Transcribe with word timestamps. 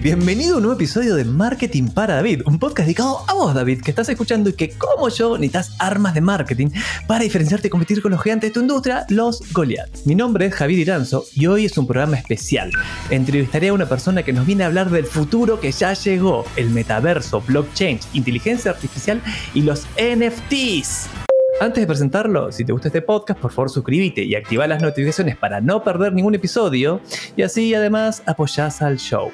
Bienvenido 0.00 0.54
a 0.54 0.56
un 0.58 0.62
nuevo 0.62 0.76
episodio 0.76 1.16
de 1.16 1.24
Marketing 1.24 1.88
para 1.88 2.14
David, 2.14 2.42
un 2.46 2.60
podcast 2.60 2.86
dedicado 2.86 3.24
a 3.26 3.34
vos, 3.34 3.52
David, 3.52 3.82
que 3.82 3.90
estás 3.90 4.08
escuchando 4.08 4.48
y 4.48 4.52
que, 4.52 4.70
como 4.70 5.08
yo, 5.08 5.36
necesitas 5.36 5.74
armas 5.80 6.14
de 6.14 6.20
marketing 6.20 6.68
para 7.08 7.24
diferenciarte 7.24 7.66
y 7.66 7.70
competir 7.70 8.00
con 8.00 8.12
los 8.12 8.22
gigantes 8.22 8.50
de 8.50 8.54
tu 8.54 8.60
industria, 8.60 9.06
los 9.08 9.42
Goliath. 9.52 9.90
Mi 10.04 10.14
nombre 10.14 10.46
es 10.46 10.54
Javier 10.54 10.78
Iranzo 10.78 11.24
y 11.34 11.48
hoy 11.48 11.64
es 11.64 11.76
un 11.76 11.88
programa 11.88 12.16
especial. 12.16 12.70
Entrevistaré 13.10 13.68
a 13.68 13.72
una 13.72 13.88
persona 13.88 14.22
que 14.22 14.32
nos 14.32 14.46
viene 14.46 14.62
a 14.62 14.68
hablar 14.68 14.88
del 14.88 15.04
futuro 15.04 15.58
que 15.58 15.72
ya 15.72 15.94
llegó, 15.94 16.44
el 16.54 16.70
metaverso, 16.70 17.40
blockchain, 17.40 17.98
inteligencia 18.12 18.70
artificial 18.70 19.20
y 19.52 19.62
los 19.62 19.88
NFTs. 19.96 21.08
Antes 21.60 21.82
de 21.82 21.86
presentarlo, 21.88 22.52
si 22.52 22.64
te 22.64 22.70
gusta 22.70 22.86
este 22.86 23.02
podcast, 23.02 23.40
por 23.40 23.50
favor 23.50 23.68
suscríbete 23.68 24.22
y 24.22 24.36
activa 24.36 24.68
las 24.68 24.80
notificaciones 24.80 25.36
para 25.36 25.60
no 25.60 25.82
perder 25.82 26.12
ningún 26.12 26.36
episodio 26.36 27.00
y 27.36 27.42
así 27.42 27.74
además 27.74 28.22
apoyás 28.26 28.80
al 28.80 28.98
show. 28.98 29.32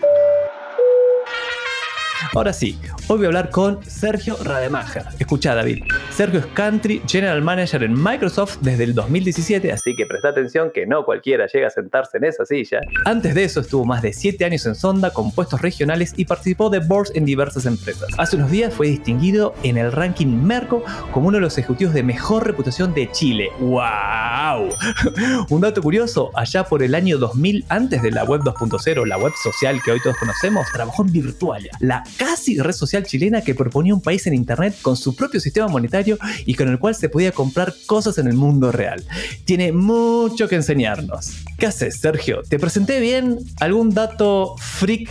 Ahora 2.34 2.52
sí, 2.52 2.78
hoy 3.09 3.18
voy 3.18 3.24
a 3.24 3.28
hablar 3.28 3.50
con 3.50 3.82
Sergio 3.84 4.36
Rademacher. 4.42 5.04
Escucha, 5.18 5.54
David. 5.54 5.84
Sergio 6.10 6.40
es 6.40 6.46
Country 6.46 7.02
General 7.06 7.40
Manager 7.42 7.82
en 7.82 7.95
Microsoft 8.00 8.59
desde 8.60 8.84
el 8.84 8.95
2017, 8.95 9.73
así 9.73 9.95
que 9.96 10.06
presta 10.06 10.28
atención 10.28 10.70
que 10.73 10.87
no 10.87 11.04
cualquiera 11.04 11.46
llega 11.46 11.68
a 11.68 11.70
sentarse 11.70 12.18
en 12.18 12.24
esa 12.24 12.45
silla. 12.45 12.80
Antes 13.04 13.34
de 13.34 13.45
eso 13.45 13.60
estuvo 13.60 13.84
más 13.84 14.02
de 14.02 14.12
7 14.12 14.45
años 14.45 14.66
en 14.66 14.74
Sonda 14.74 15.12
con 15.12 15.32
puestos 15.32 15.60
regionales 15.60 16.14
y 16.16 16.24
participó 16.24 16.70
de 16.70 16.80
boards 16.80 17.12
en 17.14 17.24
diversas 17.24 17.66
empresas. 17.66 18.09
Hace 18.18 18.37
unos 18.37 18.51
días 18.51 18.74
fue 18.74 18.88
distinguido 18.88 19.54
en 19.62 19.78
el 19.78 19.93
ranking 19.93 20.26
Merco 20.26 20.84
como 21.12 21.28
uno 21.28 21.38
de 21.38 21.43
los 21.43 21.59
ejecutivos 21.59 21.95
de 21.95 22.02
mejor 22.02 22.46
reputación 22.46 22.95
de 22.95 23.10
Chile. 23.10 23.51
¡Wow! 23.59 24.68
Un 25.51 25.60
dato 25.60 25.82
curioso, 25.82 26.30
allá 26.34 26.65
por 26.65 26.82
el 26.82 26.95
año 26.95 27.18
2000, 27.18 27.65
antes 27.68 28.02
de 28.02 28.10
la 28.10 28.24
web 28.24 28.43
2.0, 28.43 29.06
la 29.06 29.18
web 29.18 29.32
social 29.43 29.80
que 29.82 29.93
hoy 29.93 30.01
todos 30.01 30.16
conocemos, 30.16 30.66
trabajó 30.73 31.04
en 31.04 31.12
Virtualia, 31.12 31.71
casi 32.16 32.59
red 32.59 32.73
social 32.73 33.05
chilena 33.05 33.43
que 33.43 33.55
proponía 33.55 33.95
un 33.95 34.01
país 34.01 34.27
en 34.27 34.35
Internet 34.35 34.77
con 34.83 34.97
su 34.97 35.15
propio 35.15 35.41
sistema 35.41 35.69
monetario 35.69 36.19
y 36.46 36.55
con 36.55 36.69
el 36.69 36.79
cual 36.79 36.95
se 36.95 37.09
podía 37.09 37.33
comprar 37.33 37.74
cosas 37.87 38.19
en 38.19 38.27
el 38.27 38.35
mundo 38.35 38.73
real. 38.73 39.05
Tiene 39.45 39.73
mucho 39.73 40.49
que 40.49 40.57
enseñarnos. 40.57 41.33
¿Qué 41.59 41.66
haces, 41.66 42.01
Sergio? 42.01 42.43
¿Te 42.49 42.59
presenté 42.59 43.01
bien 43.01 43.38
algún 43.61 43.91
dato 43.91 44.57
freak 44.59 45.11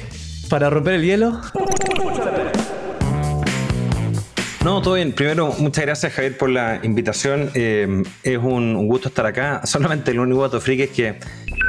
para 0.49 0.69
romper 0.69 0.95
el 0.95 1.03
hielo? 1.03 1.41
No, 4.63 4.81
todo 4.81 4.93
bien. 4.93 5.11
Primero, 5.11 5.53
muchas 5.59 5.83
gracias 5.83 6.13
Javier 6.13 6.37
por 6.37 6.49
la 6.49 6.79
invitación. 6.83 7.51
Eh, 7.53 8.01
es 8.23 8.37
un, 8.37 8.87
gusto 8.87 9.09
estar 9.09 9.25
acá. 9.25 9.61
Solamente 9.65 10.11
el 10.11 10.19
único 10.19 10.41
dato 10.41 10.61
freak 10.61 10.79
es 10.79 10.89
que 10.91 11.19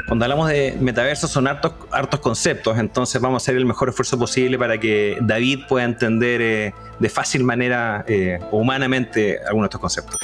cuando 0.07 0.23
hablamos 0.23 0.47
de 0.47 0.77
metaverso 0.79 1.27
son 1.27 1.45
hartos, 1.47 1.73
conceptos, 2.21 2.77
entonces 2.77 3.21
vamos 3.21 3.41
a 3.41 3.43
hacer 3.43 3.57
el 3.57 3.65
mejor 3.65 3.89
esfuerzo 3.89 4.17
posible 4.17 4.57
para 4.57 4.79
que 4.79 5.17
David 5.19 5.61
pueda 5.67 5.83
entender 5.83 6.41
eh, 6.41 6.73
de 6.99 7.09
fácil 7.09 7.43
manera 7.43 8.05
eh, 8.07 8.39
humanamente 8.51 9.39
algunos 9.45 9.65
de 9.65 9.67
estos 9.67 9.81
conceptos. 9.81 10.17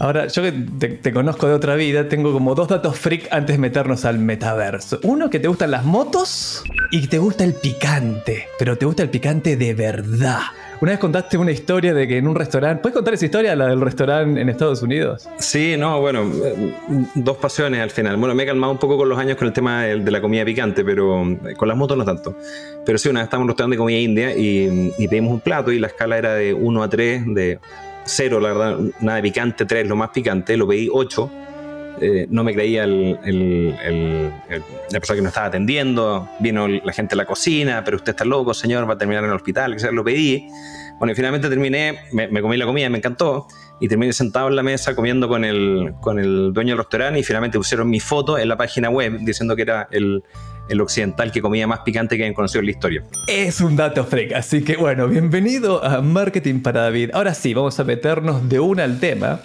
Ahora, 0.00 0.26
yo 0.26 0.42
que 0.42 0.52
te, 1.00 1.12
conozco 1.12 1.46
de 1.46 1.54
otra 1.54 1.76
vida, 1.76 2.08
tengo 2.08 2.32
como 2.32 2.56
dos 2.56 2.66
datos 2.66 2.98
freak 2.98 3.28
antes 3.30 3.54
de 3.54 3.60
meternos 3.60 4.04
al 4.04 4.18
metaverso. 4.18 4.98
Uno, 5.04 5.30
que 5.30 5.38
te 5.38 5.46
gustan 5.46 5.70
las 5.70 5.84
motos 5.84 6.64
y 6.90 7.02
que 7.02 7.06
te 7.06 7.18
gusta 7.18 7.44
el 7.44 7.54
picante, 7.54 8.48
pero 8.58 8.76
te 8.76 8.84
gusta 8.84 9.04
el 9.04 9.10
picante 9.10 9.56
de 9.56 9.74
verdad. 9.74 10.40
Una 10.78 10.92
vez 10.92 11.00
contaste 11.00 11.38
una 11.38 11.52
historia 11.52 11.94
de 11.94 12.06
que 12.06 12.18
en 12.18 12.28
un 12.28 12.34
restaurante. 12.34 12.82
¿Puedes 12.82 12.94
contar 12.94 13.14
esa 13.14 13.24
historia, 13.24 13.56
la 13.56 13.68
del 13.68 13.80
restaurante 13.80 14.38
en 14.38 14.48
Estados 14.50 14.82
Unidos? 14.82 15.26
Sí, 15.38 15.74
no, 15.78 16.00
bueno, 16.02 16.30
eh, 16.44 16.74
dos 17.14 17.38
pasiones 17.38 17.80
al 17.80 17.90
final. 17.90 18.18
Bueno, 18.18 18.34
me 18.34 18.42
he 18.42 18.46
calmado 18.46 18.72
un 18.74 18.78
poco 18.78 18.98
con 18.98 19.08
los 19.08 19.18
años 19.18 19.38
con 19.38 19.48
el 19.48 19.54
tema 19.54 19.84
de, 19.84 20.10
la 20.10 20.20
comida 20.20 20.44
picante, 20.44 20.84
pero 20.84 21.22
eh, 21.22 21.54
con 21.56 21.68
las 21.68 21.78
motos 21.78 21.96
no 21.96 22.04
tanto. 22.04 22.36
Pero 22.84 22.98
sí, 22.98 23.08
una 23.08 23.20
vez 23.20 23.26
estábamos 23.26 23.44
en 23.44 23.46
un 23.46 23.48
restaurante 23.48 23.74
de 23.74 23.78
comida 23.78 23.98
india 23.98 24.36
y, 24.36 25.06
pedimos 25.08 25.32
un 25.32 25.40
plato 25.40 25.72
y 25.72 25.78
la 25.78 25.86
escala 25.86 26.18
era 26.18 26.34
de 26.34 26.52
1 26.52 26.82
a 26.82 26.90
3, 26.90 27.22
de 27.34 27.58
0, 28.04 28.40
la 28.40 28.48
verdad, 28.48 28.78
nada 29.00 29.16
de 29.16 29.22
picante, 29.22 29.64
3, 29.64 29.88
lo 29.88 29.96
más 29.96 30.10
picante, 30.10 30.58
lo 30.58 30.68
pedí 30.68 30.90
8. 30.92 31.30
Eh, 32.00 32.26
no 32.28 32.44
me 32.44 32.52
creía 32.52 32.86
la 32.86 33.00
persona 34.90 35.16
que 35.16 35.22
nos 35.22 35.30
estaba 35.30 35.46
atendiendo, 35.46 36.28
vino 36.40 36.68
la 36.68 36.92
gente 36.92 37.14
a 37.14 37.16
la 37.16 37.24
cocina, 37.24 37.82
pero 37.84 37.96
usted 37.96 38.10
está 38.10 38.24
loco, 38.24 38.52
señor, 38.52 38.88
va 38.88 38.94
a 38.94 38.98
terminar 38.98 39.24
en 39.24 39.30
el 39.30 39.36
hospital, 39.36 39.76
lo 39.92 40.04
pedí. 40.04 40.46
Bueno, 40.98 41.12
y 41.12 41.14
finalmente 41.14 41.48
terminé, 41.48 41.98
me, 42.12 42.40
comí 42.40 42.56
la 42.56 42.66
comida, 42.66 42.88
me 42.88 42.98
encantó, 42.98 43.46
y 43.80 43.88
terminé 43.88 44.12
sentado 44.12 44.48
en 44.48 44.56
la 44.56 44.62
mesa 44.62 44.94
comiendo 44.94 45.28
con 45.28 45.44
el, 45.44 45.94
con 46.00 46.18
el 46.18 46.52
dueño 46.52 46.70
del 46.70 46.78
restaurante 46.78 47.20
y 47.20 47.22
finalmente 47.22 47.58
pusieron 47.58 47.88
mi 47.90 48.00
foto 48.00 48.38
en 48.38 48.48
la 48.48 48.56
página 48.56 48.88
web 48.88 49.18
diciendo 49.20 49.54
que 49.54 49.62
era 49.62 49.88
el, 49.90 50.22
el 50.68 50.80
occidental 50.80 51.30
que 51.32 51.42
comía 51.42 51.66
más 51.66 51.80
picante 51.80 52.16
que 52.16 52.24
han 52.24 52.32
conocido 52.32 52.60
en 52.60 52.66
la 52.66 52.70
historia. 52.72 53.04
Es 53.26 53.60
un 53.60 53.76
dato 53.76 54.04
freak, 54.04 54.32
así 54.32 54.62
que 54.64 54.76
bueno, 54.76 55.08
bienvenido 55.08 55.84
a 55.84 56.00
Marketing 56.00 56.60
para 56.60 56.82
David. 56.82 57.10
Ahora 57.12 57.34
sí, 57.34 57.52
vamos 57.52 57.78
a 57.78 57.84
meternos 57.84 58.48
de 58.48 58.60
una 58.60 58.84
al 58.84 58.98
tema. 58.98 59.40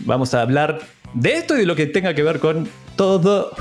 Vamos 0.00 0.32
a 0.32 0.40
hablar 0.40 0.80
de 1.14 1.34
esto 1.34 1.56
y 1.56 1.60
de 1.60 1.66
lo 1.66 1.76
que 1.76 1.86
tenga 1.86 2.14
que 2.14 2.22
ver 2.22 2.38
con 2.38 2.68
todo, 2.96 3.52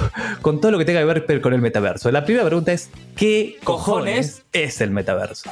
con 0.41 0.61
todo 0.61 0.71
lo 0.71 0.77
que 0.77 0.85
tenga 0.85 0.99
que 0.99 1.05
ver 1.05 1.41
con 1.41 1.53
el 1.53 1.61
metaverso. 1.61 2.11
La 2.11 2.25
primera 2.25 2.45
pregunta 2.45 2.71
es, 2.71 2.89
¿qué 3.15 3.57
cojones 3.63 4.43
es 4.53 4.81
el 4.81 4.91
metaverso? 4.91 5.49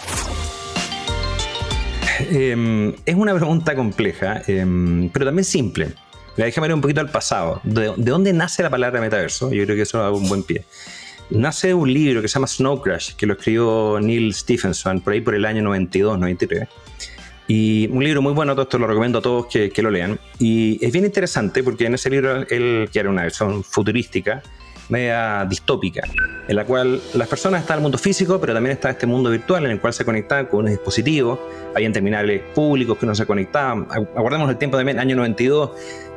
Em, 2.31 2.93
es 3.05 3.15
una 3.15 3.33
pregunta 3.33 3.75
compleja, 3.75 4.41
em, 4.47 5.09
pero 5.09 5.25
también 5.25 5.45
simple. 5.45 5.93
Déjame 6.35 6.67
ir 6.67 6.73
un 6.73 6.81
poquito 6.81 7.01
al 7.01 7.09
pasado. 7.09 7.61
¿De, 7.63 7.93
dónde 7.97 8.33
nace 8.33 8.63
la 8.63 8.69
palabra 8.69 9.01
metaverso? 9.01 9.51
Yo 9.51 9.63
creo 9.65 9.75
que 9.75 9.81
eso 9.83 10.07
es 10.07 10.17
un 10.17 10.27
buen 10.29 10.43
pie. 10.43 10.63
Nace 11.29 11.73
un 11.73 11.91
libro 11.93 12.21
que 12.21 12.27
se 12.27 12.35
llama 12.35 12.47
Snow 12.47 12.81
Crash, 12.81 13.13
que 13.15 13.25
lo 13.25 13.33
escribió 13.33 13.99
Neil 14.01 14.33
Stephenson 14.33 15.01
por 15.01 15.13
ahí 15.13 15.21
por 15.21 15.35
el 15.35 15.45
año 15.45 15.61
92, 15.61 16.17
93 16.19 16.67
y 17.49 17.87
un 17.87 18.03
libro 18.03 18.21
muy 18.21 18.31
bueno, 18.31 18.53
todo 18.53 18.61
esto 18.61 18.77
lo 18.77 18.85
recomiendo 18.85 19.17
a 19.17 19.21
todos 19.23 19.47
que, 19.47 19.71
que, 19.71 19.81
lo 19.81 19.89
lean. 19.89 20.19
Y 20.37 20.77
es 20.85 20.93
bien 20.93 21.03
interesante 21.03 21.63
porque 21.63 21.87
en 21.87 21.95
ese 21.95 22.07
libro 22.11 22.45
él 22.47 22.87
quiere 22.93 23.09
una 23.09 23.23
versión 23.23 23.63
futurística, 23.63 24.43
media 24.87 25.47
distópica, 25.49 26.03
en 26.47 26.55
la 26.55 26.63
cual 26.63 27.01
las 27.15 27.27
personas 27.27 27.61
están 27.61 27.77
en 27.77 27.79
el 27.79 27.83
mundo 27.83 27.97
físico, 27.97 28.39
pero 28.39 28.53
también 28.53 28.73
está 28.73 28.91
este 28.91 29.07
mundo 29.07 29.31
virtual 29.31 29.65
en 29.65 29.71
el 29.71 29.81
cual 29.81 29.93
se 29.93 30.05
conectaban 30.05 30.45
con 30.45 30.59
unos 30.59 30.71
dispositivos, 30.73 31.39
habían 31.75 31.91
terminales 31.91 32.43
públicos 32.53 32.99
que 32.99 33.07
no 33.07 33.15
se 33.15 33.25
conectaban. 33.25 33.87
Aguardemos 34.15 34.47
el 34.51 34.57
tiempo 34.57 34.77
también, 34.77 34.99
año 34.99 35.15
92, 35.15 35.71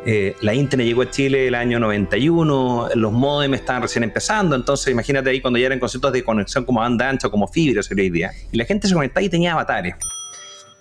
eh, 0.04 0.36
la 0.42 0.52
Internet 0.52 0.86
llegó 0.86 1.00
a 1.00 1.10
Chile 1.10 1.48
el 1.48 1.54
año 1.54 1.80
91, 1.80 2.90
los 2.94 3.12
modems 3.12 3.58
estaban 3.58 3.80
recién 3.80 4.04
empezando, 4.04 4.54
entonces 4.54 4.92
imagínate 4.92 5.30
ahí 5.30 5.40
cuando 5.40 5.58
ya 5.58 5.64
eran 5.64 5.78
conceptos 5.78 6.12
de 6.12 6.22
conexión 6.22 6.66
como 6.66 6.80
banda 6.80 7.08
ancha 7.08 7.28
o 7.28 7.30
como 7.30 7.48
fibra, 7.48 7.82
sería 7.82 8.02
hoy 8.02 8.10
día. 8.10 8.32
Y 8.52 8.58
la 8.58 8.66
gente 8.66 8.86
se 8.86 8.92
conectaba 8.92 9.24
y 9.24 9.30
tenía 9.30 9.52
avatares. 9.52 9.94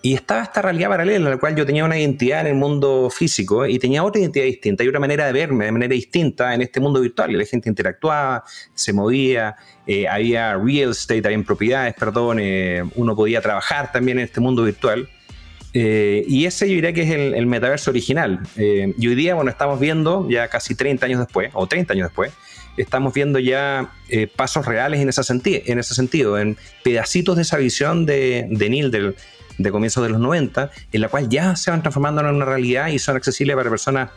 Y 0.03 0.16
estaba 0.16 0.41
esta 0.41 0.63
realidad 0.63 0.89
paralela 0.89 1.17
en 1.17 1.31
la 1.31 1.38
cual 1.38 1.56
yo 1.56 1.63
tenía 1.63 1.85
una 1.85 2.00
identidad 2.00 2.41
en 2.41 2.47
el 2.47 2.56
mundo 2.56 3.09
físico 3.12 3.67
y 3.67 3.78
tenía 3.78 4.03
otra 4.03 4.19
identidad 4.19 4.45
distinta 4.45 4.84
y 4.84 4.88
otra 4.88 5.00
manera 5.00 5.28
de 5.28 5.34
verme 5.34 5.66
de 5.66 5.72
manera 5.72 5.94
distinta 5.94 6.56
en 6.56 6.62
este 6.62 6.79
mundo 6.79 7.01
virtual. 7.01 7.29
Y 7.29 7.35
la 7.35 7.45
gente 7.45 7.69
interactuaba, 7.69 8.44
se 8.73 8.94
movía, 8.94 9.56
eh, 9.85 10.07
había 10.07 10.56
real 10.57 10.91
estate, 10.91 11.22
había 11.25 11.44
propiedades, 11.44 11.94
perdón, 11.94 12.39
eh, 12.41 12.84
uno 12.95 13.16
podía 13.16 13.41
trabajar 13.41 13.91
también 13.91 14.17
en 14.17 14.25
este 14.25 14.39
mundo 14.39 14.63
virtual. 14.63 15.07
Eh, 15.73 16.23
y 16.28 16.45
ese 16.45 16.68
yo 16.68 16.73
diría 16.73 16.94
que 16.94 17.03
es 17.03 17.12
el, 17.12 17.45
metaverso 17.45 17.91
original. 17.91 18.39
y 18.57 19.07
hoy 19.07 19.16
día, 19.16 19.35
bueno, 19.35 19.51
estamos 19.51 19.79
viendo 19.79 20.28
ya 20.29 20.47
casi 20.47 20.73
30 20.73 21.06
años 21.06 21.19
después, 21.19 21.51
o 21.53 21.68
30 21.68 21.94
años 21.94 22.07
después, 22.07 22.31
estamos 22.77 23.13
viendo 23.13 23.39
ya 23.39 23.91
pasos 24.35 24.65
reales 24.65 24.99
en 24.99 25.09
ese, 25.09 25.23
sentido, 25.23 25.62
en 25.65 25.79
ese 25.79 25.94
sentido, 25.95 26.38
en 26.38 26.57
pedacitos 26.83 27.35
de 27.35 27.41
esa 27.44 27.57
visión 27.57 28.06
de, 28.06 28.47
de 28.50 28.69
Neil, 28.69 28.91
del, 28.91 29.15
de 29.57 29.71
comienzos 29.71 30.03
de 30.03 30.09
los 30.09 30.19
90, 30.19 30.71
en 30.91 31.01
la 31.01 31.09
cual 31.09 31.29
ya 31.29 31.56
se 31.56 31.71
van 31.71 31.81
transformando 31.81 32.21
en 32.21 32.27
una 32.27 32.45
realidad 32.45 32.88
y 32.88 33.00
son 33.00 33.15
accesibles 33.15 33.56
para 33.56 33.69
personas 33.69 34.09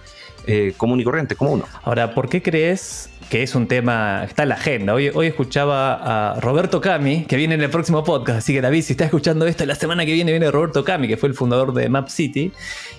eh, 0.46 0.74
comunes 0.76 1.02
y 1.02 1.04
corrientes, 1.04 1.38
como 1.38 1.52
uno. 1.52 1.66
Ahora, 1.82 2.14
¿por 2.14 2.28
qué 2.28 2.42
crees 2.42 3.10
que 3.28 3.42
es 3.42 3.54
un 3.54 3.66
tema, 3.66 4.24
está 4.24 4.44
en 4.44 4.50
la 4.50 4.54
agenda? 4.54 4.94
Hoy, 4.94 5.26
escuchaba 5.26 6.34
a 6.34 6.40
Roberto 6.40 6.80
Cami, 6.80 7.24
que 7.24 7.36
viene 7.36 7.54
en 7.54 7.62
el 7.62 7.70
próximo 7.70 8.04
podcast, 8.04 8.38
así 8.38 8.52
que 8.52 8.60
David, 8.60 8.82
si 8.82 8.92
está 8.92 9.04
escuchando 9.04 9.46
esto, 9.46 9.64
la 9.66 9.74
semana 9.74 10.04
que 10.04 10.12
viene 10.12 10.30
viene 10.30 10.50
Roberto 10.50 10.84
Cami, 10.84 11.08
que 11.08 11.16
fue 11.16 11.28
el 11.28 11.34
fundador 11.34 11.72
de 11.74 11.88
Map 11.88 12.08
City, 12.08 12.52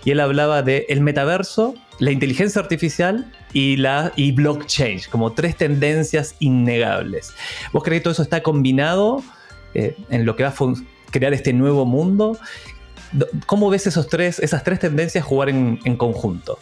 y 0.03 0.11
él 0.11 0.19
hablaba 0.19 0.61
de 0.61 0.85
el 0.89 1.01
metaverso, 1.01 1.75
la 1.99 2.11
inteligencia 2.11 2.61
artificial 2.61 3.31
y, 3.53 3.77
la, 3.77 4.11
y 4.15 4.31
blockchain, 4.31 5.01
como 5.09 5.33
tres 5.33 5.55
tendencias 5.55 6.35
innegables. 6.39 7.33
¿Vos 7.71 7.83
crees 7.83 8.01
que 8.01 8.03
todo 8.03 8.13
eso 8.13 8.23
está 8.23 8.43
combinado 8.43 9.23
eh, 9.75 9.97
en 10.09 10.25
lo 10.25 10.37
que 10.37 10.43
va 10.43 10.49
a 10.49 10.55
crear 11.11 11.33
este 11.33 11.51
nuevo 11.51 11.85
mundo. 11.85 12.37
¿Cómo 13.45 13.69
ves 13.69 13.87
esos 13.87 14.07
tres, 14.07 14.39
esas 14.39 14.63
tres 14.63 14.79
tendencias 14.79 15.23
jugar 15.23 15.49
en, 15.49 15.97
conjunto? 15.97 16.57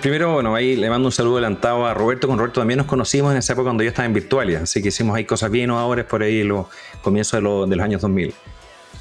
Primero, 0.00 0.34
bueno, 0.34 0.54
ahí 0.54 0.76
le 0.76 0.88
mando 0.88 1.08
un 1.08 1.12
saludo 1.12 1.34
adelantado 1.34 1.86
a 1.86 1.94
Roberto. 1.94 2.28
Con 2.28 2.38
Roberto 2.38 2.60
también 2.60 2.78
nos 2.78 2.86
conocimos 2.86 3.32
en 3.32 3.38
esa 3.38 3.52
época 3.52 3.66
cuando 3.66 3.82
yo 3.82 3.88
estaba 3.88 4.06
en 4.06 4.14
Virtualia, 4.14 4.60
así 4.62 4.80
que 4.80 4.88
hicimos 4.88 5.16
ahí 5.16 5.24
cosas 5.24 5.50
bien 5.50 5.64
innovadoras 5.64 6.06
por 6.06 6.22
ahí 6.22 6.42
los 6.44 6.66
comienzos 7.02 7.38
de, 7.38 7.76
los 7.76 7.84
años 7.84 8.00
2000. 8.00 8.34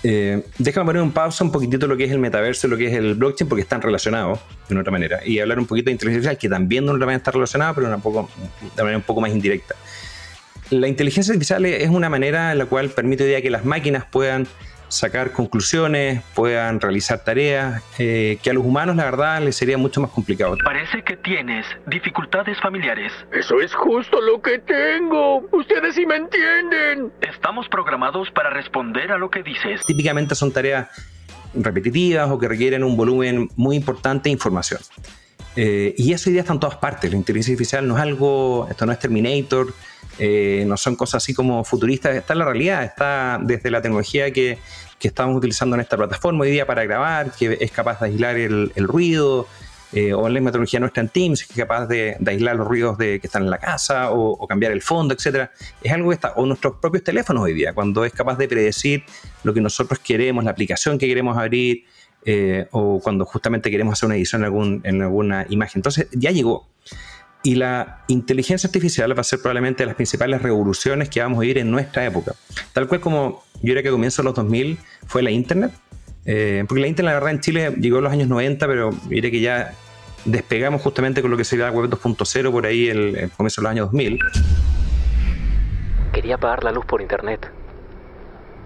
Eh, 0.03 0.43
déjame 0.57 0.87
poner 0.87 1.01
un 1.03 1.11
pausa 1.11 1.43
un 1.43 1.51
poquitito 1.51 1.85
lo 1.85 1.95
que 1.95 2.05
es 2.05 2.11
el 2.11 2.17
metaverso, 2.17 2.67
lo 2.67 2.77
que 2.77 2.87
es 2.87 2.93
el 2.93 3.13
blockchain, 3.13 3.47
porque 3.47 3.61
están 3.61 3.81
relacionados 3.81 4.39
de 4.67 4.73
una 4.73 4.81
otra 4.81 4.91
manera. 4.91 5.19
Y 5.23 5.39
hablar 5.39 5.59
un 5.59 5.67
poquito 5.67 5.85
de 5.85 5.91
inteligencia 5.91 6.31
artificial, 6.31 6.49
que 6.49 6.49
también 6.49 6.85
de 6.85 6.91
una 6.91 7.05
manera 7.05 7.17
está 7.17 7.31
relacionada, 7.31 7.75
pero 7.75 7.93
un 7.93 8.01
poco, 8.01 8.27
de 8.75 8.81
manera 8.81 8.97
un 8.97 9.03
poco 9.03 9.21
más 9.21 9.31
indirecta. 9.31 9.75
La 10.71 10.87
inteligencia 10.87 11.33
artificial 11.33 11.63
es 11.65 11.89
una 11.89 12.09
manera 12.09 12.53
en 12.53 12.57
la 12.57 12.65
cual 12.65 12.89
permite 12.89 13.25
día 13.25 13.41
que 13.41 13.51
las 13.51 13.65
máquinas 13.65 14.05
puedan 14.05 14.47
sacar 14.91 15.31
conclusiones, 15.31 16.21
puedan 16.35 16.79
realizar 16.79 17.23
tareas 17.23 17.81
eh, 17.97 18.37
que 18.43 18.49
a 18.49 18.53
los 18.53 18.65
humanos 18.65 18.95
la 18.95 19.05
verdad 19.05 19.41
les 19.41 19.55
sería 19.55 19.77
mucho 19.77 20.01
más 20.01 20.11
complicado. 20.11 20.57
Parece 20.63 21.03
que 21.03 21.17
tienes 21.17 21.65
dificultades 21.87 22.59
familiares. 22.59 23.11
Eso 23.31 23.61
es 23.61 23.73
justo 23.73 24.21
lo 24.21 24.41
que 24.41 24.59
tengo. 24.59 25.47
Ustedes 25.51 25.95
sí 25.95 26.05
me 26.05 26.17
entienden. 26.17 27.11
Estamos 27.21 27.67
programados 27.69 28.29
para 28.31 28.49
responder 28.49 29.11
a 29.11 29.17
lo 29.17 29.29
que 29.29 29.43
dices. 29.43 29.81
Típicamente 29.85 30.35
son 30.35 30.51
tareas 30.51 30.87
repetitivas 31.53 32.29
o 32.29 32.39
que 32.39 32.47
requieren 32.47 32.83
un 32.83 32.95
volumen 32.95 33.49
muy 33.55 33.75
importante 33.75 34.29
de 34.29 34.33
información. 34.33 34.79
Eh, 35.55 35.93
y 35.97 36.13
eso 36.13 36.29
hoy 36.29 36.33
día 36.33 36.41
está 36.41 36.53
en 36.53 36.59
todas 36.59 36.77
partes. 36.77 37.11
La 37.11 37.17
inteligencia 37.17 37.53
artificial 37.53 37.87
no 37.87 37.97
es 37.97 38.03
algo, 38.03 38.67
esto 38.69 38.85
no 38.85 38.91
es 38.91 38.99
Terminator, 38.99 39.73
eh, 40.19 40.63
no 40.67 40.77
son 40.77 40.95
cosas 40.95 41.23
así 41.23 41.33
como 41.33 41.63
futuristas, 41.63 42.15
está 42.15 42.33
en 42.33 42.39
la 42.39 42.45
realidad, 42.45 42.83
está 42.83 43.39
desde 43.41 43.71
la 43.71 43.81
tecnología 43.81 44.31
que, 44.31 44.57
que 45.01 45.07
estamos 45.07 45.35
utilizando 45.35 45.75
en 45.75 45.81
esta 45.81 45.97
plataforma 45.97 46.43
hoy 46.43 46.51
día 46.51 46.65
para 46.65 46.83
grabar, 46.83 47.31
que 47.31 47.57
es 47.59 47.71
capaz 47.71 47.99
de 47.99 48.05
aislar 48.05 48.37
el, 48.37 48.71
ruido, 48.75 49.47
eh, 49.93 50.13
o 50.13 50.27
en 50.27 50.33
la 50.35 50.41
metodología 50.41 50.79
nuestra 50.79 51.01
en 51.01 51.09
Teams, 51.09 51.43
que 51.43 51.53
es 51.53 51.59
capaz 51.59 51.87
de, 51.87 52.17
aislar 52.25 52.55
los 52.55 52.67
ruidos 52.67 52.99
de, 52.99 53.19
que 53.19 53.25
están 53.25 53.43
en 53.43 53.49
la 53.49 53.57
casa, 53.57 54.11
o, 54.11 54.45
cambiar 54.47 54.71
el 54.71 54.83
fondo, 54.83 55.15
etc. 55.15 55.49
Es 55.81 55.91
algo 55.91 56.09
que 56.09 56.15
está, 56.15 56.33
o 56.35 56.45
nuestros 56.45 56.75
propios 56.75 57.03
teléfonos 57.03 57.43
hoy 57.43 57.53
día, 57.53 57.73
cuando 57.73 58.05
es 58.05 58.13
capaz 58.13 58.37
de 58.37 58.47
predecir 58.47 59.03
lo 59.43 59.53
que 59.53 59.59
nosotros 59.59 59.99
queremos, 59.99 60.43
la 60.43 60.51
aplicación 60.51 60.99
que 60.99 61.07
queremos 61.07 61.35
abrir, 61.35 61.83
eh, 62.25 62.67
o 62.71 62.99
cuando 62.99 63.25
justamente 63.25 63.71
queremos 63.71 63.93
hacer 63.93 64.07
una 64.07 64.15
edición 64.15 64.41
en, 64.41 64.45
algún, 64.45 64.81
en 64.83 65.01
alguna 65.01 65.45
imagen. 65.49 65.79
Entonces 65.79 66.07
ya 66.11 66.31
llegó. 66.31 66.67
Y 67.43 67.55
la 67.55 68.03
inteligencia 68.07 68.67
artificial 68.67 69.17
va 69.17 69.21
a 69.21 69.23
ser 69.23 69.39
probablemente 69.39 69.81
de 69.81 69.87
las 69.87 69.95
principales 69.95 70.41
revoluciones 70.43 71.09
que 71.09 71.21
vamos 71.21 71.37
a 71.39 71.41
vivir 71.41 71.57
en 71.57 71.71
nuestra 71.71 72.05
época. 72.05 72.35
Tal 72.73 72.87
cual 72.87 73.01
como 73.01 73.43
yo 73.55 73.69
diría 73.69 73.81
que 73.81 73.89
comienzo 73.89 74.21
los 74.21 74.35
2000 74.35 74.77
fue 75.07 75.23
la 75.23 75.31
Internet. 75.31 75.71
Eh, 76.25 76.63
porque 76.67 76.81
la 76.81 76.87
Internet, 76.87 77.13
la 77.13 77.19
verdad, 77.19 77.31
en 77.31 77.39
Chile 77.39 77.75
llegó 77.79 77.97
en 77.97 78.03
los 78.03 78.13
años 78.13 78.27
90, 78.27 78.67
pero 78.67 78.91
diría 79.09 79.31
que 79.31 79.39
ya 79.39 79.73
despegamos 80.25 80.83
justamente 80.83 81.23
con 81.23 81.31
lo 81.31 81.37
que 81.37 81.43
sería 81.43 81.65
la 81.65 81.71
web 81.71 81.89
2.0 81.89 82.51
por 82.51 82.67
ahí 82.67 82.89
el, 82.89 83.15
el 83.15 83.31
comienzo 83.31 83.61
de 83.61 83.63
los 83.63 83.71
años 83.71 83.85
2000. 83.87 84.19
Quería 86.13 86.35
apagar 86.35 86.63
la 86.63 86.71
luz 86.71 86.85
por 86.85 87.01
Internet, 87.01 87.49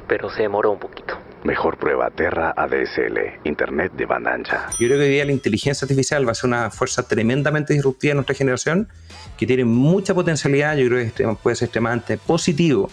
pero 0.07 0.29
se 0.29 0.41
demoró 0.41 0.71
un 0.71 0.79
poquito. 0.79 1.17
Mejor 1.45 1.77
prueba 1.77 2.09
Terra 2.09 2.55
ADSL, 2.57 3.39
Internet 3.43 3.91
de 3.93 4.07
banda 4.07 4.33
ancha. 4.33 4.65
Yo 4.79 4.87
creo 4.87 4.97
que 4.97 5.05
hoy 5.05 5.11
día 5.11 5.25
la 5.25 5.31
inteligencia 5.31 5.85
artificial 5.85 6.27
va 6.27 6.31
a 6.31 6.35
ser 6.35 6.47
una 6.47 6.71
fuerza 6.71 7.07
tremendamente 7.07 7.71
disruptiva 7.71 8.13
en 8.13 8.17
nuestra 8.17 8.35
generación, 8.35 8.87
que 9.37 9.45
tiene 9.45 9.63
mucha 9.63 10.15
potencialidad, 10.15 10.75
yo 10.75 10.87
creo 10.89 11.13
que 11.13 11.37
puede 11.43 11.55
ser 11.55 11.67
extremadamente 11.67 12.17
positivo, 12.17 12.89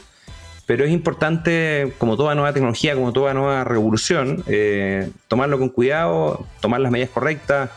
pero 0.67 0.85
es 0.85 0.91
importante, 0.91 1.95
como 1.97 2.17
toda 2.19 2.35
nueva 2.35 2.53
tecnología, 2.53 2.95
como 2.95 3.13
toda 3.13 3.33
nueva 3.35 3.65
revolución, 3.65 4.45
eh, 4.47 5.11
tomarlo 5.29 5.59
con 5.59 5.71
cuidado, 5.71 6.47
tomar 6.61 6.81
las 6.81 6.93
medidas 6.93 7.11
correctas. 7.11 7.71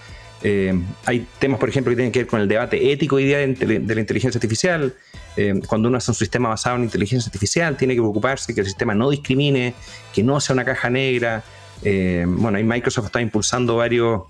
Eh, 0.47 0.79
hay 1.07 1.27
temas, 1.39 1.59
por 1.59 1.69
ejemplo, 1.69 1.89
que 1.89 1.95
tienen 1.95 2.11
que 2.11 2.19
ver 2.19 2.27
con 2.27 2.39
el 2.39 2.47
debate 2.47 2.91
ético 2.91 3.17
día 3.17 3.39
de 3.39 3.95
la 3.95 3.99
inteligencia 3.99 4.37
artificial. 4.37 4.93
Eh, 5.37 5.59
cuando 5.65 5.87
uno 5.87 5.97
hace 5.97 6.11
un 6.11 6.15
sistema 6.15 6.49
basado 6.49 6.75
en 6.75 6.83
inteligencia 6.83 7.27
artificial, 7.29 7.75
tiene 7.75 7.95
que 7.95 8.01
preocuparse 8.01 8.53
que 8.53 8.61
el 8.61 8.67
sistema 8.67 8.93
no 8.93 9.09
discrimine, 9.09 9.73
que 10.13 10.21
no 10.21 10.39
sea 10.39 10.53
una 10.53 10.63
caja 10.63 10.87
negra. 10.91 11.43
Eh, 11.81 12.25
bueno, 12.27 12.59
ahí 12.59 12.63
Microsoft 12.63 13.07
está 13.07 13.21
impulsando 13.21 13.77
varios, 13.77 14.21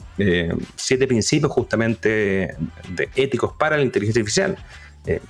siete 0.78 1.06
principios 1.06 1.52
justamente 1.52 2.56
éticos 3.18 3.52
para 3.60 3.76
la 3.76 3.84
inteligencia 3.84 4.22
artificial. 4.22 4.58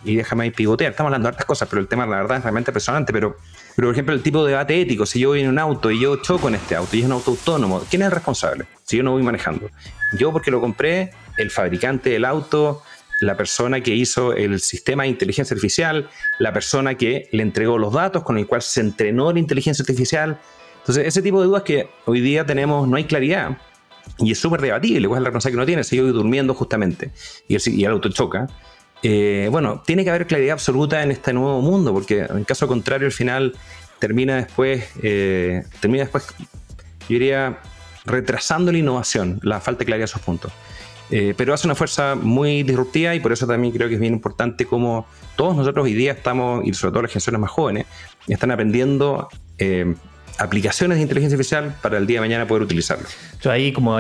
y 0.04 0.16
déjame 0.16 0.44
ahí 0.44 0.52
pivotear, 0.52 0.92
estamos 0.92 1.10
hablando 1.10 1.30
de 1.30 1.34
otras 1.34 1.48
cosas, 1.48 1.68
pero 1.68 1.82
el 1.82 1.88
tema, 1.88 2.06
la 2.06 2.18
verdad, 2.18 2.38
es 2.38 2.44
realmente 2.44 2.70
impresionante. 2.70 3.12
Pero, 3.12 3.38
pero, 3.76 3.90
por 3.90 3.96
ejemplo, 3.96 4.14
el 4.14 4.22
tipo 4.22 4.44
de 4.44 4.52
debate 4.52 4.80
ético, 4.80 5.06
si 5.06 5.20
yo 5.20 5.30
voy 5.30 5.42
en 5.42 5.50
un 5.50 5.60
auto 5.60 5.92
y 5.92 6.00
yo 6.00 6.16
choco 6.18 6.48
en 6.48 6.56
este 6.56 6.76
auto 6.76 6.96
y 6.96 7.00
es 7.00 7.06
un 7.06 7.12
auto 7.12 7.32
autónomo, 7.32 7.82
¿quién 7.90 8.02
es 8.02 8.08
el 8.08 8.12
responsable? 8.12 8.66
Si 8.84 8.98
yo 8.98 9.04
no 9.04 9.12
voy 9.12 9.24
manejando. 9.24 9.70
Yo 10.18 10.32
porque 10.32 10.50
lo 10.50 10.62
compré, 10.62 11.12
el 11.38 11.52
fabricante 11.52 12.10
del 12.10 12.24
auto, 12.24 12.82
la 13.20 13.36
persona 13.36 13.82
que 13.82 13.94
hizo 13.94 14.34
el 14.34 14.60
sistema 14.60 15.04
de 15.04 15.10
inteligencia 15.10 15.54
artificial, 15.54 16.10
la 16.40 16.54
persona 16.54 16.96
que 16.96 17.28
le 17.32 17.44
entregó 17.44 17.78
los 17.78 17.94
datos 17.94 18.24
con 18.24 18.38
el 18.38 18.48
cual 18.48 18.62
se 18.62 18.82
entrenó 18.82 19.32
la 19.32 19.40
inteligencia 19.40 19.84
artificial. 19.84 20.40
Entonces, 20.80 21.08
ese 21.08 21.22
tipo 21.22 21.42
de 21.42 21.48
dudas 21.48 21.64
que 21.64 21.90
hoy 22.06 22.22
día 22.22 22.46
tenemos, 22.46 22.88
no 22.88 22.96
hay 22.96 23.06
claridad. 23.06 23.58
Y 24.20 24.32
es 24.32 24.40
súper 24.40 24.62
debatible, 24.62 25.08
cuál 25.08 25.20
es 25.20 25.24
la 25.24 25.30
responsabilidad 25.30 25.58
que 25.58 25.62
uno 25.62 25.66
tiene, 25.66 25.84
si 25.84 25.98
yo 25.98 26.04
voy 26.04 26.12
durmiendo 26.12 26.54
justamente 26.54 27.12
y 27.48 27.84
el, 27.84 27.92
auto 27.92 28.10
choca. 28.10 28.48
Eh, 29.08 29.50
bueno, 29.52 29.84
tiene 29.86 30.04
que 30.04 30.10
haber 30.10 30.26
claridad 30.26 30.54
absoluta 30.54 31.04
en 31.04 31.12
este 31.12 31.32
nuevo 31.32 31.62
mundo, 31.62 31.94
porque 31.94 32.22
en 32.22 32.44
caso 32.44 32.68
contrario, 32.68 33.06
al 33.06 33.12
final 33.12 33.54
termina 34.00 34.38
después, 34.38 34.90
eh, 35.04 35.64
termina 35.80 36.06
después, 36.06 36.26
yo 36.40 37.10
diría, 37.10 37.60
retrasando 38.06 38.72
la 38.72 38.80
innovación, 38.80 39.40
la 39.44 39.60
falta 39.60 39.82
de 39.82 39.86
claridad 39.86 40.08
de 40.08 40.12
esos 40.12 40.24
puntos. 40.24 40.52
Eh, 41.12 41.36
pero 41.38 41.54
hace 41.54 41.68
una 41.68 41.76
fuerza 41.76 42.16
muy 42.16 42.64
disruptiva 42.64 43.14
y 43.14 43.20
por 43.20 43.32
eso 43.32 43.46
también 43.46 43.72
creo 43.76 43.88
que 43.90 43.94
es 43.94 44.02
bien 44.02 44.14
importante 44.14 44.66
como 44.66 45.06
todos 45.36 45.56
nosotros 45.56 45.86
hoy 45.86 45.94
día 45.94 46.14
estamos, 46.14 46.66
y 46.66 46.74
sobre 46.74 46.94
todo 46.94 47.04
las 47.04 47.12
generaciones 47.12 47.42
más 47.42 47.52
jóvenes, 47.52 47.86
están 48.28 48.50
aprendiendo 48.50 49.30
eh, 49.60 49.94
aplicaciones 50.38 50.98
de 50.98 51.04
inteligencia 51.04 51.36
artificial 51.36 51.76
para 51.82 51.98
el 51.98 52.08
día 52.08 52.18
de 52.18 52.22
mañana 52.22 52.48
poder 52.48 52.64
utilizarlo. 52.64 53.06
Yo 53.42 53.52
ahí 53.52 53.72
como 53.72 53.98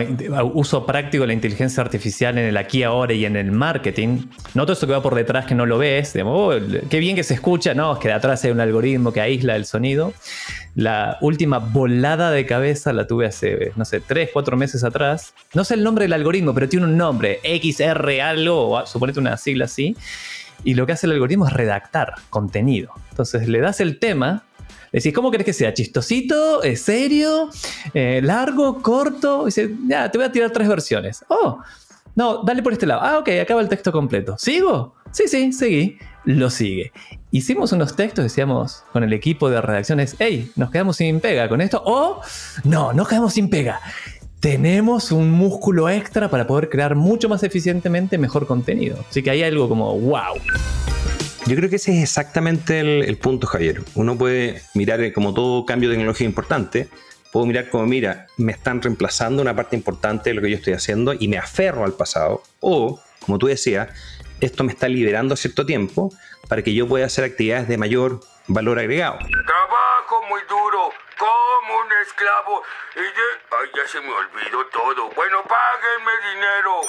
uso 0.53 0.85
práctico 0.85 1.23
de 1.23 1.27
la 1.27 1.33
inteligencia 1.33 1.81
artificial 1.81 2.37
en 2.37 2.45
el 2.45 2.57
aquí 2.57 2.83
ahora 2.83 3.13
y 3.13 3.25
en 3.25 3.35
el 3.35 3.51
marketing, 3.51 4.27
noto 4.53 4.73
eso 4.73 4.85
que 4.87 4.93
va 4.93 5.01
por 5.01 5.15
detrás 5.15 5.45
que 5.45 5.55
no 5.55 5.65
lo 5.65 5.77
ves, 5.77 6.13
digamos, 6.13 6.55
oh, 6.55 6.87
qué 6.89 6.99
bien 6.99 7.15
que 7.15 7.23
se 7.23 7.33
escucha, 7.33 7.73
no, 7.73 7.93
es 7.93 7.99
que 7.99 8.09
detrás 8.09 8.43
hay 8.43 8.51
un 8.51 8.59
algoritmo 8.59 9.13
que 9.13 9.21
aísla 9.21 9.55
el 9.55 9.65
sonido. 9.65 10.13
La 10.75 11.17
última 11.21 11.59
volada 11.59 12.31
de 12.31 12.45
cabeza 12.45 12.91
la 12.91 13.07
tuve 13.07 13.27
hace, 13.27 13.71
no 13.77 13.85
sé, 13.85 14.01
tres, 14.01 14.29
cuatro 14.33 14.57
meses 14.57 14.83
atrás. 14.83 15.33
No 15.53 15.63
sé 15.63 15.75
el 15.75 15.83
nombre 15.83 16.03
del 16.03 16.13
algoritmo, 16.13 16.53
pero 16.53 16.67
tiene 16.67 16.85
un 16.85 16.97
nombre, 16.97 17.39
XR 17.43 18.21
algo, 18.21 18.85
suponete 18.85 19.19
una 19.19 19.37
sigla 19.37 19.65
así. 19.65 19.95
Y 20.65 20.73
lo 20.73 20.85
que 20.85 20.93
hace 20.93 21.05
el 21.05 21.13
algoritmo 21.13 21.47
es 21.47 21.53
redactar 21.53 22.15
contenido. 22.29 22.91
Entonces 23.11 23.47
le 23.47 23.59
das 23.59 23.79
el 23.79 23.99
tema 23.99 24.43
Decís, 24.91 25.13
¿cómo 25.13 25.31
querés 25.31 25.45
que 25.45 25.53
sea? 25.53 25.73
¿Chistosito? 25.73 26.63
¿Es 26.63 26.81
serio? 26.81 27.49
Eh, 27.93 28.21
¿Largo? 28.23 28.81
¿Corto? 28.81 29.45
dice, 29.45 29.71
ya, 29.87 30.09
te 30.09 30.17
voy 30.17 30.25
a 30.25 30.31
tirar 30.31 30.51
tres 30.51 30.67
versiones. 30.67 31.23
Oh, 31.27 31.59
no, 32.15 32.43
dale 32.43 32.63
por 32.63 32.73
este 32.73 32.85
lado. 32.85 33.01
Ah, 33.01 33.19
ok, 33.19 33.29
acaba 33.41 33.61
el 33.61 33.69
texto 33.69 33.91
completo. 33.91 34.35
¿Sigo? 34.37 34.95
Sí, 35.11 35.27
sí, 35.27 35.51
seguí. 35.53 35.97
Lo 36.23 36.49
sigue. 36.49 36.91
Hicimos 37.31 37.71
unos 37.71 37.95
textos, 37.95 38.23
decíamos 38.23 38.83
con 38.91 39.03
el 39.03 39.13
equipo 39.13 39.49
de 39.49 39.61
redacciones, 39.61 40.15
hey, 40.19 40.51
nos 40.55 40.71
quedamos 40.71 40.97
sin 40.97 41.19
pega 41.19 41.47
con 41.47 41.61
esto. 41.61 41.81
O, 41.85 42.21
no, 42.63 42.93
no 42.93 43.05
quedamos 43.05 43.33
sin 43.33 43.49
pega. 43.49 43.79
Tenemos 44.39 45.11
un 45.11 45.31
músculo 45.31 45.89
extra 45.89 46.29
para 46.29 46.47
poder 46.47 46.69
crear 46.69 46.95
mucho 46.95 47.29
más 47.29 47.43
eficientemente 47.43 48.17
mejor 48.17 48.47
contenido. 48.47 48.97
Así 49.09 49.21
que 49.21 49.31
hay 49.31 49.43
algo 49.43 49.67
como, 49.67 49.97
wow. 49.99 50.35
Yo 51.47 51.55
creo 51.55 51.69
que 51.69 51.75
ese 51.75 51.95
es 51.95 52.01
exactamente 52.01 52.79
el, 52.79 53.17
punto, 53.17 53.45
Javier. 53.45 53.83
Uno 53.93 54.17
puede 54.17 54.63
mirar 54.73 54.99
eh, 55.01 55.13
como 55.13 55.31
todo 55.31 55.63
cambio 55.63 55.89
de 55.89 55.95
tecnología 55.95 56.25
importante, 56.25 56.89
puedo 57.31 57.45
mirar 57.45 57.69
como, 57.69 57.85
mira, 57.85 58.25
me 58.37 58.51
están 58.51 58.81
reemplazando 58.81 59.43
una 59.43 59.55
parte 59.55 59.75
importante 59.75 60.31
de 60.31 60.33
lo 60.33 60.41
que 60.41 60.49
yo 60.49 60.57
estoy 60.57 60.73
haciendo 60.73 61.13
y 61.13 61.27
me 61.27 61.37
aferro 61.37 61.85
al 61.85 61.93
pasado. 61.93 62.41
O, 62.61 62.99
como 63.19 63.37
tú 63.37 63.45
decías, 63.45 63.89
esto 64.41 64.63
me 64.63 64.71
está 64.71 64.87
liberando 64.87 65.35
cierto 65.35 65.67
tiempo 65.67 66.11
para 66.49 66.63
que 66.63 66.73
yo 66.73 66.87
pueda 66.87 67.05
hacer 67.05 67.23
actividades 67.23 67.67
de 67.67 67.77
mayor 67.77 68.21
valor 68.47 68.79
agregado. 68.79 69.19
Trabajo 69.19 70.25
muy 70.27 70.41
duro, 70.49 70.89
como 71.17 71.79
un 71.79 71.87
esclavo 72.05 72.63
y 72.95 72.99
Ay, 72.99 73.69
ya 73.75 73.87
se 73.87 73.99
me 74.01 74.11
olvidó 74.11 74.65
todo. 74.71 75.09
Bueno, 75.15 75.37
páguenme 75.43 76.11
dinero. 76.33 76.81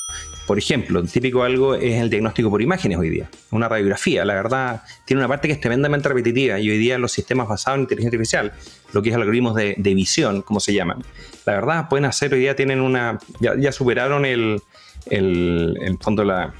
Por 0.47 0.59
ejemplo, 0.59 1.02
típico 1.02 1.42
algo 1.42 1.75
es 1.75 2.00
el 2.00 2.09
diagnóstico 2.09 2.50
por 2.50 2.62
imágenes 2.62 2.99
hoy 2.99 3.11
día. 3.11 3.28
Una 3.50 3.68
radiografía, 3.68 4.25
la 4.25 4.35
verdad, 4.35 4.83
tiene 5.04 5.21
una 5.21 5.28
parte 5.28 5.49
que 5.49 5.54
es 5.54 5.61
tremendamente 5.61 6.09
repetitiva 6.09 6.61
y 6.61 6.71
hoy 6.71 6.78
día 6.78 6.99
los 6.99 7.11
sistemas 7.11 7.49
basados 7.49 7.78
en 7.78 7.83
inteligencia 7.83 8.16
artificial, 8.16 8.52
lo 8.92 9.02
que 9.02 9.11
es 9.11 9.16
algoritmos 9.16 9.56
de, 9.56 9.75
visión, 9.76 10.42
como 10.42 10.61
se 10.61 10.73
llaman, 10.73 11.02
la 11.47 11.54
verdad 11.54 11.88
pueden 11.88 12.04
hacer, 12.04 12.33
hoy 12.33 12.40
día 12.40 12.54
tienen 12.54 12.80
una, 12.80 13.18
ya, 13.40 13.73
superaron 13.73 14.25
el, 14.25 14.62
el, 15.06 15.76
el 15.80 15.99
fondo, 15.99 16.23
la, 16.23 16.54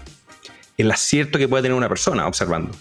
el 0.77 0.91
acierto 0.91 1.39
que 1.39 1.47
puede 1.47 1.63
tener 1.63 1.77
una 1.77 1.89
persona 1.89 2.27
observando. 2.27 2.73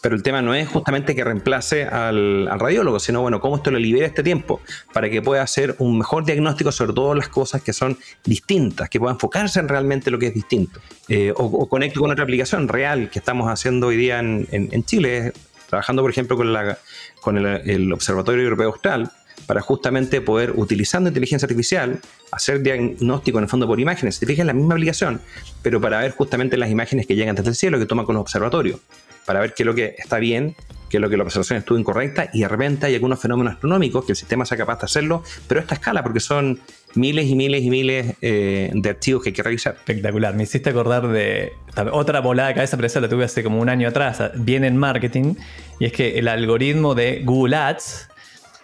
Pero 0.00 0.14
el 0.14 0.22
tema 0.22 0.42
no 0.42 0.54
es 0.54 0.68
justamente 0.68 1.14
que 1.14 1.24
reemplace 1.24 1.84
al, 1.84 2.46
radiólogo, 2.46 3.00
sino, 3.00 3.20
bueno, 3.20 3.40
cómo 3.40 3.56
esto 3.56 3.70
le 3.70 3.80
libera 3.80 4.06
este 4.06 4.22
tiempo 4.22 4.60
para 4.92 5.10
que 5.10 5.20
pueda 5.22 5.42
hacer 5.42 5.74
un 5.78 5.98
mejor 5.98 6.24
diagnóstico 6.24 6.70
sobre 6.70 6.92
todas 6.92 7.16
las 7.16 7.28
cosas 7.28 7.62
que 7.62 7.72
son 7.72 7.98
distintas, 8.24 8.88
que 8.88 9.00
pueda 9.00 9.12
enfocarse 9.12 9.58
en 9.60 9.68
realmente 9.68 10.10
lo 10.10 10.18
que 10.18 10.28
es 10.28 10.34
distinto. 10.34 10.80
Eh, 11.08 11.32
o, 11.36 11.44
o, 11.44 11.68
conecte 11.68 11.98
con 11.98 12.10
otra 12.10 12.24
aplicación 12.24 12.68
real 12.68 13.10
que 13.10 13.18
estamos 13.18 13.50
haciendo 13.50 13.88
hoy 13.88 13.96
día 13.96 14.20
en, 14.20 14.84
Chile, 14.84 15.32
trabajando, 15.68 16.02
por 16.02 16.10
ejemplo, 16.10 16.36
con, 16.36 16.52
la, 16.52 16.78
con 17.20 17.36
el, 17.36 17.46
el 17.68 17.92
Observatorio 17.92 18.44
Europeo 18.44 18.68
Austral, 18.68 19.10
para 19.46 19.60
justamente 19.60 20.20
poder, 20.20 20.52
utilizando 20.56 21.08
inteligencia 21.08 21.46
artificial, 21.46 22.00
hacer 22.30 22.62
diagnóstico 22.62 23.38
en 23.38 23.44
el 23.44 23.50
fondo 23.50 23.66
por 23.66 23.80
imágenes. 23.80 24.16
Se 24.16 24.26
fija 24.26 24.42
en 24.42 24.48
la 24.48 24.52
misma 24.52 24.74
aplicación, 24.74 25.20
pero 25.62 25.80
para 25.80 26.00
ver 26.00 26.12
justamente 26.12 26.56
las 26.56 26.70
imágenes 26.70 27.06
que 27.06 27.16
llegan 27.16 27.34
desde 27.34 27.50
el 27.50 27.56
cielo, 27.56 27.78
que 27.78 27.86
toman 27.86 28.04
con 28.04 28.14
los 28.14 28.22
observatorios, 28.22 28.80
para 29.28 29.40
ver 29.40 29.52
qué 29.52 29.62
es 29.62 29.66
lo 29.66 29.74
que 29.74 29.94
está 29.98 30.18
bien, 30.18 30.56
qué 30.88 30.96
es 30.96 31.00
lo 31.02 31.10
que 31.10 31.18
la 31.18 31.22
observación 31.22 31.58
estuvo 31.58 31.78
incorrecta, 31.78 32.30
y 32.32 32.40
de 32.40 32.48
repente 32.48 32.86
hay 32.86 32.94
algunos 32.94 33.20
fenómenos 33.20 33.52
astronómicos 33.52 34.06
que 34.06 34.12
el 34.12 34.16
sistema 34.16 34.46
sea 34.46 34.56
capaz 34.56 34.78
de 34.78 34.86
hacerlo, 34.86 35.22
pero 35.46 35.60
a 35.60 35.62
esta 35.62 35.74
escala, 35.74 36.02
porque 36.02 36.18
son 36.18 36.60
miles 36.94 37.26
y 37.26 37.34
miles 37.34 37.62
y 37.62 37.68
miles 37.68 38.16
eh, 38.22 38.70
de 38.72 38.88
archivos 38.88 39.22
que 39.22 39.28
hay 39.28 39.32
que 39.34 39.42
revisar. 39.42 39.74
Espectacular. 39.74 40.34
Me 40.34 40.44
hiciste 40.44 40.70
acordar 40.70 41.08
de 41.08 41.52
otra 41.92 42.20
volada 42.20 42.48
de 42.48 42.54
cabeza, 42.54 42.78
pero 42.78 42.86
esa 42.86 43.02
la 43.02 43.08
tuve 43.10 43.24
hace 43.24 43.44
como 43.44 43.60
un 43.60 43.68
año 43.68 43.86
atrás, 43.86 44.22
bien 44.36 44.64
en 44.64 44.78
marketing, 44.78 45.34
y 45.78 45.84
es 45.84 45.92
que 45.92 46.18
el 46.18 46.26
algoritmo 46.26 46.94
de 46.94 47.20
Google 47.22 47.54
Ads 47.54 48.08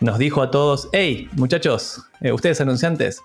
nos 0.00 0.18
dijo 0.18 0.40
a 0.40 0.50
todos, 0.50 0.88
hey 0.94 1.28
muchachos, 1.32 2.06
eh, 2.22 2.32
ustedes 2.32 2.58
anunciantes, 2.62 3.20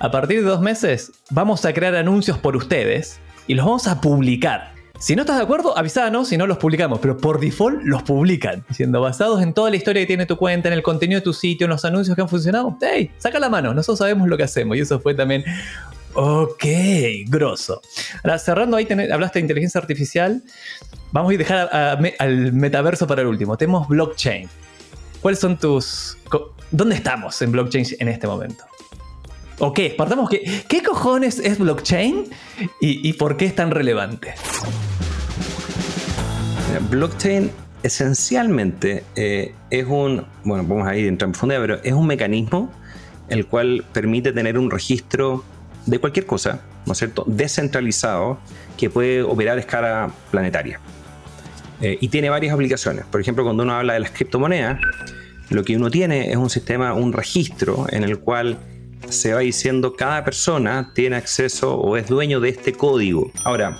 a 0.00 0.10
partir 0.10 0.42
de 0.42 0.50
dos 0.50 0.60
meses 0.60 1.12
vamos 1.30 1.64
a 1.64 1.72
crear 1.72 1.94
anuncios 1.94 2.36
por 2.36 2.56
ustedes 2.56 3.20
y 3.46 3.54
los 3.54 3.64
vamos 3.64 3.88
a 3.88 4.02
publicar. 4.02 4.73
Si 5.04 5.14
no 5.14 5.20
estás 5.20 5.36
de 5.36 5.42
acuerdo, 5.42 5.76
avisanos 5.76 6.28
si 6.28 6.38
no 6.38 6.46
los 6.46 6.56
publicamos, 6.56 6.98
pero 6.98 7.18
por 7.18 7.38
default 7.38 7.82
los 7.82 8.02
publican, 8.04 8.64
diciendo 8.70 9.02
basados 9.02 9.42
en 9.42 9.52
toda 9.52 9.68
la 9.68 9.76
historia 9.76 10.00
que 10.00 10.06
tiene 10.06 10.24
tu 10.24 10.38
cuenta, 10.38 10.68
en 10.68 10.72
el 10.72 10.82
contenido 10.82 11.20
de 11.20 11.24
tu 11.24 11.34
sitio, 11.34 11.66
en 11.66 11.72
los 11.72 11.84
anuncios 11.84 12.16
que 12.16 12.22
han 12.22 12.28
funcionado. 12.30 12.78
Hey, 12.80 13.10
saca 13.18 13.38
la 13.38 13.50
mano, 13.50 13.74
nosotros 13.74 13.98
sabemos 13.98 14.26
lo 14.28 14.38
que 14.38 14.44
hacemos 14.44 14.78
y 14.78 14.80
eso 14.80 14.98
fue 14.98 15.14
también 15.14 15.44
Ok, 16.14 16.64
grosso. 17.26 17.82
Ahora, 18.22 18.38
cerrando 18.38 18.78
ahí, 18.78 18.88
hablaste 19.12 19.40
de 19.40 19.42
inteligencia 19.42 19.78
artificial. 19.78 20.42
Vamos 21.12 21.34
a 21.34 21.36
dejar 21.36 21.68
a, 21.70 21.92
a, 21.92 21.98
al 22.20 22.54
metaverso 22.54 23.06
para 23.06 23.20
el 23.20 23.28
último. 23.28 23.58
Tenemos 23.58 23.86
blockchain. 23.86 24.48
¿Cuáles 25.20 25.38
son 25.38 25.58
tus... 25.58 26.16
¿Dónde 26.70 26.94
estamos 26.94 27.42
en 27.42 27.52
blockchain 27.52 27.84
en 27.98 28.08
este 28.08 28.26
momento? 28.26 28.64
¿O? 29.58 29.74
Partamos 29.98 30.30
que... 30.30 30.64
¿Qué 30.66 30.82
cojones 30.82 31.40
es 31.40 31.58
blockchain 31.58 32.24
y 32.80 33.12
por 33.12 33.36
qué 33.36 33.44
es 33.44 33.54
tan 33.54 33.70
relevante? 33.70 34.34
Blockchain 36.90 37.50
esencialmente 37.82 39.04
eh, 39.16 39.54
es 39.70 39.86
un... 39.86 40.24
Bueno, 40.44 40.64
vamos 40.66 40.86
a 40.86 40.96
ir 40.96 41.06
en 41.06 41.16
profundidad, 41.16 41.60
pero 41.60 41.80
es 41.82 41.92
un 41.92 42.06
mecanismo 42.06 42.72
el 43.28 43.46
cual 43.46 43.84
permite 43.92 44.32
tener 44.32 44.58
un 44.58 44.70
registro 44.70 45.44
de 45.86 45.98
cualquier 45.98 46.26
cosa, 46.26 46.60
¿no 46.86 46.92
es 46.92 46.98
cierto?, 46.98 47.24
descentralizado 47.26 48.38
que 48.76 48.90
puede 48.90 49.22
operar 49.22 49.56
a 49.58 49.60
escala 49.60 50.10
planetaria. 50.30 50.80
Eh, 51.80 51.98
y 52.00 52.08
tiene 52.08 52.30
varias 52.30 52.54
aplicaciones. 52.54 53.04
Por 53.06 53.20
ejemplo, 53.20 53.44
cuando 53.44 53.62
uno 53.62 53.74
habla 53.74 53.94
de 53.94 54.00
las 54.00 54.10
criptomonedas, 54.10 54.80
lo 55.50 55.64
que 55.64 55.76
uno 55.76 55.90
tiene 55.90 56.30
es 56.30 56.36
un 56.36 56.50
sistema, 56.50 56.94
un 56.94 57.12
registro 57.12 57.86
en 57.90 58.04
el 58.04 58.18
cual 58.18 58.58
se 59.08 59.34
va 59.34 59.40
diciendo 59.40 59.94
cada 59.94 60.24
persona 60.24 60.92
tiene 60.94 61.16
acceso 61.16 61.74
o 61.74 61.96
es 61.96 62.08
dueño 62.08 62.40
de 62.40 62.48
este 62.48 62.72
código. 62.72 63.30
Ahora, 63.44 63.78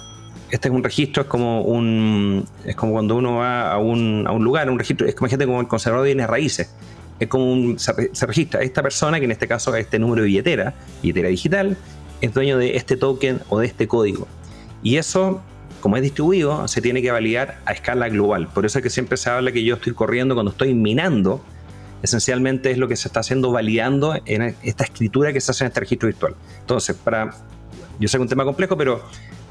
este 0.50 0.68
es 0.68 0.74
un 0.74 0.84
registro, 0.84 1.22
es 1.22 1.28
como 1.28 1.62
un 1.62 2.46
es 2.64 2.76
como 2.76 2.92
cuando 2.92 3.16
uno 3.16 3.36
va 3.36 3.72
a 3.72 3.78
un, 3.78 4.24
a 4.26 4.32
un 4.32 4.44
lugar, 4.44 4.70
un 4.70 4.78
registro, 4.78 5.06
es 5.06 5.14
como 5.14 5.28
gente 5.28 5.46
como 5.46 5.60
el 5.60 5.68
conservador 5.68 6.04
de 6.04 6.14
bienes 6.14 6.28
raíces. 6.28 6.74
Es 7.20 7.28
como 7.28 7.52
un, 7.52 7.78
se, 7.78 8.10
se, 8.12 8.26
registra 8.26 8.60
esta 8.62 8.82
persona, 8.82 9.18
que 9.18 9.24
en 9.24 9.30
este 9.30 9.46
caso 9.46 9.74
es 9.74 9.84
este 9.84 9.98
número 9.98 10.22
de 10.22 10.28
billetera, 10.28 10.74
billetera 11.00 11.28
digital, 11.28 11.76
es 12.20 12.34
dueño 12.34 12.58
de 12.58 12.76
este 12.76 12.96
token 12.96 13.40
o 13.48 13.58
de 13.58 13.66
este 13.66 13.86
código. 13.86 14.26
Y 14.82 14.96
eso, 14.96 15.42
como 15.80 15.96
es 15.96 16.02
distribuido, 16.02 16.66
se 16.68 16.80
tiene 16.80 17.02
que 17.02 17.10
validar 17.10 17.58
a 17.66 17.72
escala 17.72 18.08
global. 18.08 18.48
Por 18.48 18.66
eso 18.66 18.78
es 18.78 18.82
que 18.82 18.90
siempre 18.90 19.16
se 19.16 19.30
habla 19.30 19.52
que 19.52 19.64
yo 19.64 19.76
estoy 19.76 19.94
corriendo 19.94 20.34
cuando 20.34 20.52
estoy 20.52 20.74
minando. 20.74 21.42
Esencialmente 22.02 22.70
es 22.70 22.78
lo 22.78 22.86
que 22.86 22.96
se 22.96 23.08
está 23.08 23.20
haciendo 23.20 23.50
validando 23.50 24.14
en 24.26 24.54
esta 24.62 24.84
escritura 24.84 25.32
que 25.32 25.40
se 25.40 25.50
hace 25.50 25.64
en 25.64 25.68
este 25.68 25.80
registro 25.80 26.06
virtual. 26.06 26.34
Entonces, 26.60 26.94
para. 26.96 27.34
Yo 27.98 28.08
sé 28.08 28.18
que 28.18 28.22
es 28.22 28.26
un 28.26 28.28
tema 28.28 28.44
complejo, 28.44 28.76
pero 28.76 29.02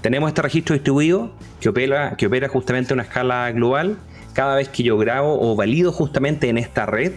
tenemos 0.04 0.28
este 0.28 0.42
registro 0.42 0.74
distribuido 0.74 1.32
que 1.62 1.70
opera, 1.70 2.16
que 2.18 2.28
opera 2.28 2.50
justamente 2.50 2.92
a 2.92 2.96
una 2.96 3.04
escala 3.04 3.50
global. 3.54 3.98
Cada 4.34 4.56
vez 4.56 4.68
que 4.68 4.84
yo 4.84 4.98
grabo 4.98 5.40
o 5.40 5.56
valido 5.56 5.94
justamente 5.94 6.50
en 6.50 6.58
esta 6.58 6.86
red, 6.86 7.14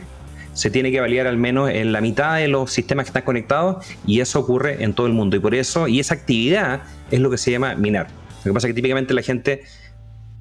se 0.53 0.71
tiene 0.71 0.93
que 0.93 1.01
validar 1.01 1.27
al 1.27 1.37
menos 1.37 1.69
en 1.69 1.93
la 1.93 2.01
mitad 2.01 2.37
de 2.37 2.47
los 2.47 2.71
sistemas 2.71 3.05
que 3.05 3.09
están 3.09 3.25
conectados 3.25 3.85
y 4.07 4.21
eso 4.21 4.39
ocurre 4.39 4.85
en 4.85 4.95
todo 4.95 5.09
el 5.09 5.15
mundo. 5.15 5.37
Y 5.37 5.41
por 5.41 5.57
eso, 5.57 5.89
y 5.89 5.99
esa 5.99 6.15
actividad 6.15 6.83
es 7.11 7.19
lo 7.19 7.29
que 7.29 7.39
se 7.39 7.51
llama 7.51 7.75
minar. 7.75 8.07
Lo 8.45 8.53
que 8.53 8.55
pasa 8.55 8.69
es 8.69 8.71
que 8.71 8.77
típicamente 8.77 9.15
la 9.15 9.23
gente, 9.23 9.65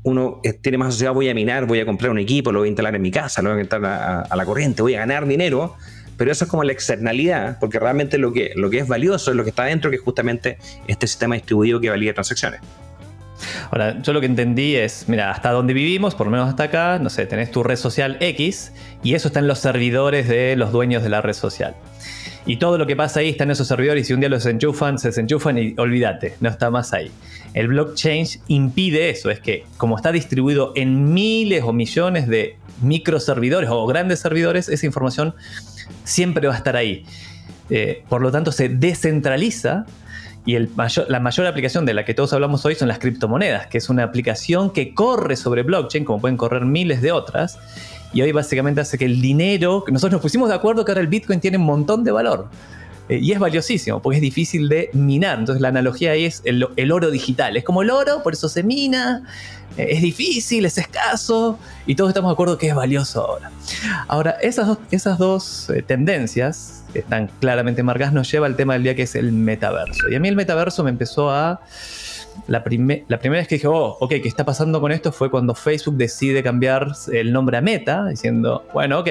uno 0.03 0.39
tiene 0.61 0.77
más 0.77 0.89
asociado, 0.89 1.15
voy 1.15 1.29
a 1.29 1.33
minar, 1.33 1.65
voy 1.65 1.79
a 1.79 1.85
comprar 1.85 2.11
un 2.11 2.19
equipo, 2.19 2.51
lo 2.51 2.59
voy 2.59 2.67
a 2.67 2.69
instalar 2.69 2.95
en 2.95 3.01
mi 3.01 3.09
casa, 3.09 3.41
lo 3.41 3.49
voy 3.49 3.57
a 3.57 3.61
instalar 3.61 4.27
a 4.29 4.35
la 4.35 4.45
corriente, 4.45 4.83
voy 4.83 4.93
a 4.93 4.99
ganar 4.99 5.25
dinero, 5.25 5.75
pero 6.17 6.31
eso 6.31 6.45
es 6.45 6.49
como 6.49 6.63
la 6.63 6.71
externalidad, 6.71 7.57
porque 7.59 7.79
realmente 7.79 8.17
lo 8.17 8.33
que, 8.33 8.53
lo 8.55 8.69
que 8.69 8.79
es 8.79 8.87
valioso 8.87 9.31
es 9.31 9.37
lo 9.37 9.43
que 9.43 9.49
está 9.49 9.65
dentro, 9.65 9.89
que 9.89 9.97
es 9.97 10.03
justamente 10.03 10.57
este 10.87 11.07
sistema 11.07 11.35
distribuido 11.35 11.79
que 11.79 11.89
valida 11.89 12.13
transacciones. 12.13 12.61
Ahora, 13.71 14.01
yo 14.01 14.13
lo 14.13 14.21
que 14.21 14.27
entendí 14.27 14.75
es, 14.75 15.05
mira, 15.07 15.31
hasta 15.31 15.51
donde 15.51 15.73
vivimos, 15.73 16.15
por 16.15 16.27
lo 16.27 16.31
menos 16.31 16.49
hasta 16.49 16.63
acá, 16.63 16.99
no 16.99 17.09
sé, 17.09 17.25
tenés 17.25 17.51
tu 17.51 17.63
red 17.63 17.75
social 17.75 18.17
X 18.19 18.71
y 19.03 19.13
eso 19.13 19.27
está 19.27 19.39
en 19.39 19.47
los 19.47 19.59
servidores 19.59 20.27
de 20.27 20.55
los 20.55 20.71
dueños 20.71 21.03
de 21.03 21.09
la 21.09 21.21
red 21.21 21.33
social. 21.33 21.75
Y 22.47 22.57
todo 22.57 22.77
lo 22.77 22.85
que 22.85 22.95
pasa 22.95 23.21
ahí 23.21 23.29
está 23.29 23.43
en 23.43 23.51
esos 23.51 23.67
servidores 23.67 24.03
y 24.03 24.07
si 24.07 24.13
un 24.13 24.19
día 24.19 24.29
los 24.29 24.45
enchufan, 24.45 24.99
se 24.99 25.09
desenchufan 25.09 25.57
y 25.57 25.73
olvídate, 25.77 26.35
no 26.41 26.49
está 26.49 26.69
más 26.69 26.93
ahí. 26.93 27.11
El 27.53 27.69
blockchain 27.69 28.27
impide 28.47 29.09
eso, 29.09 29.31
es 29.31 29.39
que 29.39 29.65
como 29.77 29.95
está 29.95 30.11
distribuido 30.11 30.71
en 30.75 31.13
miles 31.13 31.63
o 31.63 31.73
millones 31.73 32.27
de 32.27 32.57
microservidores 32.81 33.69
o 33.71 33.85
grandes 33.87 34.19
servidores, 34.19 34.69
esa 34.69 34.85
información 34.85 35.33
siempre 36.03 36.47
va 36.47 36.53
a 36.53 36.57
estar 36.57 36.75
ahí. 36.75 37.05
Eh, 37.69 38.03
por 38.09 38.21
lo 38.21 38.31
tanto, 38.31 38.51
se 38.51 38.69
descentraliza 38.69 39.85
y 40.45 40.57
la 40.59 41.19
mayor 41.19 41.47
aplicación 41.47 41.85
de 41.87 41.95
la 41.95 42.05
que 42.05 42.13
todos 42.13 42.31
hablamos 42.33 42.63
hoy 42.65 42.75
son 42.75 42.87
las 42.87 42.99
criptomonedas, 42.99 43.65
que 43.65 43.79
es 43.79 43.89
una 43.89 44.03
aplicación 44.03 44.69
que 44.69 44.93
corre 44.93 45.35
sobre 45.35 45.63
blockchain, 45.63 46.05
como 46.05 46.21
pueden 46.21 46.37
correr 46.37 46.65
miles 46.65 47.01
de 47.01 47.11
otras. 47.11 47.57
Y 48.13 48.21
hoy 48.21 48.31
básicamente 48.31 48.79
hace 48.79 48.99
que 48.99 49.05
el 49.05 49.21
dinero, 49.21 49.83
nosotros 49.87 50.13
nos 50.13 50.21
pusimos 50.21 50.49
de 50.49 50.55
acuerdo 50.55 50.85
que 50.85 50.91
ahora 50.91 51.01
el 51.01 51.07
Bitcoin 51.07 51.39
tiene 51.39 51.57
un 51.57 51.65
montón 51.65 52.03
de 52.03 52.11
valor. 52.11 52.47
Eh, 53.07 53.19
y 53.21 53.31
es 53.31 53.39
valiosísimo, 53.39 54.01
porque 54.01 54.17
es 54.17 54.21
difícil 54.21 54.67
de 54.67 54.89
minar. 54.93 55.39
Entonces 55.39 55.61
la 55.61 55.67
analogía 55.69 56.11
ahí 56.11 56.25
es 56.25 56.41
el, 56.45 56.91
oro 56.91 57.11
digital. 57.11 57.55
Es 57.57 57.63
como 57.63 57.81
el 57.81 57.91
oro, 57.91 58.23
por 58.23 58.33
eso 58.33 58.49
se 58.49 58.63
mina. 58.63 59.23
Eh, 59.77 59.87
es 59.91 60.01
difícil, 60.01 60.65
es 60.65 60.77
escaso. 60.77 61.59
Y 61.85 61.95
todos 61.95 62.09
estamos 62.09 62.31
de 62.31 62.33
acuerdo 62.33 62.57
que 62.57 62.67
es 62.67 62.75
valioso 62.75 63.25
ahora. 63.25 63.51
Ahora, 64.07 64.31
esas 64.41 64.67
dos, 64.67 64.79
esas 64.91 65.17
dos 65.17 65.69
eh, 65.69 65.83
tendencias 65.83 66.83
que 66.93 66.99
están 66.99 67.29
claramente 67.39 67.83
marcadas 67.83 68.13
nos 68.13 68.31
lleva 68.31 68.47
al 68.47 68.55
tema 68.55 68.73
del 68.73 68.83
día 68.83 68.95
que 68.95 69.03
es 69.03 69.15
el 69.15 69.31
metaverso. 69.31 70.09
Y 70.09 70.15
a 70.15 70.19
mí 70.19 70.27
el 70.27 70.35
metaverso 70.35 70.83
me 70.83 70.89
empezó 70.89 71.29
a... 71.29 71.61
La, 72.47 72.57
la, 72.57 72.63
primera 72.63 73.05
vez 73.39 73.47
que 73.47 73.55
dije, 73.55 73.67
oh, 73.67 73.95
ok, 74.01 74.09
¿qué 74.09 74.27
está 74.27 74.43
pasando 74.43 74.81
con 74.81 74.91
esto? 74.91 75.13
Fue 75.13 75.31
cuando 75.31 75.55
Facebook 75.55 75.95
decide 75.95 76.43
cambiar 76.43 76.91
el 77.13 77.31
nombre 77.31 77.55
a 77.55 77.61
Meta, 77.61 78.07
diciendo, 78.07 78.67
bueno, 78.73 78.99
ok, 78.99 79.07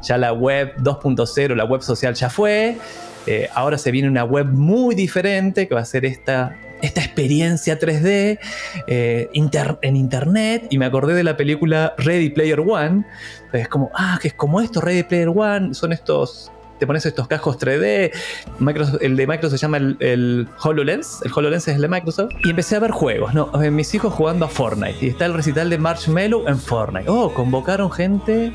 ya 0.00 0.16
la 0.16 0.32
web 0.32 0.72
2.0, 0.76 1.56
la 1.56 1.64
web 1.64 1.82
social 1.82 2.14
ya 2.14 2.30
fue, 2.30 2.78
eh, 3.26 3.48
ahora 3.54 3.78
se 3.78 3.90
viene 3.90 4.08
una 4.08 4.24
web 4.24 4.46
muy 4.46 4.94
diferente 4.94 5.68
que 5.68 5.74
va 5.74 5.80
a 5.80 5.84
ser 5.84 6.04
esta, 6.04 6.56
esta 6.82 7.00
experiencia 7.00 7.78
3D 7.78 8.38
eh, 8.86 9.30
en 9.32 9.96
internet. 9.96 10.66
Y 10.70 10.78
me 10.78 10.86
acordé 10.86 11.14
de 11.14 11.24
la 11.24 11.36
película 11.36 11.94
Ready 11.98 12.30
Player 12.30 12.60
One. 12.60 13.04
Es 13.52 13.68
como, 13.68 13.90
ah, 13.94 14.18
que 14.20 14.28
es 14.28 14.34
como 14.34 14.60
esto, 14.60 14.80
Ready 14.80 15.04
Player 15.04 15.28
One, 15.28 15.74
son 15.74 15.92
estos 15.92 16.50
te 16.78 16.86
pones 16.88 17.06
estos 17.06 17.28
cascos 17.28 17.60
3D. 17.60 18.10
Microsoft, 18.58 19.00
el 19.02 19.14
de 19.14 19.24
Microsoft 19.28 19.60
se 19.60 19.62
llama 19.62 19.76
el, 19.76 19.96
el, 20.00 20.48
HoloLens. 20.64 21.20
El 21.24 21.30
HoloLens 21.32 21.68
es 21.68 21.76
el 21.76 21.82
de 21.82 21.86
Microsoft. 21.86 22.32
Y 22.42 22.50
empecé 22.50 22.74
a 22.74 22.80
ver 22.80 22.90
juegos. 22.90 23.32
No, 23.34 23.52
mis 23.70 23.94
hijos 23.94 24.12
jugando 24.12 24.46
a 24.46 24.48
Fortnite. 24.48 24.96
Y 25.00 25.10
está 25.10 25.26
el 25.26 25.34
recital 25.34 25.70
de 25.70 25.78
Marshmallow 25.78 26.48
en 26.48 26.58
Fortnite. 26.58 27.08
Oh, 27.08 27.32
convocaron 27.32 27.88
gente 27.88 28.52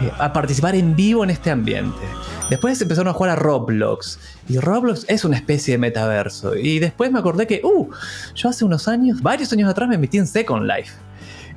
eh, 0.00 0.10
a 0.18 0.32
participar 0.32 0.74
en 0.74 0.96
vivo 0.96 1.24
en 1.24 1.30
este 1.30 1.50
ambiente. 1.50 2.00
Después 2.48 2.80
empezaron 2.80 3.08
a 3.08 3.12
jugar 3.12 3.30
a 3.30 3.36
Roblox. 3.36 4.18
Y 4.48 4.58
Roblox 4.58 5.04
es 5.08 5.24
una 5.24 5.36
especie 5.36 5.72
de 5.74 5.78
metaverso. 5.78 6.56
Y 6.56 6.78
después 6.78 7.12
me 7.12 7.18
acordé 7.18 7.46
que, 7.46 7.60
uh, 7.62 7.88
yo 8.34 8.48
hace 8.48 8.64
unos 8.64 8.88
años, 8.88 9.22
varios 9.22 9.52
años 9.52 9.70
atrás 9.70 9.88
me 9.88 9.98
metí 9.98 10.18
en 10.18 10.26
Second 10.26 10.66
Life 10.66 10.92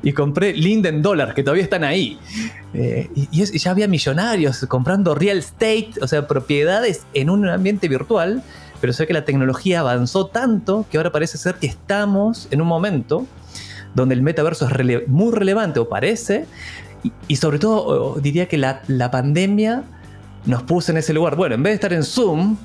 y 0.03 0.11
compré 0.11 0.53
Linden 0.53 1.01
Dollar, 1.01 1.33
que 1.33 1.43
todavía 1.43 1.63
están 1.63 1.83
ahí. 1.85 2.19
Eh, 2.73 3.09
y, 3.15 3.45
ya 3.57 3.71
había 3.71 3.87
millonarios 3.87 4.65
comprando 4.67 5.15
real 5.15 5.37
estate, 5.37 5.93
o 6.01 6.07
sea, 6.07 6.27
propiedades 6.27 7.05
en 7.13 7.29
un 7.29 7.47
ambiente 7.47 7.87
virtual, 7.87 8.43
pero 8.81 8.91
sé 8.91 9.07
que 9.07 9.13
la 9.13 9.23
tecnología 9.23 9.79
avanzó 9.79 10.27
tanto 10.27 10.85
que 10.91 10.97
ahora 10.97 11.11
parece 11.11 11.37
ser 11.37 11.55
que 11.55 11.67
estamos 11.67 12.49
en 12.51 12.61
un 12.61 12.67
momento 12.67 13.25
donde 13.95 14.15
el 14.15 14.21
metaverso 14.21 14.67
es 14.67 15.07
muy 15.07 15.31
relevante 15.31 15.79
o 15.79 15.87
parece, 15.87 16.47
y, 17.27 17.35
sobre 17.35 17.59
todo 17.59 18.19
diría 18.19 18.47
que 18.47 18.57
la, 18.57 18.81
la 18.87 19.11
pandemia 19.11 19.83
nos 20.45 20.63
puso 20.63 20.91
en 20.91 20.97
ese 20.97 21.13
lugar. 21.13 21.35
Bueno, 21.35 21.55
en 21.55 21.63
vez 21.63 21.71
de 21.71 21.75
estar 21.75 21.93
en 21.93 22.03
Zoom, 22.03 22.57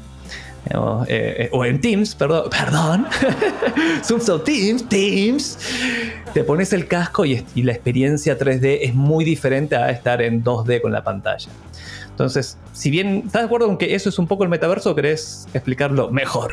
o, 0.75 1.05
eh, 1.09 1.37
eh, 1.39 1.49
o 1.53 1.65
en 1.65 1.81
Teams, 1.81 2.15
perdón, 2.15 2.51
perdón, 2.51 3.07
Zoom 4.05 4.21
o 4.29 4.41
Teams, 4.41 4.89
Teams, 4.89 5.59
te 6.35 6.45
pones 6.45 6.73
el 6.73 6.87
casco 6.87 7.25
y 7.25 7.45
la 7.57 7.73
experiencia 7.73 8.39
3D 8.39 8.79
es 8.83 8.95
muy 8.95 9.25
diferente 9.25 9.77
a 9.77 9.91
estar 9.91 10.21
en 10.23 10.45
2D 10.45 10.81
con 10.81 10.93
la 10.93 11.03
pantalla. 11.03 11.51
Entonces, 12.11 12.59
si 12.73 12.91
bien 12.91 13.23
estás 13.27 13.43
de 13.43 13.47
acuerdo 13.47 13.69
con 13.69 13.79
que 13.79 13.95
eso 13.95 14.09
es 14.09 14.19
un 14.19 14.27
poco 14.27 14.43
el 14.43 14.51
metaverso, 14.51 14.95
¿querés 14.95 15.47
explicarlo 15.55 16.11
mejor? 16.11 16.53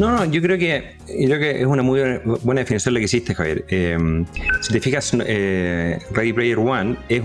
No, 0.00 0.10
no, 0.12 0.24
yo 0.24 0.40
creo 0.40 0.56
que, 0.56 0.96
yo 1.08 1.26
creo 1.26 1.38
que 1.38 1.60
es 1.60 1.66
una 1.66 1.82
muy 1.82 2.00
buena 2.42 2.62
definición 2.62 2.94
lo 2.94 3.00
que 3.00 3.04
hiciste, 3.04 3.34
Javier. 3.34 3.66
Eh, 3.68 4.24
si 4.62 4.72
te 4.72 4.80
fijas, 4.80 5.14
eh, 5.26 5.98
Ready 6.12 6.32
Player 6.32 6.58
One 6.58 6.96
es, 7.10 7.22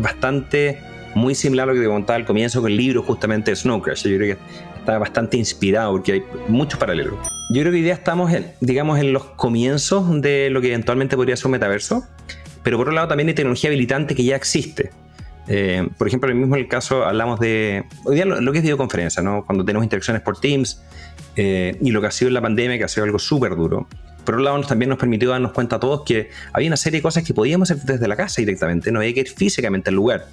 bastante 0.00 0.76
muy 1.14 1.36
similar 1.36 1.68
a 1.68 1.72
lo 1.72 1.78
que 1.78 1.86
te 1.86 1.86
contaba 1.86 2.16
al 2.16 2.26
comienzo 2.26 2.60
con 2.60 2.72
el 2.72 2.76
libro 2.76 3.04
justamente 3.04 3.52
de 3.52 3.56
Snow 3.56 3.80
Crash. 3.80 4.08
Yo 4.08 4.16
creo 4.16 4.34
que 4.34 4.42
está 4.80 4.98
bastante 4.98 5.36
inspirado 5.36 5.92
porque 5.92 6.14
hay 6.14 6.24
muchos 6.48 6.80
paralelos. 6.80 7.14
Yo 7.50 7.62
creo 7.62 7.70
que 7.70 7.78
hoy 7.78 7.82
día 7.82 7.94
estamos, 7.94 8.32
digamos, 8.60 8.98
en 8.98 9.12
los 9.12 9.22
comienzos 9.22 10.20
de 10.20 10.50
lo 10.50 10.60
que 10.60 10.66
eventualmente 10.66 11.14
podría 11.14 11.36
ser 11.36 11.46
un 11.46 11.52
metaverso, 11.52 12.08
pero 12.64 12.76
por 12.76 12.88
otro 12.88 12.94
lado 12.96 13.06
también 13.06 13.28
hay 13.28 13.34
tecnología 13.34 13.70
habilitante 13.70 14.16
que 14.16 14.24
ya 14.24 14.34
existe. 14.34 14.90
Eh, 15.48 15.88
por 15.96 16.08
ejemplo, 16.08 16.28
el 16.28 16.36
mismo 16.36 16.56
el 16.56 16.68
caso 16.68 17.04
hablamos 17.04 17.38
de 17.38 17.84
hoy 18.04 18.16
día 18.16 18.24
lo, 18.24 18.40
lo 18.40 18.52
que 18.52 18.58
es 18.58 18.62
videoconferencia, 18.62 19.22
¿no? 19.22 19.44
Cuando 19.44 19.64
tenemos 19.64 19.84
interacciones 19.84 20.22
por 20.22 20.40
Teams 20.40 20.82
eh, 21.36 21.76
y 21.80 21.90
lo 21.90 22.00
que 22.00 22.08
ha 22.08 22.10
sido 22.10 22.30
la 22.30 22.42
pandemia, 22.42 22.78
que 22.78 22.84
ha 22.84 22.88
sido 22.88 23.04
algo 23.04 23.18
súper 23.18 23.54
duro. 23.54 23.86
Por 24.24 24.34
otro 24.34 24.44
lado, 24.44 24.60
también 24.62 24.88
nos 24.88 24.98
permitió 24.98 25.30
darnos 25.30 25.52
cuenta 25.52 25.76
a 25.76 25.80
todos 25.80 26.02
que 26.04 26.30
había 26.52 26.68
una 26.68 26.76
serie 26.76 26.98
de 26.98 27.02
cosas 27.02 27.22
que 27.22 27.32
podíamos 27.32 27.70
hacer 27.70 27.84
desde 27.84 28.08
la 28.08 28.16
casa 28.16 28.42
directamente, 28.42 28.90
no 28.90 28.98
había 28.98 29.14
que 29.14 29.20
ir 29.20 29.28
físicamente 29.28 29.90
al 29.90 29.96
lugar. 29.96 30.26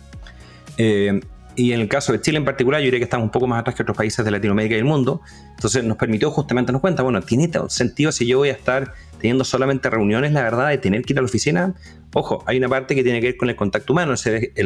Eh, 0.77 1.19
y 1.55 1.71
en 1.73 1.81
el 1.81 1.87
caso 1.87 2.11
de 2.11 2.21
Chile 2.21 2.37
en 2.37 2.45
particular, 2.45 2.81
yo 2.81 2.85
diría 2.85 2.99
que 2.99 3.03
estamos 3.05 3.25
un 3.25 3.31
poco 3.31 3.47
más 3.47 3.59
atrás 3.59 3.75
que 3.75 3.83
otros 3.83 3.97
países 3.97 4.23
de 4.23 4.31
Latinoamérica 4.31 4.75
y 4.75 4.79
el 4.79 4.85
mundo. 4.85 5.21
Entonces 5.51 5.83
nos 5.83 5.97
permitió 5.97 6.31
justamente 6.31 6.69
darnos 6.69 6.81
cuenta, 6.81 7.03
bueno, 7.03 7.21
¿tiene 7.21 7.49
sentido 7.69 8.11
si 8.11 8.25
yo 8.25 8.39
voy 8.39 8.49
a 8.49 8.53
estar 8.53 8.93
teniendo 9.19 9.43
solamente 9.43 9.89
reuniones, 9.89 10.31
la 10.33 10.41
verdad, 10.41 10.69
de 10.69 10.77
tener 10.77 11.03
que 11.03 11.13
ir 11.13 11.19
a 11.19 11.21
la 11.21 11.27
oficina? 11.27 11.75
Ojo, 12.13 12.43
hay 12.47 12.57
una 12.57 12.69
parte 12.69 12.95
que 12.95 13.03
tiene 13.03 13.21
que 13.21 13.27
ver 13.27 13.37
con 13.37 13.49
el 13.49 13.55
contacto 13.55 13.93
humano, 13.93 14.13
el 14.13 14.17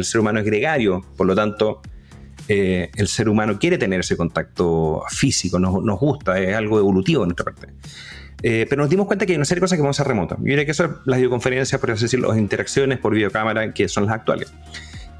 ser, 0.04 0.20
humano 0.20 0.40
es 0.40 0.44
gregario, 0.44 1.04
por 1.16 1.26
lo 1.26 1.34
tanto, 1.34 1.80
eh, 2.48 2.90
el 2.96 3.08
ser 3.08 3.28
humano 3.28 3.58
quiere 3.58 3.78
tener 3.78 4.00
ese 4.00 4.16
contacto 4.16 5.02
físico, 5.10 5.58
nos, 5.58 5.98
gusta, 5.98 6.38
es 6.38 6.54
algo 6.54 6.78
evolutivo 6.78 7.22
en 7.22 7.28
nuestra 7.28 7.44
parte. 7.44 7.68
Eh, 8.42 8.66
pero 8.68 8.82
nos 8.82 8.90
dimos 8.90 9.06
cuenta 9.06 9.26
que 9.26 9.32
hay 9.32 9.36
una 9.36 9.44
serie 9.44 9.58
de 9.58 9.62
cosas 9.62 9.76
que 9.76 9.82
vamos 9.82 9.98
a 9.98 10.02
hacer 10.02 10.08
remotas. 10.08 10.38
Yo 10.38 10.44
diría 10.44 10.64
que 10.64 10.70
eso 10.70 10.84
es 10.84 10.90
las 11.06 11.18
videoconferencias, 11.18 11.80
por 11.80 11.90
así 11.90 12.04
decirlo, 12.04 12.28
las 12.28 12.38
interacciones 12.38 12.98
por 12.98 13.14
videocámara, 13.14 13.72
que 13.74 13.88
son 13.88 14.06
las 14.06 14.14
actuales. 14.14 14.52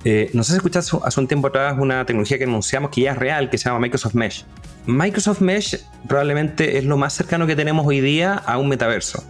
Eh, 0.04 0.30
no 0.32 0.44
sé 0.44 0.52
si 0.52 0.56
escuchaste 0.56 0.96
hace 1.02 1.20
un 1.20 1.26
tiempo 1.26 1.48
atrás 1.48 1.76
una 1.78 2.06
tecnología 2.06 2.38
que 2.38 2.44
anunciamos 2.44 2.90
que 2.90 3.02
ya 3.02 3.12
es 3.12 3.18
real, 3.18 3.50
que 3.50 3.58
se 3.58 3.64
llama 3.64 3.80
Microsoft 3.80 4.14
Mesh. 4.14 4.44
Microsoft 4.86 5.40
Mesh 5.40 5.76
probablemente 6.06 6.78
es 6.78 6.84
lo 6.84 6.96
más 6.96 7.12
cercano 7.12 7.46
que 7.46 7.56
tenemos 7.56 7.86
hoy 7.86 8.00
día 8.00 8.34
a 8.34 8.58
un 8.58 8.68
metaverso, 8.68 9.22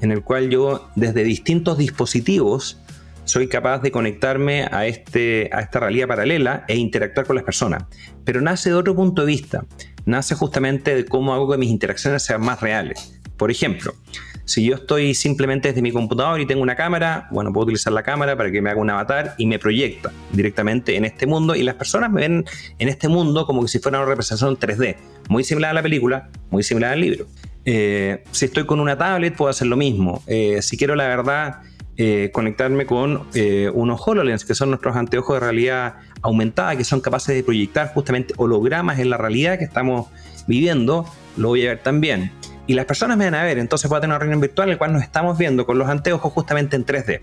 en 0.00 0.12
el 0.12 0.22
cual 0.22 0.50
yo 0.50 0.88
desde 0.94 1.24
distintos 1.24 1.78
dispositivos 1.78 2.78
soy 3.24 3.48
capaz 3.48 3.78
de 3.78 3.90
conectarme 3.90 4.68
a, 4.70 4.86
este, 4.86 5.48
a 5.52 5.60
esta 5.60 5.80
realidad 5.80 6.08
paralela 6.08 6.64
e 6.68 6.76
interactuar 6.76 7.26
con 7.26 7.36
las 7.36 7.44
personas. 7.44 7.84
Pero 8.24 8.40
nace 8.40 8.70
de 8.70 8.76
otro 8.76 8.94
punto 8.94 9.22
de 9.22 9.28
vista, 9.28 9.64
nace 10.04 10.34
justamente 10.34 10.94
de 10.94 11.04
cómo 11.04 11.32
hago 11.32 11.50
que 11.50 11.58
mis 11.58 11.70
interacciones 11.70 12.22
sean 12.22 12.42
más 12.42 12.60
reales. 12.60 13.20
Por 13.36 13.50
ejemplo, 13.50 13.94
si 14.44 14.64
yo 14.64 14.74
estoy 14.74 15.14
simplemente 15.14 15.68
desde 15.68 15.82
mi 15.82 15.92
computador 15.92 16.40
y 16.40 16.46
tengo 16.46 16.62
una 16.62 16.74
cámara, 16.74 17.28
bueno, 17.30 17.52
puedo 17.52 17.64
utilizar 17.64 17.92
la 17.92 18.02
cámara 18.02 18.36
para 18.36 18.50
que 18.50 18.60
me 18.60 18.70
haga 18.70 18.80
un 18.80 18.90
avatar 18.90 19.34
y 19.38 19.46
me 19.46 19.58
proyecta 19.58 20.12
directamente 20.32 20.96
en 20.96 21.04
este 21.04 21.26
mundo 21.26 21.54
y 21.54 21.62
las 21.62 21.76
personas 21.76 22.10
me 22.10 22.22
ven 22.22 22.44
en 22.78 22.88
este 22.88 23.08
mundo 23.08 23.46
como 23.46 23.62
que 23.62 23.68
si 23.68 23.78
fuera 23.78 23.98
una 23.98 24.08
representación 24.08 24.58
3D, 24.58 24.96
muy 25.28 25.44
similar 25.44 25.70
a 25.70 25.74
la 25.74 25.82
película, 25.82 26.28
muy 26.50 26.62
similar 26.62 26.92
al 26.92 27.00
libro. 27.00 27.26
Eh, 27.64 28.24
si 28.32 28.46
estoy 28.46 28.66
con 28.66 28.80
una 28.80 28.98
tablet 28.98 29.36
puedo 29.36 29.50
hacer 29.50 29.68
lo 29.68 29.76
mismo. 29.76 30.22
Eh, 30.26 30.60
si 30.62 30.76
quiero 30.76 30.96
la 30.96 31.06
verdad 31.06 31.60
eh, 31.98 32.30
conectarme 32.32 32.86
con 32.86 33.24
eh, 33.34 33.70
unos 33.72 34.00
HoloLens, 34.04 34.46
que 34.46 34.54
son 34.54 34.70
nuestros 34.70 34.96
anteojos 34.96 35.36
de 35.36 35.40
realidad 35.40 35.96
aumentada, 36.22 36.74
que 36.74 36.84
son 36.84 37.00
capaces 37.00 37.34
de 37.34 37.44
proyectar 37.44 37.92
justamente 37.92 38.32
hologramas 38.38 38.98
en 38.98 39.10
la 39.10 39.18
realidad 39.18 39.58
que 39.58 39.64
estamos 39.64 40.06
viviendo, 40.46 41.06
lo 41.36 41.48
voy 41.48 41.66
a 41.66 41.70
ver 41.70 41.82
también 41.82 42.32
y 42.72 42.74
las 42.74 42.86
personas 42.86 43.18
me 43.18 43.26
van 43.26 43.34
a 43.34 43.42
ver, 43.42 43.58
entonces 43.58 43.86
voy 43.90 43.98
a 43.98 44.00
tener 44.00 44.14
una 44.14 44.18
reunión 44.18 44.40
virtual 44.40 44.68
en 44.68 44.76
la 44.76 44.78
cual 44.78 44.94
nos 44.94 45.02
estamos 45.02 45.36
viendo 45.36 45.66
con 45.66 45.78
los 45.78 45.90
anteojos 45.90 46.32
justamente 46.32 46.74
en 46.74 46.86
3D. 46.86 47.20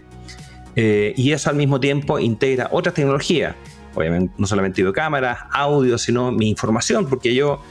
Eh, 0.75 1.13
y 1.17 1.31
eso 1.31 1.49
al 1.49 1.55
mismo 1.55 1.79
tiempo 1.79 2.19
integra 2.19 2.69
otras 2.71 2.93
tecnologías, 2.93 3.55
obviamente 3.95 4.31
no 4.37 4.45
solamente 4.45 4.83
videocámaras, 4.83 5.39
audio, 5.51 5.97
sino 5.97 6.31
mi 6.31 6.49
información, 6.49 7.07
porque 7.09 7.33
yo 7.33 7.63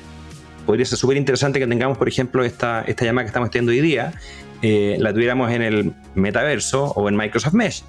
podría 0.67 0.85
ser 0.87 0.99
súper 0.99 1.19
interesante 1.19 1.61
que 1.61 1.69
tengamos, 1.69 1.97
por 1.97 2.09
ejemplo, 2.09 2.43
esta, 2.43 2.83
esta 2.83 3.05
llamada 3.05 3.27
que 3.27 3.29
estamos 3.29 3.51
teniendo 3.51 3.71
hoy 3.71 3.81
día, 3.81 4.13
eh, 4.61 4.97
la 4.99 5.13
tuviéramos 5.13 5.53
en 5.53 5.63
el 5.63 5.95
metaverso 6.17 6.87
o 6.87 7.09
en 7.09 7.17
Microsoft 7.17 7.55
Mesh. 7.55 7.85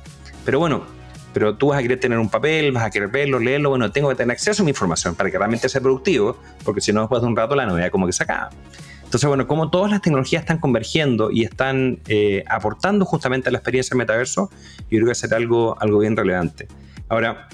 Pero 0.46 0.60
bueno, 0.60 0.84
pero 1.34 1.58
tú 1.58 1.70
vas 1.70 1.80
a 1.80 1.82
querer 1.82 2.00
tener 2.00 2.20
un 2.20 2.30
papel, 2.30 2.72
vas 2.74 2.84
a 2.84 2.92
querer 2.92 3.10
verlo, 3.10 3.40
leerlo, 3.40 3.70
bueno, 3.70 3.92
tengo 3.92 4.10
que 4.10 4.16
tener 4.16 4.34
acceso 4.34 4.62
a 4.62 4.66
mi 4.66 4.70
información 4.70 5.16
para 5.16 5.32
que 5.32 5.38
realmente 5.40 5.68
sea 5.68 5.82
productivo, 5.82 6.38
porque 6.64 6.80
si 6.80 6.94
no, 6.94 7.02
después 7.02 7.24
de 7.24 7.28
un 7.28 7.36
rato 7.36 7.56
la 7.56 7.66
novedad 7.66 7.90
como 7.90 8.06
que 8.06 8.14
se 8.14 8.22
acaba. 8.22 8.52
Entonces, 9.10 9.28
bueno, 9.28 9.48
como 9.48 9.72
todas 9.72 9.90
las 9.90 10.04
tecnologías 10.04 10.44
están 10.44 10.60
convergiendo 10.60 11.32
y 11.32 11.44
están 11.44 11.98
eh, 12.08 12.44
aportando 12.48 13.06
justamente 13.06 13.50
a 13.50 13.52
la 13.52 13.58
experiencia 13.58 13.96
del 13.96 13.98
metaverso, 13.98 14.52
yo 14.82 15.00
creo 15.00 15.08
que 15.08 15.16
será 15.16 15.38
algo, 15.38 15.76
algo 15.82 15.98
bien 15.98 16.16
relevante. 16.16 16.68
Ahora, 17.08 17.50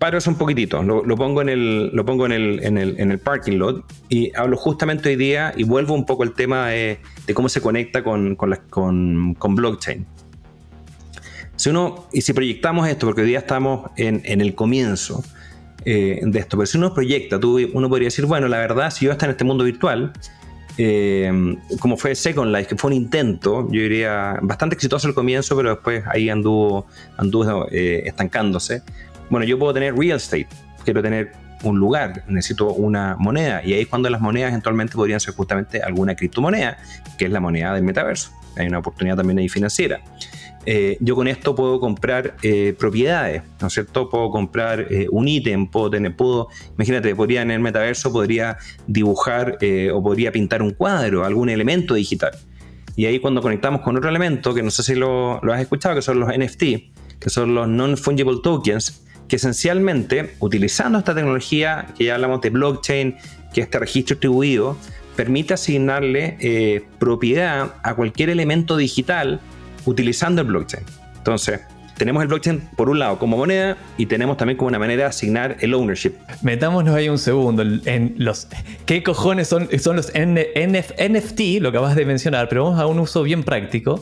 paro 0.00 0.18
eso 0.18 0.28
un 0.28 0.38
poquitito, 0.38 0.82
lo, 0.82 1.16
pongo, 1.16 1.40
en 1.40 1.50
el, 1.50 1.90
lo 1.92 2.04
pongo 2.04 2.26
en, 2.26 2.32
el, 2.32 2.64
en, 2.64 2.78
el, 2.78 2.98
en 2.98 3.12
el 3.12 3.20
parking 3.20 3.58
lot 3.58 3.84
y 4.08 4.36
hablo 4.36 4.56
justamente 4.56 5.08
hoy 5.10 5.14
día 5.14 5.54
y 5.56 5.62
vuelvo 5.62 5.94
un 5.94 6.04
poco 6.04 6.24
al 6.24 6.32
tema 6.32 6.70
de, 6.70 6.98
cómo 7.32 7.48
se 7.48 7.60
conecta 7.60 8.02
con, 8.02 8.34
con, 8.34 9.34
con 9.38 9.54
blockchain. 9.54 10.04
Si 11.54 11.70
uno, 11.70 12.08
y 12.12 12.22
si 12.22 12.32
proyectamos 12.32 12.88
esto, 12.88 13.06
porque 13.06 13.20
hoy 13.20 13.28
día 13.28 13.38
estamos 13.38 13.88
en, 13.96 14.20
en 14.24 14.40
el 14.40 14.56
comienzo, 14.56 15.22
eh, 15.84 16.20
de 16.22 16.38
esto. 16.38 16.56
Pero 16.56 16.66
si 16.66 16.78
uno 16.78 16.94
proyecta, 16.94 17.38
tú, 17.38 17.58
uno 17.72 17.88
podría 17.88 18.06
decir, 18.06 18.26
bueno, 18.26 18.48
la 18.48 18.58
verdad, 18.58 18.90
si 18.90 19.06
yo 19.06 19.12
estoy 19.12 19.26
en 19.26 19.30
este 19.32 19.44
mundo 19.44 19.64
virtual, 19.64 20.12
eh, 20.78 21.56
como 21.80 21.96
fue 21.96 22.14
Second 22.14 22.54
Life, 22.54 22.68
que 22.68 22.76
fue 22.76 22.88
un 22.88 22.96
intento, 22.96 23.68
yo 23.70 23.82
diría, 23.82 24.38
bastante 24.42 24.74
exitoso 24.74 25.06
al 25.06 25.14
comienzo, 25.14 25.56
pero 25.56 25.70
después 25.70 26.04
ahí 26.06 26.30
anduvo, 26.30 26.86
anduvo 27.16 27.66
eh, 27.70 28.02
estancándose. 28.06 28.82
Bueno, 29.28 29.44
yo 29.46 29.58
puedo 29.58 29.74
tener 29.74 29.94
real 29.94 30.16
estate, 30.16 30.48
quiero 30.84 31.02
tener 31.02 31.32
un 31.62 31.78
lugar, 31.78 32.24
necesito 32.26 32.72
una 32.72 33.16
moneda, 33.18 33.62
y 33.64 33.74
ahí 33.74 33.82
es 33.82 33.88
cuando 33.88 34.10
las 34.10 34.20
monedas 34.20 34.50
eventualmente 34.50 34.94
podrían 34.94 35.20
ser 35.20 35.34
justamente 35.34 35.80
alguna 35.82 36.16
criptomoneda, 36.16 36.78
que 37.18 37.26
es 37.26 37.30
la 37.30 37.40
moneda 37.40 37.74
del 37.74 37.84
metaverso. 37.84 38.32
Hay 38.56 38.66
una 38.66 38.78
oportunidad 38.78 39.16
también 39.16 39.38
ahí 39.38 39.48
financiera. 39.48 40.00
Eh, 40.64 40.96
yo 41.00 41.16
con 41.16 41.26
esto 41.26 41.56
puedo 41.56 41.80
comprar 41.80 42.36
eh, 42.42 42.74
propiedades, 42.78 43.42
¿no 43.60 43.66
es 43.66 43.72
cierto? 43.72 44.08
Puedo 44.08 44.30
comprar 44.30 44.86
eh, 44.90 45.08
un 45.10 45.26
ítem, 45.26 45.66
puedo 45.66 45.90
tener, 45.90 46.14
puedo, 46.14 46.48
imagínate, 46.76 47.14
podría 47.16 47.42
en 47.42 47.50
el 47.50 47.60
metaverso, 47.60 48.12
podría 48.12 48.58
dibujar 48.86 49.58
o 49.92 50.02
podría 50.02 50.30
pintar 50.30 50.62
un 50.62 50.70
cuadro, 50.70 51.24
algún 51.24 51.48
elemento 51.48 51.94
digital. 51.94 52.32
Y 52.94 53.06
ahí 53.06 53.18
cuando 53.18 53.40
conectamos 53.40 53.80
con 53.80 53.96
otro 53.96 54.08
elemento, 54.08 54.54
que 54.54 54.62
no 54.62 54.70
sé 54.70 54.82
si 54.82 54.94
lo, 54.94 55.40
lo 55.42 55.52
has 55.52 55.60
escuchado, 55.60 55.94
que 55.94 56.02
son 56.02 56.20
los 56.20 56.28
NFT, 56.28 56.62
que 57.18 57.30
son 57.30 57.54
los 57.54 57.66
Non-Fungible 57.66 58.40
Tokens, 58.42 59.04
que 59.28 59.36
esencialmente, 59.36 60.34
utilizando 60.40 60.98
esta 60.98 61.14
tecnología 61.14 61.86
que 61.96 62.04
ya 62.04 62.14
hablamos 62.14 62.40
de 62.42 62.50
blockchain, 62.50 63.16
que 63.52 63.62
es 63.62 63.66
este 63.66 63.78
registro 63.78 64.14
distribuido, 64.14 64.76
permite 65.16 65.54
asignarle 65.54 66.84
propiedad 66.98 67.74
a 67.82 67.94
cualquier 67.94 68.30
elemento 68.30 68.76
digital 68.76 69.40
utilizando 69.86 70.42
el 70.42 70.48
blockchain. 70.48 70.84
Entonces, 71.16 71.60
tenemos 71.96 72.22
el 72.22 72.28
blockchain 72.28 72.68
por 72.76 72.88
un 72.88 72.98
lado 72.98 73.18
como 73.18 73.36
moneda 73.36 73.76
y 73.96 74.06
tenemos 74.06 74.36
también 74.36 74.56
como 74.56 74.68
una 74.68 74.78
manera 74.78 75.02
de 75.02 75.08
asignar 75.08 75.56
el 75.60 75.74
ownership. 75.74 76.14
Metámonos 76.42 76.94
ahí 76.94 77.08
un 77.08 77.18
segundo 77.18 77.62
en 77.62 78.14
los 78.18 78.48
qué 78.86 79.02
cojones 79.02 79.48
son, 79.48 79.68
son 79.78 79.96
los 79.96 80.10
NFT, 80.12 81.60
lo 81.60 81.70
que 81.70 81.78
acabas 81.78 81.94
de 81.94 82.04
mencionar, 82.04 82.48
pero 82.48 82.64
vamos 82.64 82.80
a 82.80 82.86
un 82.86 82.98
uso 82.98 83.22
bien 83.22 83.44
práctico. 83.44 84.00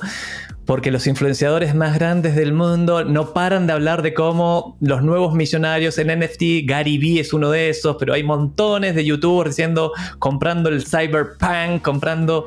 Porque 0.65 0.93
los 0.93 1.09
influenciadores 1.09 1.75
más 1.75 1.97
grandes 1.97 2.37
del 2.37 2.53
mundo 2.53 3.05
no 3.05 3.33
paran 3.33 3.67
de 3.67 3.73
hablar 3.73 4.03
de 4.03 4.15
cómo 4.15 4.77
los 4.81 5.03
nuevos 5.03 5.35
millonarios 5.35 5.99
en 5.99 6.17
NFT, 6.21 6.65
Gary 6.65 6.97
Vee 6.97 7.19
es 7.19 7.33
uno 7.33 7.51
de 7.51 7.71
esos, 7.71 7.97
pero 7.99 8.15
hay 8.15 8.23
montones 8.23 8.95
de 8.95 9.05
youtubers 9.05 9.51
diciendo, 9.51 9.93
comprando 10.21 10.69
el 10.69 10.87
cyberpunk, 10.87 11.83
comprando 11.83 12.47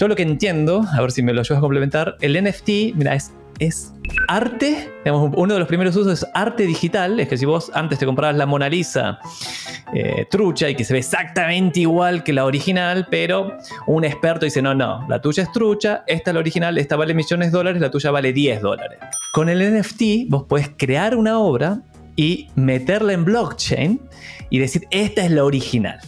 yo 0.00 0.08
lo 0.08 0.16
que 0.16 0.22
entiendo, 0.22 0.82
a 0.90 1.00
ver 1.02 1.12
si 1.12 1.22
me 1.22 1.34
lo 1.34 1.40
ayudas 1.40 1.58
a 1.58 1.60
complementar, 1.60 2.16
el 2.22 2.42
NFT, 2.42 2.96
mira, 2.96 3.14
es 3.14 3.32
es 3.58 3.92
arte. 4.26 4.90
Digamos, 5.04 5.34
uno 5.36 5.52
de 5.52 5.60
los 5.60 5.68
primeros 5.68 5.94
usos 5.94 6.22
es 6.22 6.26
arte 6.32 6.64
digital. 6.64 7.20
Es 7.20 7.28
que 7.28 7.36
si 7.36 7.44
vos 7.44 7.70
antes 7.74 7.98
te 7.98 8.06
comprabas 8.06 8.34
la 8.36 8.46
Mona 8.46 8.70
Lisa 8.70 9.18
eh, 9.92 10.24
trucha 10.30 10.70
y 10.70 10.74
que 10.74 10.82
se 10.82 10.94
ve 10.94 11.00
exactamente 11.00 11.80
igual 11.80 12.24
que 12.24 12.32
la 12.32 12.46
original, 12.46 13.06
pero 13.10 13.58
un 13.86 14.04
experto 14.04 14.46
dice: 14.46 14.62
no, 14.62 14.74
no, 14.74 15.06
la 15.08 15.20
tuya 15.20 15.42
es 15.42 15.52
trucha, 15.52 16.02
esta 16.06 16.30
es 16.30 16.34
la 16.34 16.40
original, 16.40 16.78
esta 16.78 16.96
vale 16.96 17.12
millones 17.12 17.52
de 17.52 17.58
dólares, 17.58 17.82
la 17.82 17.90
tuya 17.90 18.10
vale 18.10 18.32
10 18.32 18.62
dólares. 18.62 18.98
Con 19.32 19.50
el 19.50 19.78
NFT, 19.78 20.28
vos 20.28 20.44
podés 20.44 20.70
crear 20.76 21.14
una 21.14 21.38
obra 21.38 21.82
y 22.16 22.48
meterla 22.56 23.12
en 23.12 23.26
blockchain 23.26 24.00
y 24.48 24.58
decir: 24.58 24.86
esta 24.90 25.22
es 25.22 25.30
la 25.30 25.44
original. 25.44 26.00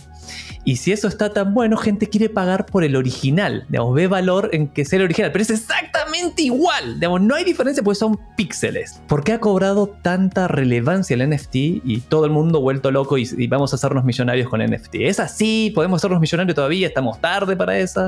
Y 0.65 0.77
si 0.77 0.93
eso 0.93 1.09
está 1.09 1.33
tan 1.33 1.55
bueno, 1.55 1.77
gente 1.77 2.09
quiere 2.09 2.29
pagar 2.29 2.67
por 2.67 2.85
el 2.85 2.95
original. 2.95 3.65
Digamos, 3.69 3.95
ve 3.95 4.07
valor 4.07 4.51
en 4.53 4.69
que 4.69 4.85
sea 4.85 4.99
el 4.99 5.07
original, 5.07 5.33
pero 5.33 5.43
es 5.43 5.51
exactamente 5.51 6.43
igual. 6.43 6.95
Digamos, 6.95 7.21
no 7.21 7.35
hay 7.35 7.43
diferencia 7.45 7.83
porque 7.83 7.99
son 7.99 8.19
píxeles. 8.37 9.01
¿Por 9.09 9.25
qué 9.25 9.33
ha 9.33 9.41
cobrado 9.41 9.89
tanta 9.89 10.47
relevancia 10.47 11.15
el 11.15 11.29
NFT 11.29 11.55
y 11.55 12.03
todo 12.09 12.27
el 12.27 12.31
mundo 12.31 12.61
vuelto 12.61 12.93
loco 12.93 13.19
y, 13.19 13.47
vamos 13.49 13.73
a 13.73 13.77
hacernos 13.77 14.05
millonarios 14.05 14.49
con 14.49 14.65
NFT? 14.65 14.97
¿Es 15.01 15.19
así? 15.19 15.73
¿Podemos 15.75 16.01
hacernos 16.01 16.21
millonarios 16.21 16.55
todavía? 16.55 16.87
¿Estamos 16.87 17.21
tarde 17.21 17.57
para 17.57 17.77
esa? 17.79 18.07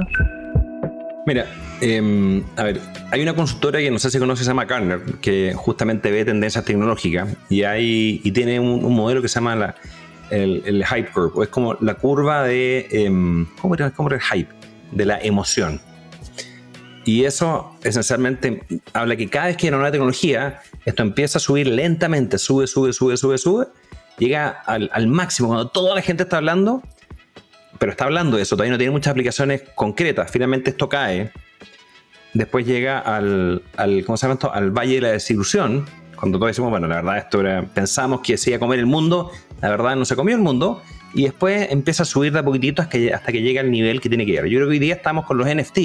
Mira, 1.26 1.46
eh, 1.80 2.42
a 2.56 2.62
ver, 2.62 2.80
hay 3.10 3.22
una 3.22 3.34
consultora 3.34 3.80
que 3.80 3.90
no 3.90 3.98
sé 3.98 4.10
si 4.10 4.18
conoces, 4.18 4.44
se 4.44 4.50
llama 4.50 4.66
Gartner, 4.66 5.00
que 5.20 5.54
justamente 5.56 6.10
ve 6.10 6.24
tendencias 6.24 6.64
tecnológicas 6.64 7.30
y, 7.48 7.62
hay, 7.62 8.20
y 8.22 8.30
tiene 8.30 8.60
un 8.60 8.94
modelo 8.94 9.22
que 9.22 9.28
se 9.28 9.36
llama 9.36 9.56
la, 9.56 9.74
el, 10.34 10.84
hype 10.84 11.10
curve, 11.12 11.44
es 11.44 11.48
como 11.48 11.74
la 11.80 11.94
curva 11.94 12.42
de, 12.42 12.86
eh, 12.90 13.46
¿cómo, 13.60 13.74
era, 13.74 13.90
¿cómo, 13.90 14.08
era, 14.08 14.16
el 14.16 14.22
hype? 14.22 14.52
De 14.92 15.04
la 15.04 15.20
emoción. 15.20 15.80
Y 17.04 17.24
eso 17.24 17.76
esencialmente 17.82 18.62
habla 18.92 19.16
que 19.16 19.28
cada 19.28 19.46
vez 19.46 19.56
que 19.56 19.66
hay 19.66 19.68
una 19.68 19.78
nueva 19.78 19.92
tecnología, 19.92 20.60
esto 20.84 21.02
empieza 21.02 21.38
a 21.38 21.40
subir 21.40 21.66
lentamente, 21.66 22.38
sube, 22.38 22.66
sube, 22.66 22.92
sube, 22.92 23.16
sube, 23.16 23.36
sube, 23.38 23.66
llega 24.18 24.48
al, 24.48 24.90
al 24.92 25.06
máximo 25.06 25.48
cuando 25.48 25.68
toda 25.68 25.94
la 25.94 26.02
gente 26.02 26.22
está 26.22 26.38
hablando, 26.38 26.82
pero 27.78 27.92
está 27.92 28.04
hablando 28.04 28.36
de 28.36 28.42
eso, 28.44 28.56
todavía 28.56 28.72
no 28.72 28.78
tiene 28.78 28.92
muchas 28.92 29.10
aplicaciones 29.10 29.62
concretas, 29.74 30.30
finalmente 30.30 30.70
esto 30.70 30.88
cae, 30.88 31.30
después 32.32 32.66
llega 32.66 32.98
al, 32.98 33.62
al 33.76 34.04
¿cómo 34.04 34.16
se 34.16 34.26
llama 34.26 34.34
esto? 34.34 34.52
Al 34.52 34.70
valle 34.70 34.94
de 34.94 35.00
la 35.02 35.10
desilusión, 35.12 35.86
cuando 36.16 36.38
todos 36.38 36.50
decimos, 36.50 36.70
bueno, 36.70 36.86
la 36.86 36.96
verdad 36.96 37.18
esto 37.18 37.40
era, 37.40 37.62
pensamos 37.62 38.20
que 38.20 38.36
se 38.36 38.50
iba 38.50 38.56
a 38.56 38.60
comer 38.60 38.78
el 38.78 38.86
mundo, 38.86 39.30
la 39.60 39.70
verdad 39.70 39.96
no 39.96 40.04
se 40.04 40.16
comió 40.16 40.34
el 40.34 40.42
mundo, 40.42 40.82
y 41.14 41.24
después 41.24 41.68
empieza 41.70 42.02
a 42.02 42.06
subir 42.06 42.32
de 42.32 42.40
a 42.40 42.42
poquitito 42.42 42.82
hasta 42.82 42.98
que, 42.98 43.14
hasta 43.14 43.32
que 43.32 43.40
llega 43.40 43.60
al 43.60 43.70
nivel 43.70 44.00
que 44.00 44.08
tiene 44.08 44.26
que 44.26 44.32
llegar. 44.32 44.46
Yo 44.46 44.58
creo 44.58 44.68
que 44.68 44.72
hoy 44.72 44.78
día 44.78 44.94
estamos 44.94 45.24
con 45.24 45.38
los 45.38 45.46
NFT, 45.46 45.78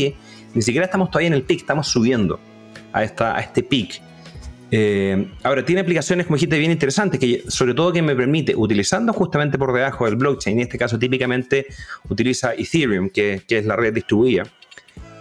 ni 0.54 0.62
siquiera 0.62 0.86
estamos 0.86 1.12
todavía 1.12 1.28
en 1.28 1.34
el 1.34 1.44
pic, 1.44 1.60
estamos 1.60 1.88
subiendo 1.88 2.39
a, 2.92 3.04
esta, 3.04 3.36
a 3.38 3.39
este 3.39 3.63
pic. 3.63 4.02
Eh, 4.72 5.32
ahora, 5.44 5.65
tiene 5.65 5.82
aplicaciones, 5.82 6.26
como 6.26 6.36
dijiste, 6.36 6.58
bien 6.58 6.72
interesantes, 6.72 7.20
que 7.20 7.44
sobre 7.48 7.74
todo 7.74 7.92
que 7.92 8.02
me 8.02 8.15
permite, 8.15 8.56
utilizando 8.56 9.13
justamente 9.13 9.58
por 9.58 9.74
debajo 9.74 10.06
del 10.06 10.15
blockchain, 10.15 10.58
en 10.58 10.63
este 10.63 10.78
caso 10.78 11.00
típicamente 11.00 11.68
utiliza 12.08 12.54
Ethereum, 12.54 13.10
que, 13.10 13.42
que 13.48 13.60
es 13.60 13.65
la 13.65 13.76
red 13.76 13.94
distribuida, 13.94 14.44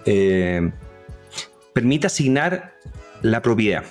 eh, 0.04 0.70
permite 1.72 2.06
asignar 2.06 2.74
la 3.22 3.42
propiedad. 3.42 3.84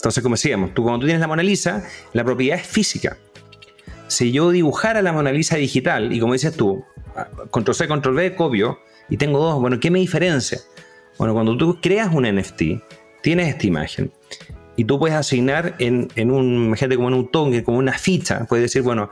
Entonces, 0.00 0.22
como 0.22 0.34
decíamos, 0.34 0.72
tú 0.72 0.82
cuando 0.82 1.00
tú 1.00 1.06
tienes 1.06 1.20
la 1.20 1.26
Mona 1.26 1.42
Lisa, 1.42 1.84
la 2.14 2.24
propiedad 2.24 2.58
es 2.58 2.66
física. 2.66 3.18
Si 4.06 4.32
yo 4.32 4.50
dibujara 4.50 5.02
la 5.02 5.12
Mona 5.12 5.30
Lisa 5.30 5.56
digital, 5.56 6.10
y 6.10 6.18
como 6.18 6.32
dices 6.32 6.56
tú, 6.56 6.82
control 7.50 7.74
C, 7.74 7.86
control 7.86 8.14
V, 8.14 8.34
copio, 8.34 8.78
y 9.10 9.18
tengo 9.18 9.38
dos, 9.38 9.60
bueno, 9.60 9.78
¿qué 9.78 9.90
me 9.90 9.98
diferencia? 9.98 10.58
Bueno, 11.18 11.34
cuando 11.34 11.54
tú 11.54 11.78
creas 11.82 12.14
un 12.14 12.24
NFT, 12.24 12.62
tienes 13.20 13.48
esta 13.48 13.66
imagen, 13.66 14.10
y 14.74 14.84
tú 14.84 14.98
puedes 14.98 15.14
asignar 15.14 15.76
en, 15.78 16.08
en 16.14 16.30
un, 16.30 16.46
imagínate 16.68 16.96
como 16.96 17.08
en 17.08 17.14
un 17.14 17.30
token, 17.30 17.62
como 17.62 17.76
una 17.76 17.92
ficha, 17.92 18.46
puedes 18.48 18.62
decir, 18.62 18.80
bueno, 18.80 19.10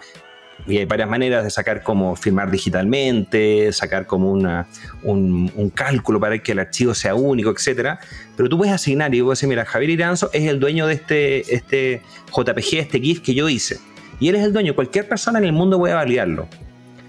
y 0.66 0.78
hay 0.78 0.84
varias 0.84 1.08
maneras 1.08 1.44
de 1.44 1.50
sacar 1.50 1.82
como 1.82 2.14
firmar 2.16 2.50
digitalmente, 2.50 3.72
sacar 3.72 4.06
como 4.06 4.30
una, 4.30 4.66
un, 5.02 5.50
un, 5.54 5.70
cálculo 5.70 6.20
para 6.20 6.38
que 6.38 6.52
el 6.52 6.58
archivo 6.58 6.94
sea 6.94 7.14
único, 7.14 7.50
etcétera. 7.50 8.00
Pero 8.36 8.48
tú 8.48 8.58
puedes 8.58 8.74
asignar 8.74 9.14
y 9.14 9.22
puedes 9.22 9.38
decir, 9.38 9.48
mira, 9.48 9.64
Javier 9.64 9.90
Iranzo 9.90 10.30
es 10.32 10.44
el 10.48 10.60
dueño 10.60 10.86
de 10.86 10.94
este, 10.94 11.54
este 11.54 12.02
JPG, 12.36 12.78
este 12.78 13.00
GIF 13.00 13.20
que 13.20 13.34
yo 13.34 13.48
hice. 13.48 13.78
Y 14.20 14.28
él 14.28 14.34
es 14.34 14.42
el 14.42 14.52
dueño. 14.52 14.74
Cualquier 14.74 15.08
persona 15.08 15.38
en 15.38 15.44
el 15.44 15.52
mundo 15.52 15.78
puede 15.78 15.94
validarlo. 15.94 16.48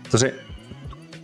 Entonces, 0.06 0.34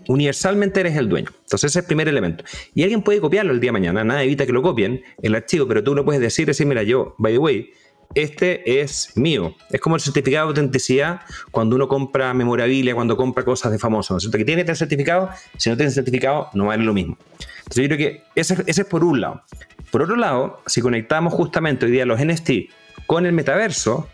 universalmente 0.08 0.80
eres 0.80 0.98
el 0.98 1.10
dueño. 1.10 1.30
Entonces, 1.44 1.72
ese 1.72 1.80
es 1.80 1.84
el 1.84 1.88
primer 1.88 2.08
elemento. 2.08 2.44
Y 2.74 2.84
alguien 2.84 3.02
puede 3.02 3.20
copiarlo 3.20 3.54
el 3.54 3.60
día 3.60 3.70
de 3.70 3.74
mañana. 3.74 4.04
Nada 4.04 4.24
evita 4.24 4.46
que 4.46 4.52
lo 4.52 4.62
copien 4.62 5.04
el 5.22 5.36
archivo, 5.36 5.68
pero 5.68 5.84
tú 5.84 5.96
lo 5.96 6.06
puedes 6.06 6.22
decir, 6.22 6.46
decir, 6.46 6.66
mira, 6.66 6.84
yo, 6.84 7.16
by 7.18 7.34
the 7.34 7.40
way, 7.40 7.70
este 8.14 8.82
es 8.82 9.12
mío. 9.16 9.56
Es 9.70 9.82
como 9.82 9.96
el 9.96 10.02
certificado 10.02 10.48
de 10.48 10.50
autenticidad 10.50 11.22
cuando 11.52 11.76
uno 11.76 11.88
compra 11.88 12.34
memorabilia, 12.34 12.96
cuando 12.96 13.18
compra 13.18 13.44
cosas 13.44 13.72
de 13.72 13.80
famosos. 13.80 14.12
¿no 14.12 14.18
es 14.18 14.24
cierto? 14.24 14.38
Que 14.38 14.46
tiene 14.46 14.62
este 14.62 14.76
certificado, 14.76 15.30
si 15.58 15.70
no 15.70 15.78
tiene 15.78 15.92
certificado, 15.92 16.50
no 16.54 16.68
vale 16.68 16.84
lo 16.84 16.94
mismo. 16.94 17.18
Entonces 17.60 17.84
yo 17.84 17.96
creo 17.96 17.98
que 17.98 18.24
ese, 18.36 18.64
ese, 18.68 18.82
es 18.82 18.88
por 18.88 19.04
un 19.04 19.22
lado. 19.22 19.42
Por 19.92 20.04
otro 20.04 20.16
lado, 20.16 20.62
si 20.66 20.82
conectamos 20.82 21.34
justamente 21.34 21.86
hoy 21.86 21.92
día 21.92 22.06
los 22.06 22.20
NFT 22.24 22.52
con 23.08 23.26
el 23.26 23.34
metaverso, 23.34 24.08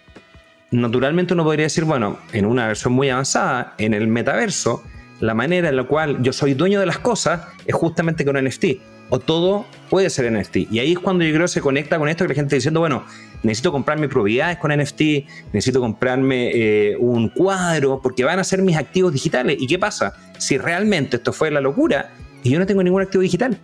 naturalmente 0.71 1.33
uno 1.33 1.43
podría 1.43 1.65
decir, 1.65 1.83
bueno, 1.83 2.17
en 2.33 2.45
una 2.45 2.67
versión 2.67 2.93
muy 2.93 3.09
avanzada, 3.09 3.75
en 3.77 3.93
el 3.93 4.07
metaverso, 4.07 4.83
la 5.19 5.33
manera 5.33 5.69
en 5.69 5.75
la 5.75 5.83
cual 5.83 6.21
yo 6.23 6.33
soy 6.33 6.53
dueño 6.53 6.79
de 6.79 6.85
las 6.85 6.99
cosas 6.99 7.47
es 7.65 7.75
justamente 7.75 8.25
con 8.25 8.43
NFT 8.43 8.65
o 9.11 9.19
todo 9.19 9.65
puede 9.89 10.09
ser 10.09 10.31
NFT. 10.31 10.71
Y 10.71 10.79
ahí 10.79 10.93
es 10.93 10.99
cuando 10.99 11.25
yo 11.25 11.35
creo 11.35 11.47
se 11.47 11.59
conecta 11.59 11.99
con 11.99 12.07
esto 12.07 12.23
que 12.23 12.29
la 12.29 12.35
gente 12.35 12.47
está 12.47 12.55
diciendo, 12.55 12.79
bueno, 12.79 13.03
necesito 13.43 13.73
comprarme 13.73 14.07
propiedades 14.07 14.57
con 14.57 14.71
NFT, 14.71 15.01
necesito 15.51 15.81
comprarme 15.81 16.51
eh, 16.53 16.95
un 16.97 17.27
cuadro, 17.27 17.99
porque 18.01 18.23
van 18.23 18.39
a 18.39 18.43
ser 18.45 18.61
mis 18.61 18.77
activos 18.77 19.11
digitales. 19.11 19.57
¿Y 19.59 19.67
qué 19.67 19.77
pasa? 19.77 20.13
Si 20.37 20.57
realmente 20.57 21.17
esto 21.17 21.33
fue 21.33 21.51
la 21.51 21.59
locura 21.59 22.13
y 22.41 22.51
yo 22.51 22.57
no 22.57 22.65
tengo 22.65 22.81
ningún 22.81 23.01
activo 23.01 23.21
digital. 23.21 23.59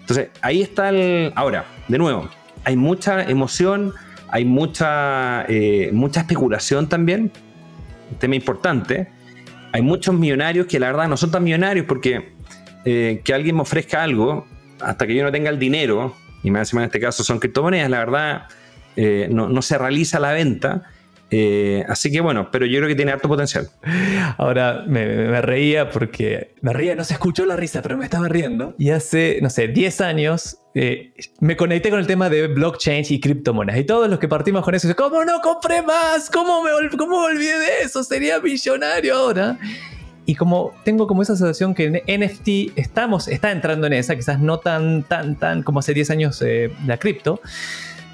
Entonces, 0.00 0.28
ahí 0.42 0.60
está 0.60 0.90
el... 0.90 1.32
Ahora, 1.34 1.64
de 1.88 1.96
nuevo, 1.96 2.28
hay 2.64 2.76
mucha 2.76 3.22
emoción, 3.22 3.94
hay 4.28 4.44
mucha, 4.44 5.46
eh, 5.48 5.88
mucha 5.94 6.20
especulación 6.20 6.86
también, 6.86 7.32
un 8.10 8.18
tema 8.18 8.34
importante. 8.34 9.08
Hay 9.72 9.80
muchos 9.80 10.14
millonarios 10.14 10.66
que 10.66 10.78
la 10.78 10.88
verdad 10.88 11.08
no 11.08 11.16
son 11.16 11.30
tan 11.30 11.42
millonarios 11.42 11.86
porque 11.86 12.33
eh, 12.84 13.20
que 13.24 13.34
alguien 13.34 13.56
me 13.56 13.62
ofrezca 13.62 14.02
algo 14.02 14.46
hasta 14.80 15.06
que 15.06 15.14
yo 15.14 15.24
no 15.24 15.32
tenga 15.32 15.50
el 15.50 15.58
dinero, 15.58 16.14
y 16.42 16.50
más 16.50 16.72
en 16.74 16.82
este 16.82 17.00
caso 17.00 17.24
son 17.24 17.38
criptomonedas, 17.38 17.90
la 17.90 17.98
verdad 17.98 18.42
eh, 18.96 19.28
no, 19.30 19.48
no, 19.48 19.62
se 19.62 19.78
realiza 19.78 20.20
la 20.20 20.32
venta. 20.32 20.82
Eh, 21.30 21.84
así 21.88 22.12
que 22.12 22.20
bueno, 22.20 22.50
pero 22.52 22.64
yo 22.66 22.78
creo 22.78 22.88
que 22.88 22.94
tiene 22.94 23.12
harto 23.12 23.28
potencial. 23.28 23.68
Ahora 24.36 24.84
me, 24.86 25.06
me, 25.06 25.40
reía 25.40 25.90
porque 25.90 26.54
me 26.60 26.72
reía, 26.72 26.94
no 26.94 27.02
se 27.02 27.14
escuchó 27.14 27.44
la 27.44 27.56
risa, 27.56 27.82
pero 27.82 27.96
me 27.96 28.04
estaba 28.04 28.28
riendo. 28.28 28.74
Y 28.78 28.90
hace, 28.90 29.38
no 29.42 29.50
sé, 29.50 29.68
10 29.68 30.00
años 30.02 30.58
eh, 30.74 31.12
me 31.40 31.56
conecté 31.56 31.90
con 31.90 31.98
el 31.98 32.06
tema 32.06 32.28
de 32.28 32.46
blockchain 32.48 33.04
y 33.08 33.20
criptomonedas. 33.20 33.80
Y 33.80 33.84
todos 33.84 34.08
los 34.08 34.18
que 34.18 34.28
partimos 34.28 34.64
con 34.64 34.74
eso, 34.74 34.94
¿cómo 34.94 35.24
no 35.24 35.40
compré 35.40 35.82
más? 35.82 36.30
¿Cómo 36.30 36.62
me, 36.62 36.70
cómo 36.96 37.20
me 37.20 37.34
olvidé 37.34 37.58
de 37.58 37.80
eso? 37.82 38.04
Sería 38.04 38.38
millonario 38.38 39.16
ahora. 39.16 39.58
Y 40.26 40.34
como 40.36 40.72
tengo 40.84 41.06
como 41.06 41.22
esa 41.22 41.36
sensación 41.36 41.74
que 41.74 42.02
en 42.04 42.20
NFT 42.20 42.76
estamos, 42.76 43.28
está 43.28 43.52
entrando 43.52 43.86
en 43.86 43.92
esa, 43.92 44.16
quizás 44.16 44.40
no 44.40 44.58
tan, 44.58 45.02
tan, 45.02 45.36
tan 45.36 45.62
como 45.62 45.80
hace 45.80 45.92
10 45.92 46.10
años 46.10 46.42
eh, 46.42 46.72
la 46.86 46.96
cripto, 46.98 47.40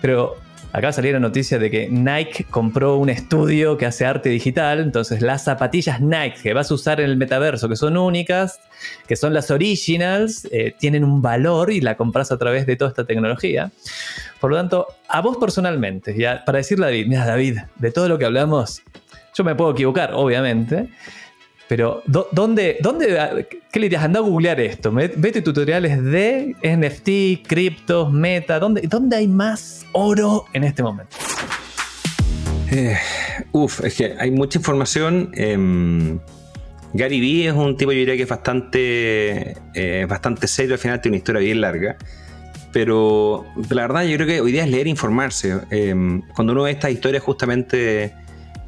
pero 0.01 0.37
acaba 0.73 0.89
de 0.89 0.93
salir 0.93 1.13
la 1.13 1.21
noticia 1.21 1.59
de 1.59 1.71
que 1.71 1.89
Nike 1.89 2.45
compró 2.49 2.97
un 2.97 3.11
estudio 3.11 3.77
que 3.77 3.87
hace 3.87 4.07
arte 4.07 4.29
digital, 4.29 4.81
entonces 4.81 5.21
las 5.21 5.45
zapatillas 5.45 6.01
Nike 6.01 6.41
que 6.43 6.55
vas 6.55 6.71
a 6.71 6.75
usar 6.75 7.01
en 7.01 7.11
el 7.11 7.17
metaverso, 7.17 7.69
que 7.69 7.77
son 7.77 7.97
únicas, 7.97 8.61
que 9.07 9.17
son 9.17 9.35
las 9.35 9.51
originals, 9.51 10.49
eh, 10.53 10.75
tienen 10.79 11.05
un 11.05 11.23
valor 11.23 11.71
y 11.71 11.81
la 11.81 11.97
compras 11.97 12.31
a 12.31 12.39
través 12.39 12.67
de 12.67 12.77
toda 12.77 12.91
esta 12.91 13.05
tecnología. 13.05 13.71
Por 14.41 14.51
lo 14.51 14.57
tanto, 14.57 14.87
a 15.09 15.21
vos 15.21 15.37
personalmente, 15.39 16.17
ya 16.17 16.45
para 16.45 16.59
decirle 16.59 16.87
a 16.87 16.89
David, 16.89 17.07
mira 17.07 17.27
David, 17.27 17.59
de 17.77 17.91
todo 17.91 18.09
lo 18.09 18.19
que 18.19 18.25
hablamos, 18.25 18.83
yo 19.35 19.45
me 19.45 19.55
puedo 19.55 19.73
equivocar, 19.73 20.13
obviamente, 20.15 20.89
pero, 21.71 22.03
¿dónde, 22.05 22.79
dónde, 22.81 23.47
qué 23.71 23.79
le 23.79 23.85
dirías? 23.85 24.03
Anda 24.03 24.19
a 24.19 24.23
googlear 24.23 24.59
esto. 24.59 24.91
Vete 24.91 25.41
tutoriales 25.41 26.03
de 26.03 26.57
NFT, 26.65 27.47
criptos, 27.47 28.13
meta. 28.13 28.59
¿dónde, 28.59 28.81
¿Dónde 28.89 29.15
hay 29.15 29.29
más 29.29 29.87
oro 29.93 30.47
en 30.53 30.65
este 30.65 30.83
momento? 30.83 31.17
Eh, 32.73 32.97
uf, 33.53 33.85
es 33.85 33.95
que 33.95 34.17
hay 34.19 34.33
mucha 34.33 34.59
información. 34.59 35.31
Eh, 35.37 36.19
Gary 36.93 37.21
Vee 37.21 37.47
es 37.47 37.55
un 37.55 37.77
tipo, 37.77 37.93
yo 37.93 38.01
diría 38.01 38.17
que 38.17 38.25
es 38.25 38.29
bastante, 38.29 39.57
eh, 39.75 40.07
bastante 40.09 40.49
serio. 40.49 40.75
Al 40.75 40.81
final 40.81 41.01
tiene 41.01 41.15
una 41.15 41.19
historia 41.19 41.41
bien 41.41 41.61
larga. 41.61 41.97
Pero 42.73 43.47
la 43.71 43.83
verdad, 43.83 44.03
yo 44.03 44.17
creo 44.17 44.27
que 44.27 44.41
hoy 44.41 44.51
día 44.51 44.65
es 44.65 44.71
leer 44.71 44.89
e 44.89 44.91
informarse. 44.91 45.61
Em, 45.71 46.21
cuando 46.35 46.53
uno 46.53 46.65
ve 46.65 46.73
estas 46.73 46.91
historias 46.91 47.23
justamente 47.23 48.13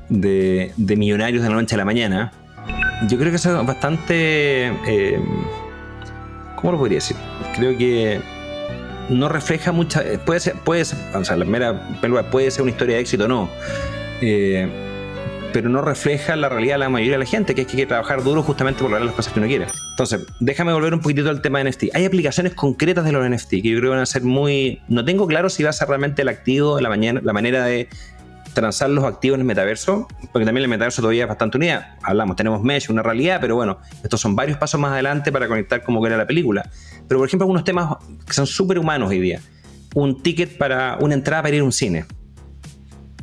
de, 0.09 0.71
de 0.77 0.97
millonarios 0.97 1.43
de 1.43 1.49
la 1.49 1.57
noche 1.57 1.75
a 1.75 1.79
la 1.79 1.85
mañana 1.85 2.33
yo 3.09 3.19
creo 3.19 3.31
que 3.31 3.37
es 3.37 3.47
bastante. 3.67 4.67
Eh, 4.87 5.21
¿Cómo 6.57 6.73
lo 6.73 6.79
podría 6.79 6.99
decir? 6.99 7.17
Creo 7.57 7.77
que 7.77 8.21
no 9.09 9.29
refleja 9.29 9.73
mucha. 9.73 10.03
Puede 10.25 10.41
ser, 10.41 10.55
puede 10.55 10.85
ser, 10.85 10.99
o 11.15 11.25
sea, 11.25 11.37
la 11.37 11.45
mera 11.45 11.88
puede 12.31 12.51
ser 12.51 12.62
una 12.62 12.71
historia 12.71 12.97
de 12.97 13.03
éxito 13.03 13.25
o 13.25 13.29
no. 13.29 13.49
Eh, 14.21 14.69
pero 15.53 15.69
no 15.69 15.83
refleja 15.83 16.35
la 16.37 16.49
realidad 16.49 16.77
de 16.77 16.79
la 16.79 16.88
mayoría 16.88 17.15
de 17.15 17.25
la 17.25 17.27
gente, 17.27 17.55
que 17.55 17.62
es 17.62 17.67
que 17.67 17.73
hay 17.75 17.83
que 17.83 17.87
trabajar 17.87 18.23
duro 18.23 18.43
justamente 18.43 18.81
por 18.81 18.91
lograr 18.91 19.05
las 19.05 19.15
cosas 19.15 19.33
que 19.33 19.38
uno 19.38 19.49
quiere. 19.49 19.67
Entonces, 19.91 20.25
déjame 20.41 20.73
volver 20.73 20.95
un 20.95 21.01
poquitito 21.01 21.29
al 21.29 21.43
tema 21.43 21.59
de 21.59 21.71
NFT. 21.71 21.85
Hay 21.95 22.05
aplicaciones 22.07 22.55
concretas 22.55 23.05
de 23.05 23.12
los 23.12 23.29
NFT 23.29 23.51
que 23.51 23.62
yo 23.62 23.79
creo 23.79 23.91
que 23.91 23.97
van 23.97 23.99
a 23.99 24.07
ser 24.07 24.23
muy... 24.23 24.81
No 24.88 25.05
tengo 25.05 25.27
claro 25.27 25.51
si 25.51 25.62
va 25.62 25.71
a 25.71 25.75
ser 25.75 25.88
realmente 25.88 26.23
el 26.23 26.29
activo, 26.29 26.81
la, 26.81 26.88
mañana, 26.88 27.21
la 27.23 27.33
manera 27.33 27.65
de 27.67 27.88
transar 28.55 28.91
los 28.91 29.05
activos 29.05 29.37
en 29.37 29.41
el 29.41 29.47
metaverso, 29.47 30.09
porque 30.33 30.45
también 30.45 30.65
el 30.65 30.69
metaverso 30.69 31.03
todavía 31.03 31.23
es 31.23 31.29
bastante 31.29 31.57
unida. 31.57 31.97
Hablamos, 32.03 32.37
tenemos 32.37 32.62
Mesh, 32.62 32.91
una 32.91 33.03
realidad, 33.03 33.38
pero 33.41 33.57
bueno, 33.57 33.79
estos 34.03 34.21
son 34.21 34.37
varios 34.37 34.59
pasos 34.59 34.81
más 34.81 34.93
adelante 34.93 35.33
para 35.33 35.49
conectar 35.49 35.83
como 35.83 36.01
que 36.01 36.09
era 36.09 36.17
la 36.17 36.27
película. 36.27 36.69
Pero 37.09 37.19
por 37.21 37.29
ejemplo, 37.29 37.45
algunos 37.45 37.65
temas 37.65 37.97
que 38.27 38.33
son 38.33 38.47
súper 38.47 38.79
humanos 38.79 39.11
hoy 39.11 39.21
día. 39.21 39.41
Un 39.95 40.23
ticket 40.23 40.57
para 40.57 40.97
una 41.01 41.15
entrada 41.15 41.43
para 41.43 41.55
ir 41.55 41.62
a 41.62 41.65
un 41.65 41.73
cine. 41.73 42.05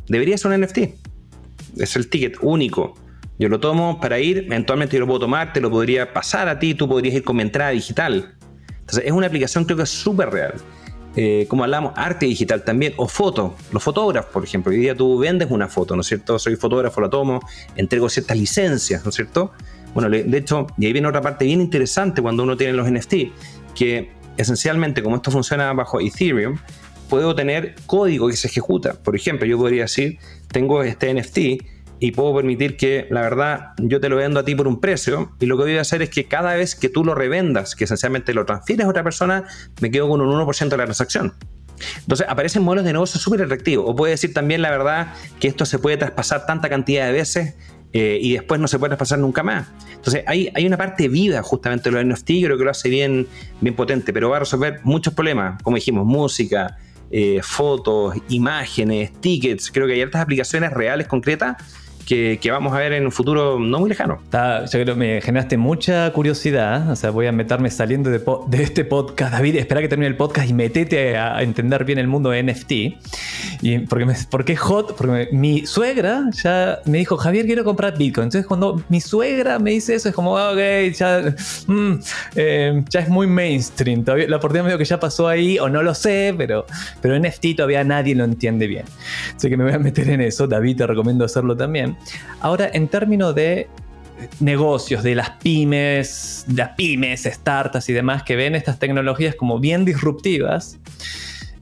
Debería 0.08 0.38
ser 0.38 0.52
un 0.52 0.62
NFT. 0.62 0.78
Es 1.78 1.96
el 1.96 2.10
ticket 2.10 2.38
único. 2.42 2.96
Yo 3.38 3.48
lo 3.48 3.60
tomo 3.60 4.02
para 4.02 4.20
ir, 4.20 4.40
eventualmente 4.40 4.96
yo 4.96 5.00
lo 5.00 5.08
puedo 5.08 5.22
tomar, 5.22 5.54
te 5.54 5.62
lo 5.62 5.72
podría 5.72 6.12
pasar 6.12 6.50
a 6.50 6.60
ti, 6.60 6.74
tú 6.74 6.90
podrías 6.90 7.16
ir 7.16 7.24
con 7.24 7.38
mi 7.38 7.42
entrada 7.42 7.72
digital. 7.72 8.36
Entonces 8.82 9.06
es 9.06 9.12
una 9.12 9.28
aplicación 9.28 9.64
creo 9.64 9.78
que 9.78 9.84
es 9.84 9.90
súper 9.90 10.30
real. 10.30 10.56
Eh, 11.16 11.48
como 11.50 11.64
hablamos, 11.64 11.94
arte 11.96 12.26
digital 12.26 12.64
también, 12.64 12.94
o 12.98 13.08
foto. 13.08 13.56
Los 13.72 13.84
fotógrafos, 13.84 14.32
por 14.32 14.44
ejemplo, 14.44 14.72
hoy 14.72 14.78
día 14.80 14.96
tú 14.96 15.18
vendes 15.18 15.50
una 15.52 15.68
foto, 15.68 15.96
¿no 15.96 16.02
es 16.02 16.08
cierto? 16.08 16.38
Soy 16.40 16.56
fotógrafo, 16.56 17.02
la 17.02 17.10
tomo, 17.10 17.40
entrego 17.76 18.10
ciertas 18.10 18.38
licencias, 18.38 19.04
¿no 19.04 19.10
es 19.10 19.16
cierto? 19.16 19.52
Bueno, 19.94 20.10
de 20.10 20.38
hecho, 20.38 20.68
y 20.78 20.86
ahí 20.86 20.94
viene 20.94 21.08
otra 21.08 21.22
parte 21.22 21.46
bien 21.46 21.62
interesante 21.62 22.22
cuando 22.22 22.44
uno 22.44 22.56
tiene 22.56 22.74
los 22.74 22.90
NFT, 22.90 23.14
que 23.74 24.12
esencialmente, 24.38 25.02
como 25.02 25.16
esto 25.16 25.32
funciona 25.32 25.74
bajo 25.74 26.00
Ethereum, 26.00 26.58
puedo 27.10 27.36
tener 27.36 27.76
código 27.88 28.28
que 28.28 28.36
se 28.36 28.48
ejecuta. 28.48 28.94
Por 28.94 29.16
ejemplo, 29.16 29.48
yo 29.48 29.58
podría 29.58 29.84
decir, 29.84 30.20
tengo 30.52 30.84
este 30.84 31.14
NFT 31.14 31.38
y 32.00 32.12
puedo 32.12 32.36
permitir 32.36 32.78
que, 32.78 33.08
la 33.10 33.22
verdad, 33.22 33.74
yo 33.78 34.00
te 34.00 34.10
lo 34.10 34.16
vendo 34.16 34.40
a 34.40 34.46
ti 34.46 34.56
por 34.56 34.68
un 34.68 34.80
precio 34.80 35.32
y 35.40 35.46
lo 35.46 35.58
que 35.58 35.64
voy 35.64 35.78
a 35.78 35.82
hacer 35.82 36.02
es 36.02 36.10
que 36.10 36.26
cada 36.26 36.56
vez 36.56 36.76
que 36.76 36.90
tú 36.90 37.04
lo 37.04 37.14
revendas, 37.14 37.76
que 37.76 37.84
esencialmente 37.84 38.34
lo 38.34 38.46
transfieres 38.46 38.86
a 38.86 38.90
otra 38.90 39.04
persona, 39.04 39.44
me 39.82 39.92
quedo 39.92 40.08
con 40.08 40.22
un 40.22 40.30
1% 40.30 40.70
de 40.70 40.78
la 40.78 40.86
transacción. 40.86 41.34
Entonces 42.00 42.28
aparecen 42.30 42.64
modelos 42.64 42.86
de 42.86 42.94
negocio 42.94 43.20
súper 43.20 43.44
atractivos. 43.44 43.86
O 43.88 43.96
puede 43.96 44.12
decir 44.12 44.34
también 44.34 44.62
la 44.62 44.70
verdad 44.70 45.14
que 45.40 45.48
esto 45.48 45.66
se 45.66 45.80
puede 45.80 45.98
traspasar 45.98 46.46
tanta 46.46 46.70
cantidad 46.70 47.06
de 47.06 47.12
veces 47.12 47.56
eh, 47.92 48.20
y 48.22 48.34
después 48.34 48.62
no 48.62 48.68
se 48.68 48.80
puede 48.80 48.90
traspasar 48.90 49.20
nunca 49.20 49.44
más. 49.44 49.68
Entonces 49.94 50.24
hay, 50.28 50.52
hay 50.54 50.66
una 50.66 50.78
parte 50.78 51.08
viva 51.08 51.42
justamente 51.42 51.90
de 51.90 52.04
los 52.04 52.06
NFT, 52.06 52.28
creo 52.44 52.58
que 52.58 52.64
lo 52.64 52.72
hace 52.72 52.90
bien, 52.90 53.28
bien 53.62 53.76
potente, 53.76 54.14
pero 54.14 54.30
va 54.30 54.38
a 54.38 54.40
resolver 54.40 54.80
muchos 54.84 55.14
problemas, 55.14 55.62
como 55.64 55.76
dijimos, 55.76 56.06
música, 56.06 56.78
eh, 57.12 57.40
fotos, 57.42 58.16
imágenes, 58.30 59.12
tickets. 59.20 59.72
Creo 59.72 59.88
que 59.88 59.94
hay 59.94 60.04
otras 60.04 60.22
aplicaciones 60.22 60.72
reales, 60.72 61.08
concretas, 61.08 61.58
que, 62.10 62.50
vamos 62.50 62.74
a 62.74 62.80
ver 62.80 62.94
en 62.94 63.06
un 63.06 63.12
futuro 63.12 63.60
no 63.60 63.80
muy 63.80 63.90
lejano. 63.90 64.20
yo 64.32 64.68
creo 64.72 64.86
que 64.86 64.96
me 64.96 65.22
generaste 65.22 65.58
mucha 65.58 66.12
curiosidad. 66.12 66.90
O 66.90 66.96
sea, 66.96 67.12
voy 67.12 67.28
a 67.28 67.32
meterme 67.32 67.70
saliendo 67.70 68.10
de, 68.10 68.20
este 68.64 68.84
podcast. 68.84 69.32
David, 69.32 69.58
espera 69.58 69.80
que 69.82 69.88
termine 69.88 70.08
el 70.08 70.16
podcast 70.16 70.50
y 70.50 70.54
metete 70.54 71.18
a, 71.18 71.44
entender 71.44 71.86
bien 71.86 72.00
el 72.00 72.08
mundo 72.08 72.32
de 72.32 72.42
NFT. 72.42 72.72
Y 73.62 73.80
porque, 73.88 74.06
me, 74.06 74.16
porque 74.32 74.54
es 74.54 74.60
hot, 74.60 74.96
porque 74.96 75.30
mi 75.32 75.68
suegra 75.68 76.26
ya 76.32 76.80
me 76.86 76.98
dijo, 76.98 77.16
Javier, 77.16 77.46
quiero 77.46 77.64
comprar 77.64 77.96
Bitcoin. 77.96 78.26
Entonces, 78.26 78.48
cuando 78.48 78.82
mi 78.90 79.02
suegra 79.02 79.60
me 79.60 79.72
dice 79.72 79.94
eso, 79.94 80.10
es 80.10 80.16
como, 80.16 80.36
ah, 80.36 80.52
ok, 80.52 80.92
ya, 80.96 81.36
mm, 81.68 81.94
eh, 82.36 82.84
ya 82.90 83.02
es 83.02 83.10
muy 83.10 83.28
mainstream. 83.28 84.04
La 84.06 84.38
oportunidad 84.38 84.66
medio 84.66 84.78
que 84.80 84.86
ya 84.86 85.00
pasó 85.00 85.28
ahí, 85.28 85.60
o 85.60 85.70
no 85.70 85.84
lo 85.84 85.94
sé, 85.94 86.34
pero, 86.36 86.66
pero 87.02 87.20
NFT 87.20 87.56
todavía 87.56 87.84
nadie 87.84 88.16
lo 88.16 88.24
entiende 88.24 88.66
bien. 88.66 88.86
Así 89.36 89.48
que 89.48 89.58
me 89.58 89.64
voy 89.64 89.74
a 89.74 89.80
meter 89.80 90.10
en 90.10 90.22
eso. 90.22 90.48
David, 90.48 90.78
te 90.78 90.88
recomiendo 90.88 91.24
hacerlo 91.24 91.56
también. 91.56 91.99
Ahora, 92.42 92.70
en 92.72 92.88
términos 92.88 93.36
de 93.36 93.70
negocios, 94.40 95.04
de 95.04 95.16
las 95.16 95.32
pymes, 95.32 96.46
las 96.54 96.70
pymes, 96.70 97.24
startups 97.24 97.90
y 97.90 97.94
demás 97.94 98.24
que 98.24 98.36
ven 98.36 98.56
estas 98.56 98.80
tecnologías 98.80 99.36
como 99.36 99.60
bien 99.60 99.86
disruptivas, 99.86 100.78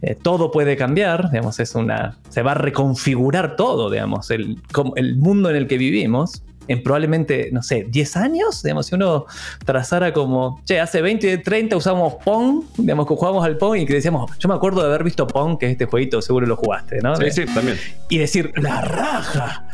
eh, 0.01 0.15
todo 0.15 0.51
puede 0.51 0.75
cambiar, 0.75 1.31
digamos, 1.31 1.59
es 1.59 1.73
una, 1.75 2.17
se 2.29 2.41
va 2.41 2.51
a 2.51 2.55
reconfigurar 2.55 3.55
todo, 3.55 3.89
digamos, 3.89 4.29
el, 4.31 4.61
el 4.95 5.15
mundo 5.17 5.49
en 5.49 5.55
el 5.55 5.67
que 5.67 5.77
vivimos 5.77 6.43
en 6.67 6.83
probablemente, 6.83 7.49
no 7.51 7.63
sé, 7.63 7.85
10 7.89 8.17
años, 8.17 8.63
digamos, 8.63 8.87
si 8.87 8.95
uno 8.95 9.25
trazara 9.65 10.13
como, 10.13 10.61
che, 10.65 10.79
hace 10.79 11.01
20, 11.01 11.37
30 11.39 11.77
usamos 11.77 12.15
Pong, 12.23 12.63
digamos, 12.77 13.07
que 13.07 13.15
jugábamos 13.15 13.45
al 13.45 13.57
Pong 13.57 13.77
y 13.77 13.85
que 13.85 13.93
decíamos, 13.93 14.31
yo 14.37 14.49
me 14.49 14.55
acuerdo 14.55 14.81
de 14.81 14.87
haber 14.87 15.03
visto 15.03 15.25
Pong, 15.25 15.57
que 15.57 15.67
es 15.67 15.71
este 15.73 15.85
jueguito, 15.85 16.21
seguro 16.21 16.45
lo 16.45 16.55
jugaste, 16.55 16.99
¿no? 17.01 17.15
Sí, 17.15 17.31
sí, 17.31 17.45
también. 17.45 17.77
Y 18.09 18.17
decir, 18.17 18.51
la 18.57 18.81
raja, 18.81 19.67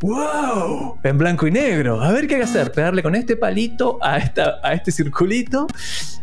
¡Wow! 0.00 0.98
En 1.02 1.18
blanco 1.18 1.46
y 1.46 1.50
negro. 1.50 2.00
A 2.00 2.12
ver 2.12 2.26
qué 2.26 2.34
hay 2.34 2.40
que 2.40 2.44
hacer. 2.44 2.72
Pegarle 2.72 3.02
con 3.02 3.14
este 3.14 3.36
palito 3.36 3.98
a, 4.02 4.18
esta, 4.18 4.58
a 4.62 4.72
este 4.72 4.92
circulito 4.92 5.66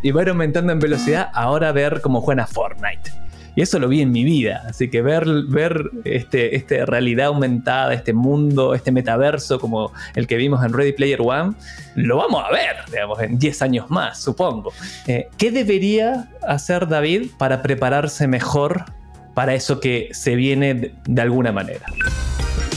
y 0.02 0.12
va 0.12 0.24
aumentando 0.24 0.72
en 0.72 0.80
velocidad. 0.80 1.30
Ahora 1.34 1.72
ver 1.72 2.02
cómo 2.02 2.22
juega 2.22 2.48
Fortnite. 2.48 3.28
Y 3.58 3.62
eso 3.64 3.80
lo 3.80 3.88
vi 3.88 4.04
en 4.04 4.12
mi 4.12 4.24
vida. 4.24 4.64
Así 4.70 4.88
que 4.88 5.02
ver, 5.02 5.26
ver 5.48 5.90
este 6.04 6.86
realidad 6.86 7.28
aumentada, 7.28 7.92
este 7.92 8.14
mundo, 8.14 8.76
este 8.76 8.92
metaverso 8.92 9.60
como 9.60 9.92
el 10.14 10.28
que 10.28 10.38
vimos 10.38 10.64
en 10.64 10.74
Ready 10.74 10.92
Player 10.92 11.20
One, 11.22 11.56
lo 11.96 12.18
vamos 12.18 12.44
a 12.48 12.52
ver, 12.52 12.76
digamos, 12.92 13.20
en 13.20 13.40
10 13.40 13.62
años 13.64 13.90
más, 13.90 14.22
supongo. 14.22 14.72
Eh, 15.08 15.30
¿Qué 15.40 15.50
debería 15.50 16.30
hacer 16.48 16.88
David 16.88 17.32
para 17.40 17.64
prepararse 17.64 18.28
mejor 18.28 18.86
para 19.34 19.56
eso 19.56 19.80
que 19.80 20.10
se 20.12 20.36
viene 20.36 20.94
de 21.08 21.22
alguna 21.24 21.52
manera? 21.52 21.88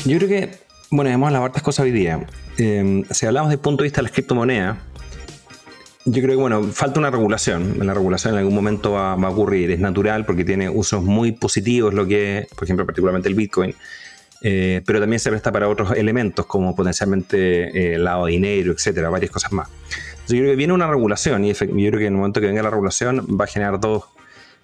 Yo 0.07 0.17
creo 0.17 0.31
que 0.31 0.60
bueno, 0.91 1.11
hemos 1.11 1.29
hablado 1.29 1.45
hartas 1.45 1.63
cosas 1.63 1.85
hoy 1.85 1.93
día. 1.93 2.27
Eh, 2.59 3.05
si 3.11 3.27
hablamos 3.27 3.51
desde 3.51 3.61
el 3.61 3.63
punto 3.63 3.83
de 3.83 3.87
vista 3.87 3.99
de 3.99 4.03
las 4.05 4.13
criptomonedas, 4.13 4.77
yo 6.05 6.23
creo 6.23 6.35
que, 6.35 6.41
bueno, 6.41 6.65
falta 6.65 6.99
una 6.99 7.11
regulación. 7.11 7.77
La 7.87 7.95
regulación 7.95 8.35
en 8.35 8.39
algún 8.39 8.55
momento 8.55 8.93
va, 8.93 9.13
a 9.13 9.29
ocurrir. 9.29 9.71
Es 9.71 9.79
natural 9.79 10.25
porque 10.25 10.45
tiene 10.45 10.69
usos 10.69 11.03
muy 11.03 11.33
positivos, 11.33 11.95
lo 11.95 12.07
que 12.07 12.49
por 12.55 12.65
ejemplo, 12.65 12.85
particularmente 12.85 13.29
el 13.29 13.35
Bitcoin. 13.35 13.75
Eh, 14.43 14.83
pero 14.87 15.01
también 15.01 15.21
se 15.21 15.29
presta 15.29 15.53
para 15.53 15.69
otros 15.69 15.93
elementos 15.93 16.47
como 16.47 16.75
potencialmente 16.75 17.93
el 17.95 18.01
eh, 18.01 18.03
lado 18.03 18.25
de 18.25 18.33
dinero, 18.33 18.73
etcétera, 18.73 19.11
varias 19.11 19.31
cosas 19.31 19.53
más. 19.53 19.69
yo 20.29 20.39
creo 20.39 20.47
que 20.47 20.57
viene 20.57 20.73
una 20.73 20.89
regulación 20.89 21.45
y 21.45 21.53
yo 21.53 21.59
creo 21.59 21.99
que 21.99 22.07
en 22.07 22.15
el 22.15 22.17
momento 22.17 22.41
que 22.41 22.47
venga 22.47 22.63
la 22.63 22.71
regulación 22.71 23.27
va 23.39 23.45
a 23.45 23.49
generar 23.49 23.79
dos, 23.79 24.05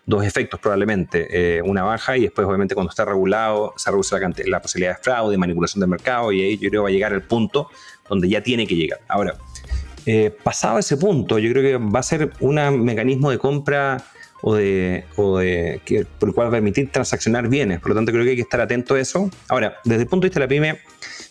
dos 0.07 0.25
efectos 0.25 0.61
probablemente, 0.61 1.27
eh, 1.31 1.63
una 1.63 1.83
baja 1.83 2.17
y 2.17 2.23
después 2.23 2.47
obviamente 2.47 2.75
cuando 2.75 2.91
está 2.91 3.05
regulado 3.05 3.75
se 3.77 3.91
reduce 3.91 4.17
la, 4.47 4.63
posibilidad 4.63 4.97
de 4.97 5.03
fraude, 5.03 5.37
manipulación 5.37 5.81
del 5.81 5.91
mercado 5.91 6.31
y 6.31 6.43
ahí 6.43 6.59
yo 6.59 6.71
creo 6.71 6.85
va 6.85 6.89
a 6.89 6.93
llegar 6.93 7.13
el 7.13 7.23
punto 7.23 7.69
donde 8.09 8.29
ya 8.29 8.41
tiene 8.41 8.67
que 8.67 8.77
llegar. 8.77 9.01
Ahora, 9.09 9.35
eh, 10.07 10.31
pasado 10.43 10.79
ese 10.79 10.97
punto, 10.97 11.41
yo 11.41 11.51
creo 11.51 11.63
que 11.63 11.85
va 11.85 11.99
a 11.99 12.05
ser 12.05 12.31
un 12.39 12.85
mecanismo 12.85 13.31
de 13.31 13.39
compra 13.39 14.05
o 14.43 14.55
de, 14.55 15.05
o 15.17 15.39
de 15.39 15.81
que, 15.85 16.05
por 16.05 16.29
el 16.29 16.35
cual 16.37 16.47
va 16.47 16.51
a 16.51 16.53
permitir 16.53 16.93
transaccionar 16.93 17.49
bienes, 17.49 17.81
por 17.81 17.89
lo 17.91 17.97
tanto 17.97 18.13
creo 18.13 18.23
que 18.23 18.31
hay 18.31 18.37
que 18.37 18.43
estar 18.43 18.61
atento 18.61 18.95
a 18.95 19.01
eso. 19.01 19.29
Ahora, 19.49 19.79
desde 19.85 20.03
el 20.03 20.09
punto 20.09 20.25
de 20.25 20.29
vista 20.29 20.39
de 20.39 20.47
la 20.47 20.49
pyme, 20.49 20.81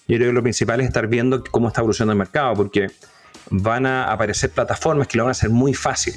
yo 0.07 0.17
creo 0.17 0.29
que 0.29 0.33
lo 0.33 0.43
principal 0.43 0.81
es 0.81 0.87
estar 0.87 1.07
viendo 1.07 1.41
cómo 1.45 1.69
está 1.69 1.79
evolucionando 1.79 2.11
el 2.11 2.17
mercado, 2.17 2.53
porque 2.55 2.87
van 3.49 3.85
a 3.85 4.11
aparecer 4.11 4.49
plataformas 4.49 5.07
que 5.07 5.17
lo 5.17 5.23
van 5.23 5.29
a 5.29 5.31
hacer 5.31 5.49
muy 5.49 5.73
fácil. 5.73 6.15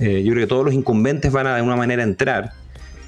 Eh, 0.00 0.22
yo 0.24 0.32
creo 0.32 0.44
que 0.44 0.48
todos 0.48 0.64
los 0.64 0.74
incumbentes 0.74 1.30
van 1.30 1.46
a 1.46 1.50
de 1.50 1.56
alguna 1.56 1.76
manera 1.76 2.02
entrar. 2.02 2.52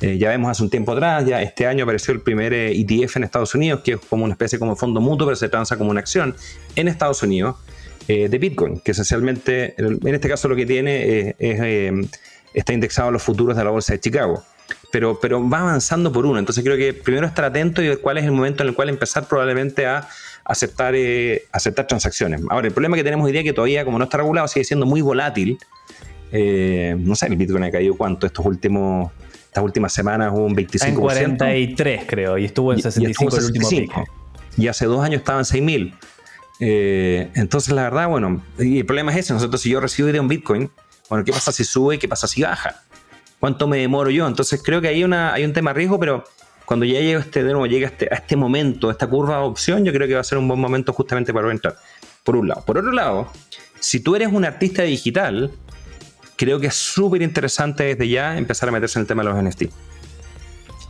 Eh, 0.01 0.19
ya 0.19 0.29
vemos 0.29 0.51
hace 0.51 0.63
un 0.63 0.71
tiempo 0.71 0.93
atrás, 0.93 1.25
ya 1.25 1.41
este 1.41 1.67
año 1.67 1.85
apareció 1.85 2.13
el 2.13 2.21
primer 2.21 2.53
ETF 2.53 3.17
eh, 3.17 3.19
en 3.19 3.25
Estados 3.25 3.55
Unidos, 3.55 3.81
que 3.83 3.93
es 3.93 3.99
como 3.99 4.25
una 4.25 4.35
especie 4.35 4.59
como 4.59 4.77
fondo 4.77 5.01
mutuo, 5.01 5.27
pero 5.27 5.37
se 5.37 5.49
transa 5.49 5.79
como 5.79 5.91
una 5.91 6.01
acción 6.01 6.37
en 6.75 6.89
Estados 6.89 7.23
Unidos 7.23 7.57
de 8.07 8.39
Bitcoin, 8.39 8.79
que 8.79 8.93
esencialmente, 8.93 9.75
en 9.79 10.15
este 10.15 10.29
caso 10.29 10.47
lo 10.47 10.55
que 10.55 10.65
tiene 10.65 11.35
es, 11.41 12.09
está 12.55 12.73
indexado 12.73 13.09
a 13.09 13.11
los 13.11 13.21
futuros 13.21 13.57
de 13.57 13.65
la 13.65 13.71
bolsa 13.71 13.95
de 13.95 13.99
Chicago. 13.99 14.45
Pero, 14.93 15.19
pero 15.19 15.49
va 15.49 15.63
avanzando 15.63 16.13
por 16.13 16.25
uno. 16.25 16.39
Entonces 16.39 16.63
creo 16.63 16.77
que 16.77 16.95
primero 16.95 17.27
estar 17.27 17.45
atento 17.45 17.83
y 17.83 17.89
ver 17.89 18.01
cuál 18.01 18.19
es 18.19 18.25
el 18.25 18.31
momento 18.31 18.63
en 18.63 18.69
el 18.69 18.77
cual 18.77 18.91
empezar 18.91 19.27
probablemente 19.27 19.87
a 19.87 20.09
aceptar, 20.45 20.95
aceptar 21.51 21.89
transacciones. 21.89 22.43
Ahora, 22.49 22.69
el 22.69 22.73
problema 22.73 22.97
que 22.97 23.03
tenemos 23.03 23.27
hoy 23.27 23.33
día 23.33 23.41
es 23.41 23.45
que 23.45 23.53
todavía, 23.53 23.85
como 23.85 23.99
no 23.99 24.05
está 24.05 24.19
regulado, 24.19 24.47
sigue 24.47 24.65
siendo 24.65 24.87
muy 24.87 25.01
volátil. 25.01 25.59
Eh, 26.33 26.97
no 26.99 27.15
sé, 27.15 27.27
el 27.27 27.37
Bitcoin 27.37 27.65
ha 27.65 27.71
caído 27.71 27.97
cuánto 27.97 28.27
estos 28.27 28.45
últimos, 28.45 29.13
estas 29.45 29.65
últimas 29.65 29.93
semanas, 29.93 30.33
un 30.35 30.55
25%. 30.55 30.87
En 30.87 30.95
43 30.95 32.03
creo, 32.07 32.39
y 32.39 32.45
estuvo 32.45 32.73
en 32.73 32.83
65 32.83 33.37
el 33.37 33.45
último 33.45 33.69
pico. 33.69 34.05
Y 34.57 34.69
hace 34.69 34.87
dos 34.87 35.05
años 35.05 35.21
estaba 35.21 35.39
en 35.39 35.45
6000. 35.45 35.95
Eh, 36.61 37.31
entonces, 37.35 37.75
la 37.75 37.83
verdad, 37.83 38.09
bueno, 38.09 38.43
y 38.59 38.79
el 38.79 38.87
problema 38.87 39.13
es 39.13 39.19
ese. 39.19 39.33
Nosotros, 39.35 39.61
si 39.61 39.71
yo 39.71 39.81
recibo 39.81 40.09
de 40.09 40.21
un 40.21 40.29
Bitcoin, 40.29 40.71
bueno, 41.09 41.25
¿qué 41.25 41.33
pasa 41.33 41.53
si 41.53 41.65
sube 41.65 41.97
y 41.97 41.99
qué 41.99 42.09
pasa 42.09 42.27
si 42.27 42.43
baja? 42.43 42.83
¿Cuánto 43.39 43.69
me 43.69 43.79
demoro 43.79 44.11
yo? 44.11 44.27
Entonces, 44.27 44.63
creo 44.63 44.81
que 44.81 44.89
hay, 44.89 45.05
una, 45.05 45.35
hay 45.35 45.45
un 45.45 45.53
tema 45.53 45.73
riesgo, 45.73 46.01
pero 46.01 46.25
cuando 46.65 46.85
ya 46.85 46.95
llegue 47.01 47.15
este, 47.15 47.45
de 47.45 47.53
nuevo, 47.53 47.67
llega 47.67 47.89
este, 47.89 48.09
a 48.11 48.17
este 48.17 48.37
momento, 48.37 48.89
a 48.89 48.93
esta 48.93 49.07
curva 49.07 49.37
de 49.37 49.43
opción, 49.45 49.85
yo 49.85 49.93
creo 49.93 50.09
que 50.09 50.15
va 50.15 50.21
a 50.21 50.25
ser 50.25 50.39
un 50.39 50.49
buen 50.49 50.59
momento 50.59 50.93
justamente 50.93 51.33
para 51.33 51.51
entrar. 51.51 51.77
Por 52.25 52.37
un 52.37 52.49
lado. 52.49 52.65
Por 52.65 52.79
otro 52.79 52.91
lado, 52.91 53.31
si 53.79 54.01
tú 54.01 54.17
eres 54.17 54.33
un 54.33 54.45
artista 54.45 54.83
digital, 54.83 55.53
creo 56.37 56.61
que 56.61 56.69
es 56.69 56.75
súper 56.75 57.23
interesante 57.23 57.85
desde 57.85 58.09
ya 58.09 58.37
empezar 58.37 58.69
a 58.69 58.73
meterse 58.73 58.99
en 58.99 59.03
el 59.03 59.07
tema 59.07 59.23
de 59.23 59.31
los 59.31 59.43
NFT. 59.43 59.65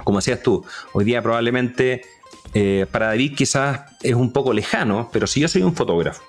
Como 0.05 0.19
decías 0.19 0.43
tú, 0.43 0.65
hoy 0.93 1.05
día 1.05 1.23
probablemente 1.23 2.03
eh, 2.55 2.87
para 2.91 3.07
David 3.07 3.35
quizás 3.37 3.81
es 4.03 4.15
un 4.15 4.33
poco 4.33 4.53
lejano, 4.53 5.11
pero 5.13 5.27
si 5.27 5.41
yo 5.41 5.49
soy 5.49 5.63
un 5.63 5.75
fotógrafo, 5.75 6.23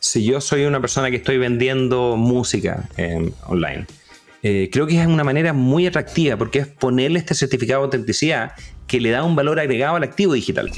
si 0.00 0.24
yo 0.24 0.40
soy 0.40 0.64
una 0.64 0.80
persona 0.80 1.10
que 1.10 1.16
estoy 1.16 1.38
vendiendo 1.38 2.16
música 2.16 2.88
online, 3.46 3.86
eh, 4.46 4.68
creo 4.70 4.86
que 4.86 5.00
es 5.00 5.06
una 5.06 5.24
manera 5.24 5.54
muy 5.54 5.86
atractiva 5.86 6.36
porque 6.36 6.58
es 6.58 6.66
ponerle 6.66 7.18
este 7.18 7.34
certificado 7.34 7.80
de 7.80 7.84
autenticidad 7.86 8.52
que 8.86 9.00
le 9.00 9.08
da 9.08 9.22
un 9.22 9.34
valor 9.34 9.58
agregado 9.58 9.96
al 9.96 10.02
activo 10.02 10.34
digital. 10.34 10.70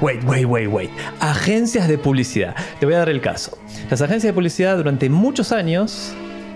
Wait, 0.00 0.22
wait, 0.22 0.44
wait, 0.44 0.68
wait. 0.68 0.90
Agencias 1.18 1.88
de 1.88 1.98
publicidad. 1.98 2.54
Te 2.78 2.86
voy 2.86 2.94
a 2.94 2.98
dar 2.98 3.08
el 3.08 3.20
caso. 3.20 3.58
Las 3.90 4.00
agencias 4.02 4.30
de 4.30 4.34
publicidad 4.34 4.76
durante 4.76 5.08
muchos 5.08 5.50
años 5.50 6.12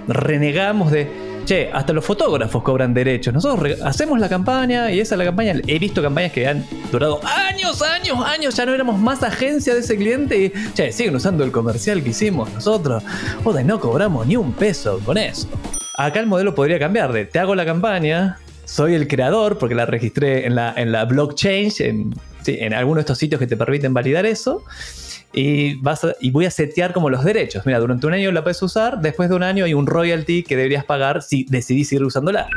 renegamos 0.08 0.90
de, 0.90 1.08
che, 1.44 1.70
hasta 1.72 1.92
los 1.92 2.04
fotógrafos 2.04 2.62
cobran 2.62 2.94
derechos. 2.94 3.32
Nosotros 3.34 3.80
hacemos 3.82 4.18
la 4.18 4.28
campaña 4.28 4.90
y 4.90 5.00
esa 5.00 5.14
es 5.14 5.18
la 5.18 5.24
campaña. 5.24 5.54
He 5.66 5.78
visto 5.78 6.02
campañas 6.02 6.32
que 6.32 6.46
han 6.46 6.64
durado 6.90 7.20
años, 7.24 7.82
años, 7.82 8.18
años. 8.24 8.54
Ya 8.54 8.66
no 8.66 8.74
éramos 8.74 8.98
más 8.98 9.22
agencia 9.22 9.74
de 9.74 9.80
ese 9.80 9.96
cliente 9.96 10.38
y, 10.38 10.52
che, 10.74 10.92
siguen 10.92 11.16
usando 11.16 11.44
el 11.44 11.52
comercial 11.52 12.02
que 12.02 12.10
hicimos 12.10 12.52
nosotros. 12.52 13.02
Joder, 13.44 13.64
no 13.64 13.80
cobramos 13.80 14.26
ni 14.26 14.36
un 14.36 14.52
peso 14.52 15.00
con 15.04 15.18
eso. 15.18 15.48
Acá 15.96 16.20
el 16.20 16.26
modelo 16.26 16.54
podría 16.54 16.78
cambiar 16.78 17.12
de 17.12 17.26
te 17.26 17.38
hago 17.38 17.54
la 17.54 17.66
campaña, 17.66 18.38
soy 18.64 18.94
el 18.94 19.06
creador 19.06 19.58
porque 19.58 19.74
la 19.74 19.84
registré 19.84 20.46
en 20.46 20.54
la, 20.54 20.72
en 20.76 20.90
la 20.90 21.04
blockchain, 21.04 21.70
en, 21.80 22.14
en 22.46 22.74
alguno 22.74 22.96
de 22.96 23.00
estos 23.02 23.18
sitios 23.18 23.38
que 23.38 23.46
te 23.46 23.56
permiten 23.56 23.92
validar 23.92 24.24
eso. 24.24 24.64
Y, 25.32 25.76
vas 25.76 26.06
y 26.20 26.30
voy 26.30 26.44
a 26.44 26.50
setear 26.50 26.92
como 26.92 27.08
los 27.08 27.24
derechos. 27.24 27.64
Mira, 27.64 27.78
durante 27.78 28.06
un 28.06 28.12
año 28.12 28.30
la 28.32 28.42
puedes 28.42 28.60
usar, 28.62 29.00
después 29.00 29.28
de 29.28 29.36
un 29.36 29.42
año 29.42 29.64
hay 29.64 29.74
un 29.74 29.86
royalty 29.86 30.42
que 30.42 30.56
deberías 30.56 30.84
pagar 30.84 31.22
si 31.22 31.46
decidís 31.48 31.88
seguir 31.88 32.04
usándola. 32.04 32.48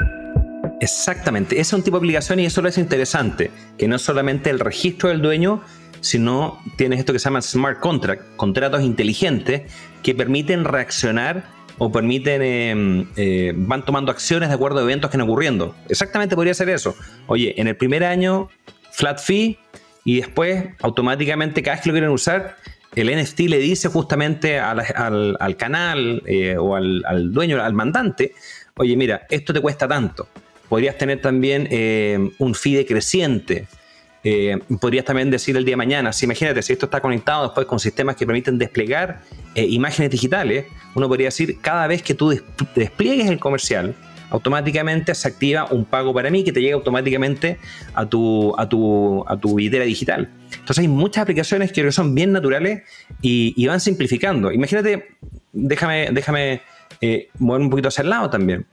Exactamente, 0.81 1.59
es 1.59 1.71
un 1.71 1.83
tipo 1.83 1.97
de 1.97 2.01
aplicación 2.01 2.39
y 2.39 2.45
eso 2.45 2.61
lo 2.61 2.67
es 2.67 2.77
interesante, 2.77 3.49
que 3.77 3.87
no 3.87 3.95
es 3.95 4.01
solamente 4.01 4.49
el 4.49 4.59
registro 4.59 5.09
del 5.09 5.21
dueño, 5.21 5.61
sino 6.01 6.59
tienes 6.77 6.99
esto 6.99 7.13
que 7.13 7.19
se 7.19 7.25
llama 7.25 7.41
smart 7.41 7.79
contract, 7.79 8.35
contratos 8.35 8.83
inteligentes 8.83 9.63
que 10.03 10.13
permiten 10.13 10.65
reaccionar 10.65 11.45
o 11.77 11.91
permiten, 11.91 12.41
em, 12.41 13.07
eh, 13.15 13.53
van 13.55 13.83
tomando 13.83 14.11
acciones 14.11 14.49
de 14.49 14.55
acuerdo 14.55 14.79
a 14.79 14.83
eventos 14.83 15.09
que 15.09 15.17
están 15.17 15.27
ocurriendo. 15.27 15.75
Exactamente 15.89 16.35
podría 16.35 16.53
ser 16.53 16.69
eso. 16.69 16.95
Oye, 17.27 17.59
en 17.59 17.67
el 17.67 17.75
primer 17.75 18.03
año, 18.03 18.49
flat 18.91 19.19
fee, 19.19 19.57
y 20.05 20.17
después 20.17 20.63
automáticamente 20.81 21.61
cada 21.61 21.75
vez 21.75 21.83
que 21.83 21.89
lo 21.89 21.93
quieren 21.93 22.11
usar, 22.11 22.55
el 22.95 23.13
NFT 23.13 23.39
le 23.41 23.57
dice 23.57 23.89
justamente 23.89 24.59
al, 24.59 25.57
canal 25.57 26.21
eh, 26.25 26.55
o 26.57 26.75
al, 26.75 27.33
dueño, 27.33 27.61
al 27.61 27.73
mandante, 27.73 28.33
oye, 28.77 28.95
mira, 28.95 29.25
esto 29.29 29.51
te 29.51 29.59
cuesta 29.59 29.87
tanto. 29.87 30.29
Podrías 30.69 30.97
tener 30.97 31.21
también 31.21 31.67
eh, 31.71 32.31
un 32.37 32.55
fee 32.55 32.75
decreciente. 32.75 33.67
Eh, 34.23 34.57
podrías 34.79 35.05
también 35.05 35.29
decir 35.29 35.57
el 35.57 35.65
día 35.65 35.73
de 35.73 35.77
mañana, 35.77 36.13
si 36.13 36.25
imagínate, 36.25 36.61
si 36.61 36.73
esto 36.73 36.85
está 36.85 37.01
conectado 37.01 37.43
después 37.43 37.67
con 37.67 37.79
sistemas 37.79 38.15
que 38.15 38.25
permiten 38.25 38.57
desplegar 38.57 39.21
imágenes 39.55 40.11
digitales, 40.11 40.65
uno 40.95 41.07
podría 41.07 41.27
decir, 41.27 41.59
cada 41.61 41.87
vez 41.87 42.01
que 42.01 42.13
tú 42.13 42.33
despliegues 42.75 43.29
el 43.29 43.39
comercial, 43.39 43.95
automáticamente 44.29 45.13
se 45.15 45.27
activa 45.27 45.65
un 45.71 45.85
pago 45.85 46.13
para 46.13 46.29
mí 46.29 46.43
que 46.43 46.51
te 46.51 46.61
llega 46.61 46.75
automáticamente 46.75 47.57
a 47.93 48.05
tu, 48.05 48.53
a 48.57 48.67
tu, 48.67 49.23
a 49.27 49.37
tu 49.37 49.55
billetera 49.55 49.85
digital. 49.85 50.29
Entonces 50.51 50.79
hay 50.79 50.87
muchas 50.87 51.23
aplicaciones 51.23 51.71
que 51.71 51.91
son 51.91 52.15
bien 52.15 52.31
naturales 52.31 52.83
y, 53.21 53.65
van 53.67 53.79
simplificando. 53.79 54.51
Imagínate, 54.51 55.07
déjame, 55.51 56.09
déjame 56.11 56.61
eh, 57.01 57.29
mover 57.39 57.61
un 57.61 57.69
poquito 57.69 57.89
hacia 57.89 58.01
el 58.01 58.09
lado 58.09 58.29
también. 58.29 58.65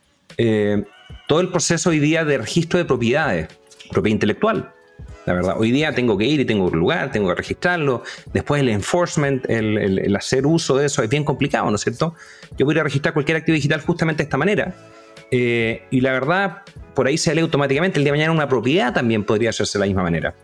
todo 1.26 1.40
el 1.40 1.48
proceso 1.48 1.90
hoy 1.90 1.98
día 1.98 2.24
de 2.24 2.38
registro 2.38 2.78
de 2.78 2.84
propiedades, 2.84 3.48
propiedad 3.90 4.14
intelectual. 4.14 4.72
La 5.24 5.34
verdad, 5.34 5.54
hoy 5.56 5.70
día 5.70 5.94
tengo 5.94 6.18
que 6.18 6.24
ir 6.24 6.40
y 6.40 6.44
tengo 6.44 6.70
que 6.70 6.76
lugar, 6.76 7.12
tengo 7.12 7.28
que 7.28 7.34
registrarlo. 7.36 8.02
Después 8.32 8.60
el 8.60 8.68
enforcement, 8.68 9.48
el, 9.48 10.14
hacer 10.16 10.46
uso 10.46 10.76
de 10.76 10.86
eso 10.86 11.02
es 11.02 11.08
bien 11.08 11.24
complicado, 11.24 11.70
¿no 11.70 11.76
es 11.76 11.82
cierto? 11.82 12.14
Yo 12.58 12.66
podría 12.66 12.82
registrar 12.82 13.14
cualquier 13.14 13.36
activo 13.36 13.54
digital 13.54 13.80
justamente 13.82 14.22
de 14.22 14.24
esta 14.24 14.36
manera. 14.36 14.74
Eh, 15.32 15.82
y 15.90 16.00
la 16.02 16.12
verdad, 16.12 16.58
por 16.94 17.08
ahí 17.08 17.18
se 17.18 17.34
lee 17.34 17.40
automáticamente. 17.40 17.98
El 17.98 18.04
día 18.04 18.12
de 18.12 18.18
mañana 18.18 18.32
una 18.32 18.48
propiedad 18.48 18.92
también 18.92 19.24
podría 19.24 19.50
hacerse 19.50 19.78
de 19.78 19.80
la 19.80 19.86
misma 19.86 20.04
manera. 20.04 20.36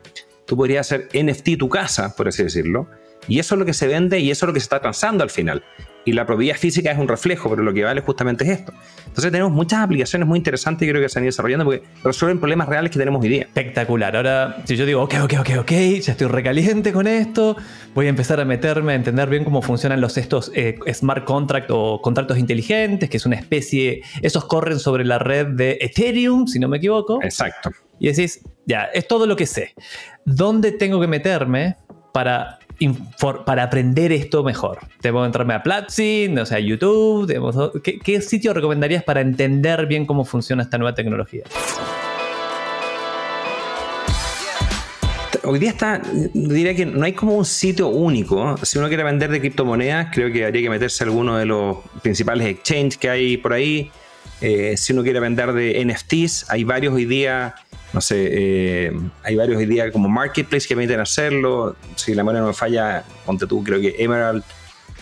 Tú 0.47 0.57
podrías 0.57 0.91
hacer 0.91 1.09
NFT 1.15 1.59
tu 1.59 1.69
casa, 1.69 2.17
por 2.17 2.27
así 2.27 2.43
decirlo. 2.43 2.89
Y 3.29 3.39
eso 3.39 3.55
es 3.55 3.59
lo 3.59 3.67
que 3.67 3.75
se 3.75 3.87
vende 3.87 4.19
y 4.19 4.31
eso 4.31 4.47
es 4.47 4.49
lo 4.49 4.55
que 4.55 4.61
se 4.61 4.65
está 4.65 4.81
transando 4.81 5.23
al 5.23 5.31
final 5.31 5.63
y 6.09 6.13
la 6.13 6.25
propiedad 6.25 6.57
física 6.57 6.91
es 6.91 6.99
un 6.99 7.07
reflejo, 7.07 7.51
pero 7.51 7.63
lo 7.63 7.75
que 7.75 7.85
vale 7.85 8.01
justamente 8.01 8.45
es 8.45 8.61
esto. 8.61 8.73
Entonces 9.07 9.31
tenemos 9.31 9.53
muchas 9.53 9.81
aplicaciones 9.81 10.27
muy 10.27 10.39
interesantes 10.39 10.89
y 10.89 10.91
creo 10.91 11.03
que 11.03 11.09
se 11.11 11.19
han 11.19 11.25
ido 11.25 11.29
desarrollando 11.29 11.67
porque 11.67 11.83
resuelven 12.03 12.39
problemas 12.39 12.67
reales 12.67 12.91
que 12.91 12.99
tenemos 12.99 13.23
hoy 13.23 13.29
día. 13.29 13.43
Espectacular. 13.43 14.17
Ahora, 14.17 14.63
si 14.65 14.75
yo 14.75 14.87
digo, 14.87 15.03
ok, 15.03 15.17
ok, 15.23 15.35
ok, 15.41 15.51
ok, 15.61 15.71
ya 15.71 16.13
estoy 16.13 16.29
recaliente 16.29 16.93
con 16.93 17.07
esto, 17.07 17.57
voy 17.95 18.07
a 18.07 18.09
empezar 18.09 18.41
a 18.41 18.47
meterme 18.47 18.93
a 18.93 18.95
entender 18.95 19.29
bien 19.29 19.45
cómo 19.45 19.61
funcionan 19.61 20.01
los 20.01 20.17
estos 20.17 20.51
eh, 20.55 20.79
smart 20.95 21.25
contracts 21.25 21.71
o 21.71 22.01
contratos 22.01 22.39
inteligentes, 22.39 23.11
que 23.11 23.19
es 23.19 23.27
una 23.27 23.37
especie, 23.37 24.01
esos 24.23 24.47
corren 24.47 24.79
sobre 24.79 25.05
la 25.05 25.19
red 25.19 25.49
de 25.49 25.77
Ethereum, 25.81 26.47
si 26.47 26.59
no 26.59 26.69
me 26.69 26.79
equivoco. 26.79 27.23
Exacto. 27.23 27.71
Y 27.99 28.09
decís, 28.09 28.41
ya, 28.65 28.85
es 28.95 29.07
todo 29.07 29.27
lo 29.27 29.37
que 29.37 29.45
sé. 29.45 29.75
¿Dónde 30.25 30.73
tengo 30.73 31.01
que 31.01 31.07
meterme 31.07 31.77
para 32.15 32.59
para 33.45 33.65
aprender 33.65 34.13
esto 34.13 34.45
mejor? 34.45 34.79
¿Debo 35.03 35.25
entrarme 35.25 35.55
a 35.55 35.63
Platzi, 35.63 36.29
o 36.39 36.47
sea, 36.47 36.59
YouTube? 36.59 37.81
¿qué, 37.83 38.21
sitio 38.21 38.55
recomendarías 38.55 39.03
para 39.03 39.21
entender 39.21 39.87
bien 39.87 40.07
cómo 40.07 40.25
funciona 40.25 40.63
esta 40.63 40.79
nueva 40.79 40.95
tecnología? 40.95 41.45
Hoy 45.45 45.59
día 45.59 45.71
está, 45.71 46.03
diría 46.35 46.75
que 46.75 46.85
no 46.85 47.07
hay 47.07 47.15
como 47.15 47.35
un 47.35 47.45
sitio 47.45 47.89
único. 47.89 48.57
Si 48.63 48.79
uno 48.79 48.89
quiere 48.89 49.03
vender 49.03 49.31
de 49.31 49.41
criptomonedas, 49.41 50.09
creo 50.13 50.31
que 50.31 50.45
habría 50.45 50.63
que 50.63 50.71
meterse 50.71 51.05
a 51.05 51.07
alguno 51.07 51.39
de 51.39 51.47
los 51.47 51.79
principales 52.03 52.47
exchanges 52.49 52.99
que 52.99 53.09
hay 53.09 53.37
por 53.39 53.55
ahí. 53.55 53.91
Eh, 54.41 54.77
si 54.77 54.93
uno 54.93 55.03
quiere 55.03 55.21
vender 55.21 55.53
de 55.53 55.85
NFTs, 55.85 56.51
hay 56.51 56.65
varios 56.65 56.93
hoy 56.95 57.07
día 57.07 57.55
no 57.93 58.01
sé, 58.01 58.29
eh, 58.31 58.93
hay 59.23 59.37
varios 59.37 59.59
hoy 59.59 59.67
día 59.67 59.91
como 59.91 60.09
marketplace 60.09 60.69
que 60.69 60.75
permiten 60.75 61.01
hacerlo. 61.01 61.77
Si 61.97 62.15
la 62.15 62.23
memoria 62.23 62.41
no 62.41 62.49
me 62.49 62.53
falla, 62.53 63.05
ponte 63.25 63.47
tú, 63.47 63.65
creo 63.65 63.81
que 63.81 63.97
Emerald 63.99 64.45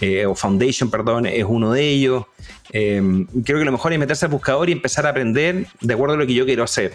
eh, 0.01 0.25
o 0.27 0.35
Foundation, 0.35 0.91
perdón, 0.91 1.27
es 1.27 1.45
uno 1.47 1.73
de 1.73 1.83
ellos. 1.83 2.25
Eh, 2.73 3.27
creo 3.45 3.59
que 3.59 3.65
lo 3.65 3.73
mejor 3.73 3.93
es 3.93 3.99
meterse 3.99 4.27
al 4.27 4.31
buscador 4.31 4.69
y 4.69 4.73
empezar 4.73 5.07
a 5.07 5.11
aprender 5.11 5.67
de 5.81 5.95
acuerdo 5.95 6.15
a 6.15 6.19
lo 6.19 6.27
que 6.27 6.35
yo 6.35 6.45
quiero 6.45 6.63
hacer. 6.63 6.93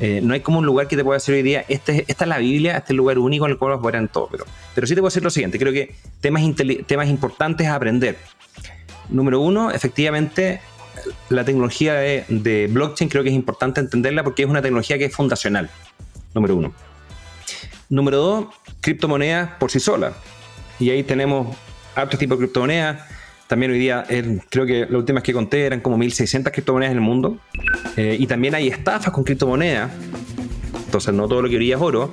no 0.00 0.34
hay 0.34 0.40
como 0.40 0.58
un 0.58 0.66
lugar 0.66 0.88
que 0.88 0.96
te 0.96 1.04
pueda 1.04 1.16
decir 1.16 1.34
hoy 1.34 1.42
día, 1.42 1.64
este, 1.68 2.04
esta 2.08 2.24
es 2.24 2.28
la 2.28 2.38
Biblia, 2.38 2.72
este 2.72 2.84
es 2.84 2.90
el 2.90 2.96
lugar 2.96 3.18
único 3.18 3.44
en 3.44 3.52
el 3.52 3.58
cual 3.58 3.78
vas 3.78 3.94
a 3.94 3.98
en 3.98 4.08
todo. 4.08 4.28
Pero, 4.30 4.44
pero 4.74 4.86
sí 4.86 4.94
te 4.94 5.00
puedo 5.00 5.08
decir 5.08 5.22
lo 5.22 5.30
siguiente, 5.30 5.58
creo 5.58 5.72
que 5.72 5.94
temas, 6.20 6.42
temas 6.86 7.08
importantes 7.08 7.66
a 7.66 7.74
aprender. 7.74 8.16
Número 9.10 9.40
uno, 9.40 9.70
efectivamente, 9.70 10.60
la 11.28 11.44
tecnología 11.44 11.94
de, 11.94 12.68
blockchain 12.70 13.08
creo 13.08 13.22
que 13.22 13.30
es 13.30 13.34
importante 13.34 13.80
entenderla 13.80 14.24
porque 14.24 14.42
es 14.42 14.48
una 14.48 14.62
tecnología 14.62 14.98
que 14.98 15.06
es 15.06 15.14
fundacional, 15.14 15.70
número 16.34 16.56
uno. 16.56 16.72
Número 17.88 18.16
dos, 18.18 18.46
criptomonedas 18.80 19.50
por 19.58 19.70
sí 19.70 19.80
solas. 19.80 20.14
Y 20.78 20.90
ahí 20.90 21.02
tenemos 21.02 21.56
otro 21.96 22.18
tipo 22.18 22.34
de 22.34 22.38
criptomonedas. 22.38 23.02
También 23.46 23.70
hoy 23.70 23.78
día, 23.78 24.04
creo 24.50 24.66
que 24.66 24.80
las 24.80 24.94
últimas 24.94 25.22
que 25.22 25.32
conté 25.32 25.66
eran 25.66 25.80
como 25.80 25.96
1.600 25.96 26.50
criptomonedas 26.50 26.92
en 26.92 26.98
el 26.98 27.04
mundo. 27.04 27.38
Eh, 27.96 28.16
y 28.18 28.26
también 28.26 28.54
hay 28.56 28.68
estafas 28.68 29.12
con 29.12 29.22
criptomonedas. 29.22 29.90
Entonces, 30.84 31.14
no 31.14 31.28
todo 31.28 31.42
lo 31.42 31.48
que 31.48 31.56
brilla 31.56 31.76
es 31.76 31.82
oro 31.82 32.10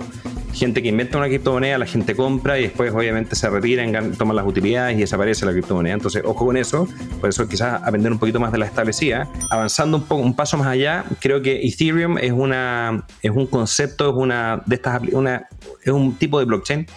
gente 0.54 0.82
que 0.82 0.90
inventa 0.90 1.18
una 1.18 1.28
criptomoneda, 1.28 1.78
la 1.78 1.86
gente 1.86 2.16
compra 2.16 2.60
y 2.60 2.64
después 2.64 2.94
obviamente 2.94 3.36
se 3.36 3.50
retiran, 3.50 4.14
toman 4.14 4.36
las 4.36 4.46
utilidades 4.46 4.98
y 4.98 5.02
desaparece 5.02 5.46
la 5.46 5.52
criptomoneda. 5.52 5.96
Entonces, 5.96 6.22
ojo 6.26 6.46
con 6.46 6.58
eso, 6.58 6.88
por 7.20 7.30
eso 7.30 7.48
quizás 7.48 7.82
aprender 7.84 8.12
un 8.12 8.20
poquito 8.20 8.40
más 8.40 8.52
de 8.52 8.60
la 8.60 8.66
establecida. 8.66 9.28
Avanzando 9.50 9.98
un 9.98 10.04
poco, 10.04 10.22
un 10.22 10.36
paso 10.36 10.58
más 10.58 10.68
allá, 10.68 11.06
creo 11.20 11.42
que 11.42 11.66
Ethereum 11.66 12.18
es 12.18 12.32
una 12.32 13.06
es 13.22 13.32
un 13.32 13.48
concepto, 13.48 14.10
es 14.10 14.16
una 14.16 14.62
de 14.66 14.76
estas 14.76 15.02
una, 15.12 15.48
es 15.84 15.92
un 15.92 16.16
tipo 16.16 16.40
de 16.40 16.46
blockchain 16.46 16.88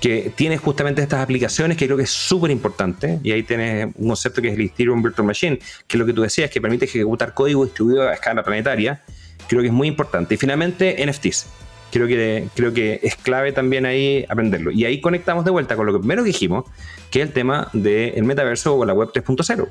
que 0.00 0.30
tiene 0.36 0.58
justamente 0.58 1.00
estas 1.00 1.22
aplicaciones 1.22 1.78
que 1.78 1.86
creo 1.86 1.96
que 1.96 2.02
es 2.02 2.10
súper 2.10 2.50
importante. 2.50 3.18
Y 3.22 3.32
ahí 3.32 3.42
tienes 3.42 3.88
un 3.96 4.08
concepto 4.08 4.42
que 4.42 4.48
es 4.48 4.54
el 4.54 4.60
Ethereum 4.60 5.02
Virtual 5.02 5.26
Machine, 5.26 5.58
que 5.86 5.96
es 5.96 5.98
lo 5.98 6.04
que 6.04 6.12
tú 6.12 6.22
decías, 6.22 6.50
que 6.50 6.60
permite 6.60 6.84
ejecutar 6.84 7.32
código 7.32 7.64
distribuido 7.64 8.02
a 8.06 8.12
escala 8.12 8.42
planetaria. 8.42 9.02
Creo 9.48 9.62
que 9.62 9.68
es 9.68 9.72
muy 9.72 9.88
importante. 9.88 10.34
Y 10.34 10.36
finalmente, 10.36 11.04
NFTs 11.06 11.46
creo 11.94 12.08
que, 12.08 12.48
creo 12.56 12.74
que 12.74 12.98
es 13.04 13.14
clave 13.14 13.52
también 13.52 13.86
ahí 13.86 14.26
aprenderlo. 14.28 14.72
Y 14.72 14.84
ahí 14.84 15.00
conectamos 15.00 15.44
de 15.44 15.52
vuelta 15.52 15.76
con 15.76 15.86
lo 15.86 15.92
que 15.92 16.00
primero 16.00 16.24
dijimos, 16.24 16.64
que 17.12 17.20
es 17.20 17.28
el 17.28 17.32
tema 17.32 17.68
del 17.72 18.24
metaverso 18.24 18.76
o 18.76 18.84
la 18.84 18.92
web 18.92 19.10
3.0 19.12 19.68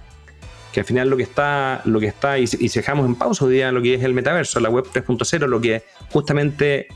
que 0.72 0.80
al 0.80 0.88
final 0.88 1.08
lo 1.08 1.18
que 1.18 1.24
está, 1.24 1.82
lo 1.86 2.00
que 2.00 2.08
está 2.08 2.40
y, 2.40 2.48
si 2.48 2.68
dejamos 2.68 3.06
en 3.06 3.14
pausa 3.14 3.46
hoy 3.46 3.54
día 3.54 3.72
lo 3.72 3.80
que 3.80 3.94
es 3.94 4.04
el 4.04 4.16
metaverso, 4.16 4.60
la 4.60 4.72
web 4.72 4.88
3.0, 4.92 5.46
lo 5.46 5.62
que 5.62 5.84
justamente 6.12 6.88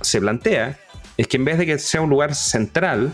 se 0.00 0.20
plantea 0.20 0.80
es 1.16 1.28
que 1.28 1.36
en 1.36 1.44
vez 1.44 1.58
de 1.58 1.64
que 1.64 1.78
sea 1.78 2.00
un 2.00 2.10
lugar 2.10 2.34
central, 2.34 3.12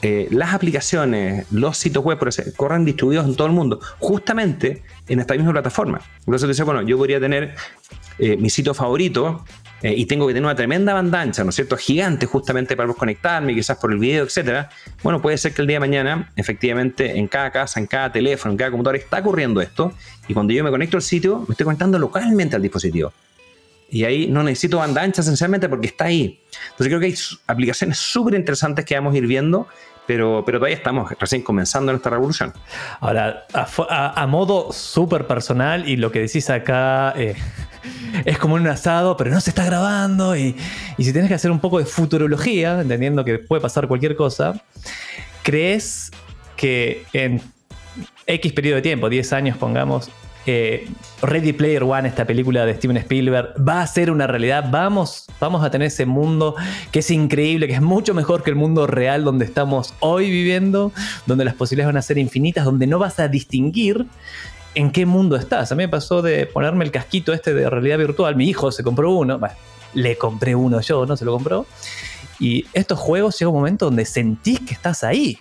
eh, 0.00 0.28
las 0.30 0.54
aplicaciones, 0.54 1.44
los 1.52 1.76
sitios 1.76 2.02
web 2.02 2.18
corran 2.56 2.86
distribuidos 2.86 3.26
en 3.26 3.36
todo 3.36 3.48
el 3.48 3.52
mundo, 3.52 3.80
justamente 3.98 4.82
en 5.08 5.20
esta 5.20 5.34
misma 5.34 5.52
plataforma. 5.52 6.00
Entonces 6.20 6.58
bueno, 6.62 6.80
yo 6.80 6.96
podría 6.96 7.20
tener 7.20 7.54
eh, 8.18 8.38
mi 8.38 8.48
sitio 8.48 8.72
favorito 8.72 9.44
eh, 9.82 9.94
y 9.96 10.06
tengo 10.06 10.26
que 10.26 10.32
tener 10.32 10.46
una 10.46 10.54
tremenda 10.54 10.94
banda 10.94 11.20
ancha, 11.20 11.44
¿no 11.44 11.50
es 11.50 11.56
cierto? 11.56 11.76
Gigante 11.76 12.26
justamente 12.26 12.76
para 12.76 12.92
conectarme, 12.94 13.54
quizás 13.54 13.76
por 13.76 13.92
el 13.92 13.98
video, 13.98 14.24
etcétera. 14.24 14.70
Bueno, 15.02 15.20
puede 15.20 15.36
ser 15.36 15.52
que 15.52 15.60
el 15.60 15.68
día 15.68 15.76
de 15.76 15.80
mañana, 15.80 16.32
efectivamente, 16.36 17.18
en 17.18 17.28
cada 17.28 17.50
casa, 17.50 17.78
en 17.78 17.86
cada 17.86 18.10
teléfono, 18.10 18.52
en 18.52 18.58
cada 18.58 18.70
computadora 18.70 18.98
está 18.98 19.18
ocurriendo 19.18 19.60
esto 19.60 19.92
y 20.28 20.34
cuando 20.34 20.52
yo 20.52 20.64
me 20.64 20.70
conecto 20.70 20.96
al 20.96 21.02
sitio, 21.02 21.44
me 21.46 21.52
estoy 21.52 21.64
conectando 21.64 21.98
localmente 21.98 22.56
al 22.56 22.62
dispositivo. 22.62 23.12
Y 23.88 24.04
ahí 24.04 24.26
no 24.26 24.42
necesito 24.42 24.78
banda 24.78 25.02
ancha 25.02 25.20
esencialmente 25.20 25.68
porque 25.68 25.88
está 25.88 26.06
ahí. 26.06 26.40
Entonces 26.70 26.88
creo 26.88 26.98
que 26.98 27.06
hay 27.06 27.14
aplicaciones 27.46 27.98
súper 27.98 28.34
interesantes 28.34 28.84
que 28.84 28.94
vamos 28.94 29.14
a 29.14 29.18
ir 29.18 29.26
viendo, 29.26 29.68
pero, 30.06 30.42
pero 30.44 30.58
todavía 30.58 30.76
estamos 30.76 31.12
recién 31.18 31.42
comenzando 31.42 31.92
en 31.92 31.96
esta 31.96 32.10
revolución. 32.10 32.52
Ahora, 33.00 33.46
a 33.52 34.26
modo 34.26 34.72
súper 34.72 35.26
personal, 35.26 35.88
y 35.88 35.96
lo 35.96 36.12
que 36.12 36.20
decís 36.20 36.48
acá 36.50 37.12
eh, 37.16 37.34
es 38.24 38.38
como 38.38 38.54
un 38.54 38.66
asado, 38.66 39.16
pero 39.16 39.30
no 39.30 39.40
se 39.40 39.50
está 39.50 39.64
grabando. 39.64 40.36
Y, 40.36 40.56
y 40.96 41.04
si 41.04 41.12
tienes 41.12 41.28
que 41.28 41.34
hacer 41.34 41.50
un 41.50 41.60
poco 41.60 41.78
de 41.78 41.84
futurología, 41.84 42.80
entendiendo 42.80 43.24
que 43.24 43.38
puede 43.38 43.60
pasar 43.60 43.88
cualquier 43.88 44.16
cosa, 44.16 44.60
¿crees 45.42 46.10
que 46.56 47.04
en 47.12 47.40
X 48.26 48.52
periodo 48.52 48.76
de 48.76 48.82
tiempo, 48.82 49.08
10 49.08 49.32
años 49.32 49.56
pongamos, 49.56 50.10
eh, 50.46 50.88
Ready 51.22 51.52
Player 51.52 51.82
One, 51.82 52.08
esta 52.08 52.24
película 52.24 52.64
de 52.64 52.74
Steven 52.74 52.96
Spielberg, 52.98 53.54
va 53.66 53.82
a 53.82 53.86
ser 53.86 54.10
una 54.10 54.26
realidad? 54.26 54.66
Vamos, 54.70 55.26
vamos 55.40 55.64
a 55.64 55.70
tener 55.70 55.88
ese 55.88 56.06
mundo 56.06 56.54
que 56.92 57.00
es 57.00 57.10
increíble, 57.10 57.66
que 57.66 57.74
es 57.74 57.82
mucho 57.82 58.14
mejor 58.14 58.42
que 58.42 58.50
el 58.50 58.56
mundo 58.56 58.86
real 58.86 59.24
donde 59.24 59.44
estamos 59.44 59.94
hoy 60.00 60.30
viviendo, 60.30 60.92
donde 61.26 61.44
las 61.44 61.54
posibilidades 61.54 61.94
van 61.94 61.98
a 61.98 62.02
ser 62.02 62.18
infinitas, 62.18 62.64
donde 62.64 62.86
no 62.86 62.98
vas 62.98 63.18
a 63.18 63.28
distinguir 63.28 64.06
en 64.74 64.92
qué 64.92 65.06
mundo 65.06 65.36
estás. 65.36 65.72
A 65.72 65.74
mí 65.74 65.82
me 65.84 65.88
pasó 65.88 66.22
de 66.22 66.46
ponerme 66.46 66.84
el 66.84 66.90
casquito 66.90 67.32
este 67.32 67.54
de 67.54 67.68
realidad 67.68 67.98
virtual. 67.98 68.36
Mi 68.36 68.48
hijo 68.48 68.70
se 68.70 68.84
compró 68.84 69.10
uno, 69.12 69.38
bueno, 69.38 69.54
le 69.94 70.16
compré 70.16 70.54
uno 70.54 70.80
yo, 70.80 71.06
¿no? 71.06 71.16
Se 71.16 71.24
lo 71.24 71.32
compró. 71.32 71.66
Y 72.38 72.66
estos 72.74 72.98
juegos 72.98 73.38
llega 73.38 73.48
un 73.48 73.56
momento 73.56 73.86
donde 73.86 74.04
sentís 74.04 74.60
que 74.60 74.74
estás 74.74 75.02
ahí. 75.02 75.38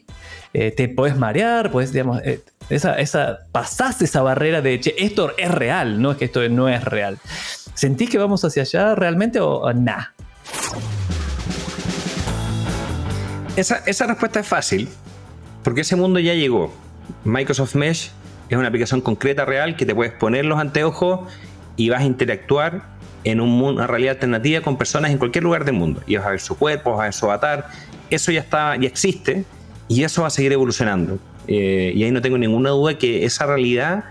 Eh, 0.54 0.72
te 0.72 0.88
podés 0.88 1.18
marear, 1.18 1.70
podés, 1.70 1.92
digamos, 1.92 2.22
eh, 2.24 2.42
esa, 2.70 2.96
esa, 3.00 3.40
pasás 3.52 4.02
esa 4.02 4.22
barrera 4.22 4.62
de, 4.62 4.80
che, 4.80 4.96
esto 4.98 5.34
es 5.38 5.52
real, 5.52 6.02
no 6.02 6.12
es 6.12 6.18
que 6.18 6.26
esto 6.26 6.48
no 6.50 6.70
es 6.70 6.84
real. 6.84 7.20
¿Sentís 7.74 8.10
que 8.10 8.18
vamos 8.18 8.44
hacia 8.46 8.64
allá 8.64 8.96
realmente 8.96 9.40
o, 9.40 9.58
o 9.58 9.74
nah? 9.74 10.06
Esa, 13.56 13.78
esa 13.86 14.06
respuesta 14.08 14.40
es 14.40 14.48
fácil, 14.48 14.90
porque 15.64 15.82
ese 15.82 15.96
mundo 15.96 16.20
ya 16.20 16.34
llegó. 16.34 16.74
Microsoft 17.24 17.76
Mesh 17.76 18.12
es 18.50 18.58
una 18.58 18.68
aplicación 18.68 19.02
concreta, 19.02 19.46
real, 19.46 19.76
que 19.76 19.86
te 19.86 19.96
puedes 19.96 20.14
poner 20.14 20.46
los 20.46 20.60
anteojos 20.60 21.32
y 21.78 21.90
vas 21.90 22.02
a 22.02 22.06
interactuar 22.06 22.84
en 23.24 23.42
un 23.42 23.50
mundo- 23.50 23.80
una 23.82 23.88
realidad 23.88 24.16
alternativa 24.16 24.62
con 24.62 24.78
personas 24.78 25.12
en 25.12 25.18
cualquier 25.18 25.44
lugar 25.44 25.66
del 25.66 25.76
mundo. 25.76 26.02
Y 26.06 26.18
vas 26.18 26.26
a 26.26 26.30
ver 26.32 26.40
su 26.40 26.58
cuerpo, 26.58 26.92
vas 26.92 27.00
a 27.00 27.04
ver 27.04 27.14
su 27.14 27.26
avatar. 27.26 27.68
Eso 28.10 28.32
ya 28.32 28.42
está, 28.42 28.76
ya 28.76 28.88
existe 28.88 29.46
y 29.88 30.04
eso 30.04 30.22
va 30.22 30.28
a 30.28 30.32
seguir 30.32 30.52
evolucionando. 30.52 31.18
Eh, 31.48 31.92
y 31.96 32.04
ahí 32.04 32.12
no 32.12 32.22
tengo 32.22 32.38
ninguna 32.38 32.72
duda 32.72 32.98
que 32.98 33.26
esa 33.26 33.46
realidad 33.46 34.06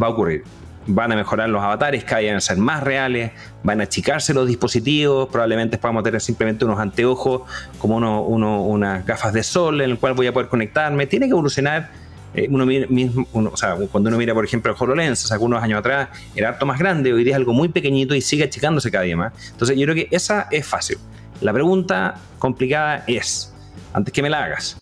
va 0.00 0.06
a 0.06 0.10
ocurrir. 0.10 0.44
Van 0.90 1.12
a 1.12 1.16
mejorar 1.16 1.50
los 1.50 1.62
avatares, 1.62 2.02
cada 2.04 2.22
vez 2.22 2.30
van 2.30 2.36
a 2.38 2.40
ser 2.40 2.56
más 2.56 2.82
reales, 2.82 3.32
van 3.62 3.80
a 3.80 3.84
achicarse 3.84 4.32
los 4.32 4.46
dispositivos, 4.48 5.28
probablemente 5.28 5.76
podamos 5.76 6.02
tener 6.02 6.20
simplemente 6.22 6.64
unos 6.64 6.78
anteojos 6.80 7.42
como 7.78 7.96
uno- 7.96 8.62
unas 8.62 9.04
gafas 9.04 9.34
de 9.34 9.42
sol 9.42 9.82
en 9.82 9.90
el 9.90 9.98
cual 9.98 10.14
voy 10.14 10.28
a 10.28 10.32
poder 10.32 10.48
conectarme. 10.48 11.06
Tiene 11.06 11.26
que 11.26 11.32
evolucionar. 11.32 12.08
eh, 12.34 12.46
uno 12.50 12.66
mismo, 12.66 13.26
uno- 13.32 13.52
cuando 13.90 14.08
uno 14.10 14.18
mira, 14.18 14.34
por 14.34 14.44
ejemplo, 14.44 14.70
el 14.70 14.76
HoloLens, 14.78 15.24
o 15.24 15.28
sea, 15.28 15.38
unos 15.38 15.62
años 15.62 15.78
atrás 15.78 16.10
era 16.36 16.50
harto 16.50 16.66
más 16.66 16.78
grande, 16.78 17.10
hoy 17.10 17.24
día 17.24 17.32
es 17.32 17.36
algo 17.36 17.54
muy 17.54 17.68
pequeñito 17.70 18.14
y 18.14 18.20
sigue 18.20 18.44
achicándose 18.44 18.90
cada 18.90 19.04
día 19.04 19.16
más. 19.16 19.32
Entonces, 19.50 19.78
yo 19.78 19.84
creo 19.86 19.94
que 19.94 20.08
esa 20.14 20.46
es 20.50 20.66
fácil. 20.66 20.98
La 21.40 21.54
pregunta 21.54 22.16
complicada 22.38 23.02
es, 23.06 23.54
antes 23.94 24.12
que 24.12 24.20
me 24.20 24.28
la 24.28 24.44
hagas, 24.44 24.76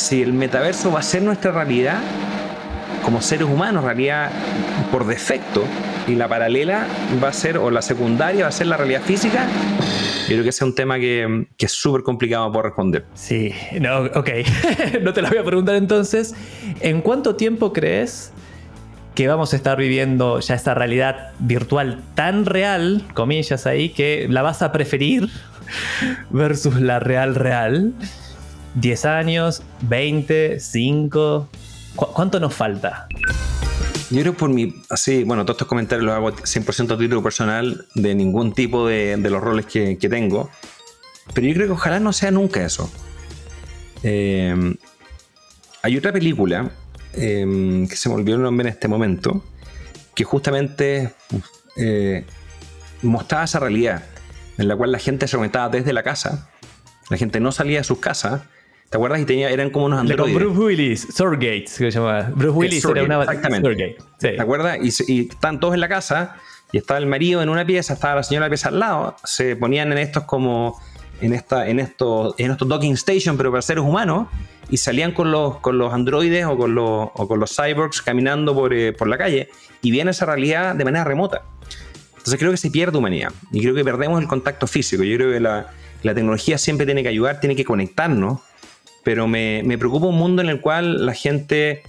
si 0.00 0.22
el 0.22 0.32
metaverso 0.32 0.90
va 0.90 1.00
a 1.00 1.02
ser 1.02 1.22
nuestra 1.22 1.52
realidad 1.52 1.98
como 3.04 3.20
seres 3.22 3.46
humanos, 3.46 3.84
realidad 3.84 4.30
por 4.90 5.06
defecto, 5.06 5.64
y 6.06 6.14
la 6.14 6.28
paralela 6.28 6.86
va 7.22 7.28
a 7.28 7.32
ser, 7.32 7.58
o 7.58 7.70
la 7.70 7.82
secundaria 7.82 8.42
va 8.42 8.48
a 8.48 8.52
ser 8.52 8.66
la 8.66 8.76
realidad 8.76 9.02
física, 9.02 9.46
yo 10.28 10.36
creo 10.36 10.42
que 10.42 10.50
ese 10.50 10.64
es 10.64 10.68
un 10.68 10.74
tema 10.74 10.98
que, 10.98 11.46
que 11.56 11.66
es 11.66 11.72
súper 11.72 12.02
complicado 12.02 12.50
por 12.52 12.64
responder. 12.64 13.04
Sí, 13.14 13.52
no, 13.80 14.00
ok. 14.00 14.30
no 15.02 15.12
te 15.12 15.22
la 15.22 15.28
voy 15.28 15.38
a 15.38 15.44
preguntar 15.44 15.74
entonces. 15.74 16.34
¿En 16.80 17.00
cuánto 17.00 17.36
tiempo 17.36 17.72
crees 17.72 18.32
que 19.14 19.26
vamos 19.26 19.52
a 19.52 19.56
estar 19.56 19.76
viviendo 19.76 20.38
ya 20.40 20.54
esta 20.54 20.74
realidad 20.74 21.32
virtual 21.40 22.00
tan 22.14 22.46
real, 22.46 23.04
comillas 23.14 23.66
ahí, 23.66 23.88
que 23.88 24.28
la 24.30 24.42
vas 24.42 24.62
a 24.62 24.70
preferir 24.70 25.28
versus 26.30 26.80
la 26.80 27.00
real 27.00 27.34
real? 27.34 27.92
¿10 28.76 29.04
años? 29.06 29.62
¿20? 29.88 30.56
¿5? 30.56 31.46
¿Cu- 31.96 32.06
¿Cuánto 32.12 32.40
nos 32.40 32.54
falta? 32.54 33.08
Yo 34.10 34.20
creo 34.22 34.36
por 34.36 34.50
mi, 34.50 34.74
así, 34.90 35.22
bueno, 35.22 35.44
todos 35.44 35.54
estos 35.56 35.68
comentarios 35.68 36.04
los 36.04 36.14
hago 36.14 36.32
100% 36.32 36.94
a 36.94 36.98
título 36.98 37.22
personal, 37.22 37.86
de 37.94 38.14
ningún 38.14 38.52
tipo 38.52 38.86
de, 38.88 39.16
los 39.16 39.40
roles 39.40 39.66
que, 39.66 39.96
tengo, 39.96 40.50
pero 41.32 41.46
yo 41.46 41.54
creo 41.54 41.66
que 41.68 41.72
ojalá 41.74 42.00
no 42.00 42.12
sea 42.12 42.32
nunca 42.32 42.64
eso. 42.64 42.90
Eh, 44.02 44.74
hay 45.82 45.96
otra 45.96 46.12
película, 46.12 46.70
eh, 47.12 47.86
que 47.88 47.96
se 47.96 48.08
me 48.08 48.16
olvidó 48.16 48.36
el 48.36 48.42
nombre 48.42 48.68
en 48.68 48.74
este 48.74 48.88
momento, 48.88 49.44
que 50.14 50.24
justamente 50.24 51.14
eh, 51.76 52.24
mostraba 53.02 53.44
esa 53.44 53.60
realidad, 53.60 54.02
en 54.58 54.66
la 54.66 54.76
cual 54.76 54.90
la 54.90 54.98
gente 54.98 55.28
se 55.28 55.36
conectaba 55.36 55.68
desde 55.68 55.92
la 55.92 56.02
casa, 56.02 56.50
la 57.10 57.16
gente 57.16 57.38
no 57.38 57.52
salía 57.52 57.78
de 57.78 57.84
sus 57.84 57.98
casas, 58.00 58.42
¿te 58.90 58.96
acuerdas? 58.96 59.20
Y 59.20 59.24
tenía, 59.24 59.50
eran 59.50 59.70
como 59.70 59.86
unos 59.86 60.04
Le 60.04 60.16
con 60.16 60.26
androides. 60.26 60.52
Bruce 60.52 60.60
Willis, 60.60 61.08
Surrogate, 61.14 61.66
se 61.68 61.90
llamaba. 61.90 62.30
Bruce 62.34 62.58
Willis 62.58 62.84
era 62.84 63.04
una 63.04 63.22
exactamente. 63.22 63.96
Sí. 64.18 64.28
¿Te 64.36 64.40
acuerdas? 64.40 64.78
Y, 64.82 65.12
y 65.12 65.28
estaban 65.28 65.60
todos 65.60 65.74
en 65.74 65.80
la 65.80 65.88
casa 65.88 66.36
y 66.72 66.78
estaba 66.78 66.98
el 66.98 67.06
marido 67.06 67.40
en 67.40 67.48
una 67.48 67.64
pieza, 67.64 67.94
estaba 67.94 68.16
la 68.16 68.22
señora 68.24 68.46
en 68.46 68.50
la 68.50 68.52
pieza 68.52 68.68
al 68.68 68.80
lado. 68.80 69.16
Se 69.24 69.54
ponían 69.54 69.92
en 69.92 69.98
estos 69.98 70.24
como 70.24 70.80
en 71.20 71.34
esta 71.34 71.68
en 71.68 71.78
estos 71.78 72.34
en 72.38 72.50
estos 72.50 72.66
docking 72.66 72.94
station, 72.94 73.36
pero 73.36 73.50
para 73.50 73.62
seres 73.62 73.84
humanos 73.84 74.26
y 74.70 74.76
salían 74.76 75.12
con 75.12 75.30
los 75.30 75.58
con 75.58 75.78
los 75.78 75.92
androides 75.92 76.44
o 76.46 76.56
con 76.56 76.74
los 76.74 77.10
o 77.14 77.28
con 77.28 77.38
los 77.38 77.54
cyborgs 77.54 78.02
caminando 78.02 78.54
por, 78.54 78.74
eh, 78.74 78.92
por 78.92 79.06
la 79.06 79.18
calle 79.18 79.50
y 79.82 79.92
veían 79.92 80.08
esa 80.08 80.26
realidad 80.26 80.74
de 80.74 80.84
manera 80.84 81.04
remota. 81.04 81.42
Entonces 82.16 82.38
creo 82.38 82.50
que 82.50 82.56
se 82.56 82.70
pierde 82.70 82.98
humanidad 82.98 83.32
y 83.52 83.60
creo 83.62 83.74
que 83.74 83.84
perdemos 83.84 84.20
el 84.20 84.26
contacto 84.26 84.66
físico. 84.66 85.04
Yo 85.04 85.16
creo 85.16 85.32
que 85.32 85.40
la, 85.40 85.68
la 86.02 86.14
tecnología 86.14 86.58
siempre 86.58 86.86
tiene 86.86 87.02
que 87.02 87.08
ayudar, 87.08 87.40
tiene 87.40 87.56
que 87.56 87.64
conectarnos, 87.64 88.40
pero 89.02 89.26
me, 89.26 89.62
me 89.64 89.78
preocupa 89.78 90.06
un 90.06 90.16
mundo 90.16 90.42
en 90.42 90.48
el 90.48 90.60
cual 90.60 91.06
la 91.06 91.14
gente 91.14 91.82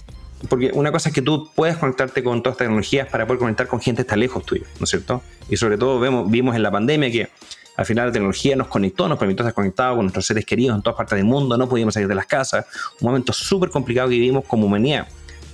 porque 0.48 0.70
una 0.74 0.90
cosa 0.90 1.10
es 1.10 1.14
que 1.14 1.22
tú 1.22 1.50
puedes 1.54 1.76
conectarte 1.76 2.22
con 2.22 2.42
todas 2.42 2.54
estas 2.54 2.66
tecnologías 2.66 3.08
para 3.08 3.26
poder 3.26 3.38
conectar 3.38 3.68
con 3.68 3.80
gente 3.80 3.98
que 3.98 4.02
está 4.02 4.16
lejos 4.16 4.44
tuyo, 4.44 4.64
¿no 4.80 4.84
es 4.84 4.90
cierto? 4.90 5.22
Y 5.48 5.56
sobre 5.56 5.78
todo 5.78 6.00
vemos, 6.00 6.30
vimos 6.30 6.56
en 6.56 6.62
la 6.62 6.70
pandemia 6.70 7.10
que 7.10 7.28
al 7.76 7.86
final 7.86 8.06
la 8.08 8.12
tecnología 8.12 8.56
nos 8.56 8.68
conectó, 8.68 9.08
nos 9.08 9.18
permitió 9.18 9.44
estar 9.44 9.54
conectados 9.54 9.96
con 9.96 10.06
nuestros 10.06 10.26
seres 10.26 10.44
queridos 10.44 10.76
en 10.76 10.82
todas 10.82 10.96
partes 10.96 11.16
del 11.16 11.24
mundo, 11.24 11.56
no 11.56 11.68
podíamos 11.68 11.94
salir 11.94 12.08
de 12.08 12.14
las 12.14 12.26
casas, 12.26 12.66
un 13.00 13.06
momento 13.06 13.32
súper 13.32 13.70
complicado 13.70 14.08
que 14.08 14.16
vivimos 14.16 14.44
como 14.44 14.66
humanidad. 14.66 15.08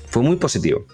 Fue 0.08 0.22
muy 0.22 0.36
positivo. 0.36 0.84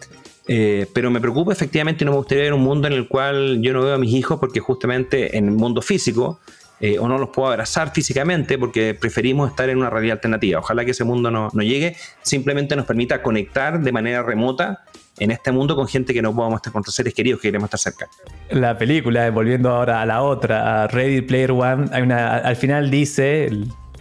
Eh, 0.46 0.86
pero 0.92 1.10
me 1.10 1.20
preocupa 1.20 1.52
efectivamente 1.52 2.04
y 2.04 2.06
no 2.06 2.10
me 2.10 2.18
gustaría 2.18 2.44
ver 2.44 2.52
un 2.52 2.60
mundo 2.60 2.86
en 2.86 2.92
el 2.92 3.08
cual 3.08 3.62
yo 3.62 3.72
no 3.72 3.82
veo 3.82 3.94
a 3.94 3.98
mis 3.98 4.12
hijos 4.12 4.38
porque 4.38 4.60
justamente 4.60 5.38
en 5.38 5.46
el 5.46 5.52
mundo 5.52 5.80
físico 5.80 6.38
eh, 6.86 6.98
o 6.98 7.08
no 7.08 7.16
los 7.16 7.30
puedo 7.30 7.48
abrazar 7.48 7.94
físicamente 7.94 8.58
porque 8.58 8.92
preferimos 8.92 9.48
estar 9.48 9.70
en 9.70 9.78
una 9.78 9.88
realidad 9.88 10.16
alternativa. 10.18 10.58
Ojalá 10.58 10.84
que 10.84 10.90
ese 10.90 11.02
mundo 11.02 11.30
no, 11.30 11.48
no 11.54 11.62
llegue, 11.62 11.96
simplemente 12.20 12.76
nos 12.76 12.84
permita 12.84 13.22
conectar 13.22 13.80
de 13.80 13.90
manera 13.90 14.22
remota 14.22 14.84
en 15.18 15.30
este 15.30 15.50
mundo 15.50 15.76
con 15.76 15.88
gente 15.88 16.12
que 16.12 16.20
no 16.20 16.34
podamos 16.34 16.58
estar 16.58 16.74
con 16.74 16.80
nuestros 16.80 16.96
seres 16.96 17.14
queridos 17.14 17.40
que 17.40 17.48
queremos 17.48 17.68
estar 17.68 17.80
cerca. 17.80 18.10
La 18.50 18.76
película, 18.76 19.30
volviendo 19.30 19.70
ahora 19.70 20.02
a 20.02 20.04
la 20.04 20.20
otra, 20.20 20.82
a 20.82 20.86
Ready 20.88 21.22
Player 21.22 21.52
One, 21.52 21.88
al 21.90 22.56
final 22.56 22.90
dice, 22.90 23.48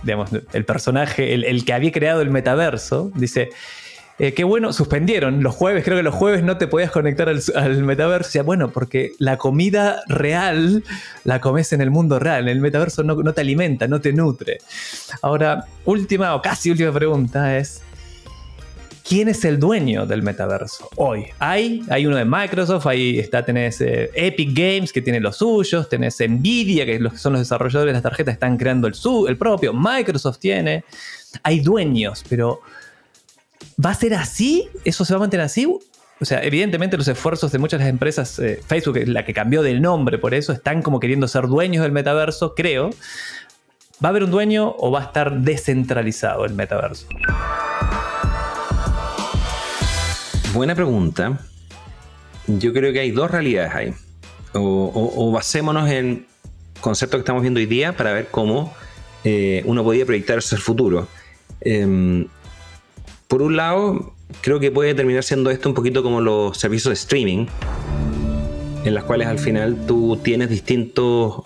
digamos, 0.04 0.32
el 0.52 0.66
personaje, 0.66 1.34
el 1.34 1.64
que 1.64 1.72
había 1.72 1.94
creado 1.94 2.20
el 2.20 2.32
metaverso, 2.32 3.14
dice, 3.16 3.52
eh, 4.20 4.34
qué 4.34 4.44
bueno, 4.44 4.74
suspendieron 4.74 5.42
los 5.42 5.56
jueves, 5.56 5.84
creo 5.84 5.98
que 5.98 6.04
los 6.04 6.14
jueves 6.14 6.44
no 6.44 6.58
te 6.58 6.68
podías 6.68 6.92
conectar 6.92 7.30
al, 7.30 7.84
metaverso. 7.84 8.28
Decía, 8.28 8.44
bueno, 8.44 8.72
porque 8.72 9.14
la 9.18 9.38
comida 9.38 10.04
real 10.08 10.84
la 11.24 11.42
comes 11.42 11.74
en 11.74 11.82
el 11.82 11.90
mundo 11.90 12.20
real, 12.20 12.44
en 12.44 12.50
el 12.50 12.62
metaverso 12.62 13.04
no, 13.04 13.16
no 13.16 13.34
te 13.34 13.42
alimenta, 13.42 13.88
no 13.88 14.02
te 14.02 14.14
nutre. 14.14 14.60
Ahora, 15.24 15.66
última 15.86 16.36
o 16.36 16.42
casi 16.42 16.70
última 16.70 16.92
pregunta 16.92 17.58
es, 17.58 17.82
¿quién 19.08 19.30
es 19.30 19.46
el 19.46 19.60
dueño 19.60 20.06
del 20.06 20.22
metaverso 20.22 20.90
hoy? 20.96 21.26
Hay, 21.40 21.82
hay 21.90 22.06
uno 22.06 22.16
de 22.16 22.26
Microsoft, 22.26 22.86
ahí 22.86 23.18
está, 23.18 23.44
tenés 23.44 23.82
eh, 23.82 24.12
Epic 24.14 24.50
Games 24.54 24.94
que 24.94 25.02
tiene 25.02 25.20
los 25.20 25.38
suyos, 25.38 25.90
tenés 25.90 26.20
Nvidia 26.20 26.86
que 26.86 27.00
son 27.16 27.34
los 27.34 27.42
desarrolladores 27.42 27.90
de 27.90 27.94
las 27.94 28.04
tarjetas, 28.04 28.36
están 28.36 28.58
creando 28.58 28.86
el, 28.86 28.94
su, 28.94 29.28
el 29.28 29.38
propio, 29.38 29.74
Microsoft 29.74 30.38
tiene, 30.38 30.84
hay 31.42 31.62
dueños, 31.62 32.24
pero 32.30 32.62
¿va 33.84 33.92
a 33.92 33.94
ser 33.94 34.14
así? 34.14 34.70
¿Eso 34.86 35.06
se 35.06 35.14
va 35.14 35.18
a 35.18 35.20
mantener 35.22 35.46
así? 35.46 35.66
O 35.66 36.26
sea, 36.26 36.44
evidentemente 36.44 36.96
los 36.98 37.08
esfuerzos 37.08 37.52
de 37.52 37.60
muchas 37.60 37.80
de 37.80 37.86
las 37.86 37.92
empresas, 37.92 38.40
eh, 38.40 38.62
Facebook 38.66 38.98
es 38.98 39.08
la 39.08 39.26
que 39.26 39.34
cambió 39.34 39.62
del 39.62 39.82
nombre, 39.82 40.18
por 40.18 40.34
eso 40.34 40.54
están 40.54 40.82
como 40.82 41.00
queriendo 41.00 41.28
ser 41.28 41.48
dueños 41.48 41.84
del 41.84 41.92
metaverso, 41.92 42.56
creo. 42.56 42.92
¿Va 44.04 44.08
a 44.08 44.12
haber 44.12 44.24
un 44.24 44.32
dueño 44.32 44.76
o 44.78 44.92
va 44.92 45.02
a 45.02 45.04
estar 45.04 45.34
descentralizado 45.42 46.46
el 46.46 46.54
metaverso? 46.54 47.08
Buena 50.54 50.76
pregunta. 50.76 51.40
Yo 52.48 52.74
creo 52.74 52.94
que 52.94 53.00
hay 53.00 53.12
dos 53.12 53.32
realidades 53.32 53.74
ahí. 53.74 53.94
O, 54.54 55.32
basémonos 55.32 55.90
en 55.90 56.28
conceptos 56.80 57.18
que 57.18 57.22
estamos 57.22 57.42
viendo 57.42 57.60
hoy 57.60 57.66
día 57.66 57.98
para 57.98 58.14
ver 58.14 58.28
cómo 58.30 58.74
eh, 59.24 59.64
uno 59.66 59.84
podía 59.84 60.06
proyectar 60.06 60.38
eso 60.38 60.56
el 60.56 60.62
futuro. 60.62 61.08
Em, 61.62 62.28
por 63.34 63.42
un 63.42 63.58
lado, 63.58 64.14
creo 64.42 64.60
que 64.60 64.70
puede 64.70 64.94
terminar 64.94 65.24
siendo 65.24 65.50
esto 65.50 65.68
un 65.68 65.74
poquito 65.74 66.04
como 66.04 66.22
los 66.22 66.56
servicios 66.56 66.90
de 66.90 66.94
streaming, 66.94 67.48
en 68.86 68.94
las 68.94 69.06
cuales 69.06 69.28
al 69.28 69.40
final 69.40 69.88
tú 69.88 70.20
tienes 70.22 70.50
distintos 70.50 71.42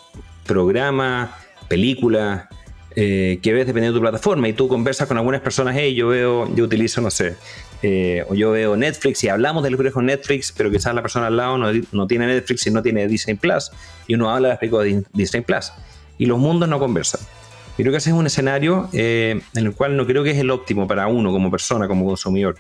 programas, 0.46 1.30
películas, 1.70 2.50
eh, 2.98 3.40
que 3.42 3.54
ves 3.54 3.68
dependiendo 3.68 3.94
de 3.94 4.00
tu 4.00 4.02
plataforma 4.02 4.50
y 4.50 4.54
tú 4.54 4.68
conversas 4.68 5.08
con 5.08 5.16
algunas 5.16 5.40
personas, 5.40 5.78
hey, 5.78 5.96
yo 5.96 6.10
veo, 6.10 6.54
yo 6.54 6.66
utilizo, 6.66 7.00
no 7.00 7.10
sé, 7.10 7.38
eh, 7.82 8.26
o 8.28 8.36
yo 8.36 8.52
veo 8.52 8.76
Netflix 8.76 9.24
y 9.24 9.30
hablamos 9.30 9.64
de 9.64 9.70
que 9.70 9.92
con 9.94 10.08
Netflix, 10.08 10.52
pero 10.52 10.70
quizás 10.70 10.94
la 10.94 11.02
persona 11.02 11.28
al 11.28 11.38
lado 11.38 11.58
no, 11.58 12.08
tiene 12.08 12.28
Netflix 12.28 12.68
y 12.68 12.72
no 12.72 12.84
tiene 12.84 13.08
Disney 13.08 13.38
Plus 13.38 13.72
y 14.08 14.16
uno 14.16 14.30
habla 14.30 14.60
de 14.60 15.06
Disney 15.14 15.42
Plus 15.42 15.72
y 16.18 16.26
los 16.26 16.38
mundos 16.38 16.68
no 16.68 16.80
conversan. 16.80 17.22
Y 17.78 17.84
creo 17.84 17.92
que 17.92 17.98
ese 17.98 18.10
es 18.10 18.16
un 18.16 18.26
escenario 18.26 18.90
eh, 18.92 19.40
en 19.56 19.66
el 19.66 19.74
cual 19.74 19.96
no 19.96 20.08
creo 20.08 20.24
que 20.24 20.32
es 20.32 20.38
el 20.38 20.50
óptimo 20.50 20.88
para 20.88 21.08
uno 21.08 21.32
como 21.32 21.52
persona, 21.52 21.88
como 21.88 22.06
consumidor, 22.06 22.56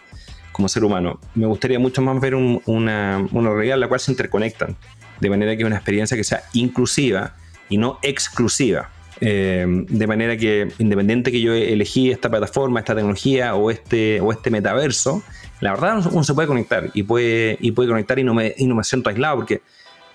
como 0.51 0.69
ser 0.69 0.83
humano. 0.83 1.19
Me 1.33 1.47
gustaría 1.47 1.79
mucho 1.79 2.03
más 2.03 2.21
ver 2.21 2.35
una, 2.35 3.27
una 3.31 3.49
realidad 3.49 3.75
en 3.75 3.79
la 3.79 3.87
cual 3.87 3.99
se 3.99 4.11
interconectan, 4.11 4.75
de 5.19 5.29
manera 5.29 5.57
que 5.57 5.65
una 5.65 5.75
experiencia 5.75 6.15
que 6.15 6.23
sea 6.23 6.43
inclusiva 6.53 7.35
y 7.67 7.77
no 7.77 7.97
exclusiva. 8.03 8.91
Eh, 9.19 9.65
de 9.67 10.05
manera 10.05 10.37
que 10.37 10.67
independiente 10.77 11.31
que 11.31 11.41
yo 11.41 11.51
elegí 11.51 12.11
esta 12.11 12.29
plataforma, 12.29 12.79
esta 12.79 12.93
tecnología 12.93 13.55
o 13.55 13.71
este, 13.71 14.21
o 14.21 14.31
este 14.31 14.51
metaverso, 14.51 15.23
la 15.59 15.71
verdad 15.71 16.05
uno 16.11 16.23
se 16.23 16.35
puede 16.35 16.47
conectar 16.47 16.91
y 16.93 17.01
puede, 17.01 17.57
y 17.59 17.71
puede 17.71 17.89
conectar 17.89 18.19
y 18.19 18.23
no, 18.23 18.35
me, 18.35 18.53
y 18.55 18.67
no 18.67 18.75
me 18.75 18.83
siento 18.83 19.09
aislado 19.09 19.37
porque 19.37 19.61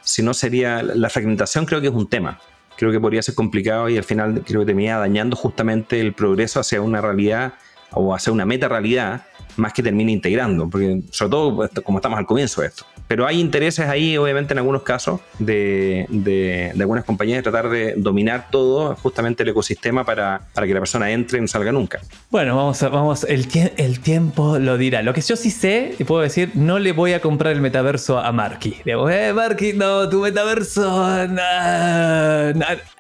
si 0.03 0.23
no 0.23 0.33
sería 0.35 0.85
la 0.85 1.11
fragmentación 1.11 1.67
creo 1.67 1.81
que 1.81 1.89
es 1.89 1.93
un 1.93 2.09
tema 2.09 2.39
creo 2.83 2.91
que 2.91 2.99
podría 2.99 3.23
ser 3.23 3.37
complicado 3.37 3.89
y 3.89 3.97
al 3.97 4.03
final 4.03 4.43
creo 4.45 4.63
que 4.63 4.67
termina 4.67 4.99
dañando 4.99 5.37
justamente 5.37 6.01
el 6.01 6.15
progreso 6.15 6.59
hacia 6.59 6.83
una 6.83 7.01
realidad 7.01 7.53
o 7.93 8.13
hacia 8.13 8.33
una 8.33 8.45
meta 8.45 8.67
realidad 8.67 9.23
más 9.57 9.73
que 9.73 9.83
termine 9.83 10.13
integrando, 10.13 10.69
porque 10.69 11.03
sobre 11.11 11.31
todo 11.31 11.71
como 11.83 11.99
estamos 11.99 12.19
al 12.19 12.27
comienzo 12.27 12.61
de 12.63 12.69
esto. 12.69 12.85
Pero 13.09 13.27
hay 13.27 13.41
intereses 13.41 13.87
ahí, 13.89 14.17
obviamente, 14.17 14.55
en 14.55 14.59
algunos 14.59 14.83
casos, 14.83 15.21
de, 15.39 16.07
de, 16.09 16.73
algunas 16.81 17.05
compañías 17.05 17.39
de 17.39 17.43
tratar 17.43 17.69
de 17.69 17.95
dominar 17.97 18.49
todo, 18.51 18.97
justamente 18.97 19.43
el 19.43 19.51
ecosistema, 19.51 20.05
para, 20.05 20.49
para 20.55 20.67
que 20.67 20.73
la 20.73 20.81
persona 20.81 21.11
entre 21.11 21.39
y 21.39 21.43
no 21.43 21.49
salga 21.49 21.73
nunca. 21.73 22.01
Bueno, 22.31 22.57
vamos, 22.57 22.83
a, 22.83 22.89
vamos 22.89 23.25
el, 23.25 23.47
el 23.77 24.01
tiempo 24.01 24.59
lo 24.59 24.79
dirá. 24.79 25.03
Lo 25.03 25.13
que 25.13 25.21
yo 25.21 25.37
sí 25.37 25.51
sé, 25.51 25.95
y 25.99 26.05
puedo 26.05 26.23
decir, 26.23 26.53
no 26.55 26.79
le 26.79 26.93
voy 26.93 27.13
a 27.13 27.21
comprar 27.21 27.53
el 27.53 27.61
metaverso 27.61 28.19
a 28.19 28.33
Marky. 28.33 28.77
Digo, 28.85 29.11
eh, 29.11 29.33
Marky, 29.33 29.75
no, 29.75 30.09
tu 30.09 30.21
metaverso, 30.21 30.83
no, 31.29 32.53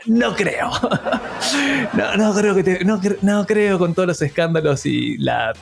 no, 0.07 0.36
creo. 0.36 0.70
no, 1.94 2.16
no 2.16 2.34
creo 2.34 2.55
que 2.55 2.62
te, 2.62 2.84
no, 2.84 3.00
no 3.22 3.46
creo 3.46 3.78
con 3.78 3.94
todos 3.94 4.09
los 4.09 4.22
escándalos 4.22 4.84
y 4.84 5.16
la 5.18 5.55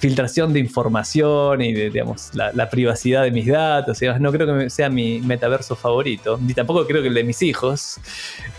filtración 0.00 0.54
de 0.54 0.60
información 0.60 1.60
y 1.60 1.74
de, 1.74 1.90
digamos, 1.90 2.30
la, 2.32 2.70
privacidad 2.70 3.22
de 3.22 3.30
mis 3.30 3.46
datos. 3.46 4.00
No 4.18 4.32
creo 4.32 4.58
que 4.58 4.70
sea 4.70 4.88
mi 4.88 5.20
metaverso 5.20 5.76
favorito, 5.76 6.38
ni 6.40 6.54
tampoco 6.54 6.86
creo 6.86 7.02
que 7.02 7.08
el 7.08 7.14
de 7.14 7.24
mis 7.24 7.42
hijos. 7.42 8.00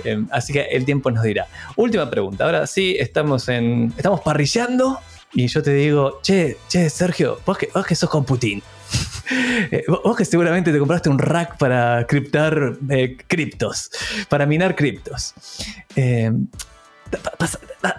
Eh, 0.04 0.24
así 0.30 0.54
que 0.54 0.62
el 0.62 0.86
tiempo 0.86 1.10
nos 1.10 1.24
dirá. 1.24 1.48
Última 1.76 2.10
pregunta. 2.10 2.46
Ahora 2.46 2.68
sí, 2.68 2.96
estamos, 3.00 3.50
en, 3.50 3.92
estamos 3.98 4.22
parrillando 4.22 5.00
y 5.34 5.48
yo 5.48 5.64
te 5.64 5.74
digo, 5.74 6.20
che, 6.22 6.58
che, 6.68 6.90
Sergio, 6.90 7.40
vos 7.44 7.58
que, 7.58 7.70
vos 7.74 7.86
que 7.86 7.96
sos 7.96 8.10
con 8.10 8.24
Putin. 8.24 8.62
Eh, 9.72 9.86
vos 9.88 10.18
que 10.18 10.26
seguramente 10.26 10.74
te 10.74 10.80
compraste 10.80 11.08
un 11.08 11.18
rack 11.18 11.58
para 11.58 12.06
criptar 12.06 12.74
eh, 12.90 13.16
criptos, 13.28 13.90
para 14.28 14.46
minar 14.46 14.76
criptos. 14.76 15.34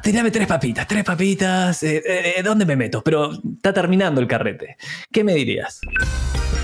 Tirame 0.02 0.30
tres 0.30 0.46
papitas, 0.46 0.86
tres 0.86 1.04
papitas. 1.04 1.82
Eh, 1.82 2.02
eh, 2.04 2.34
eh, 2.36 2.42
¿Dónde 2.42 2.64
me 2.64 2.76
meto? 2.76 3.02
Pero 3.02 3.32
está 3.32 3.72
terminando 3.72 4.20
el 4.20 4.26
carrete. 4.26 4.76
¿Qué 5.10 5.24
me 5.24 5.34
dirías? 5.34 5.80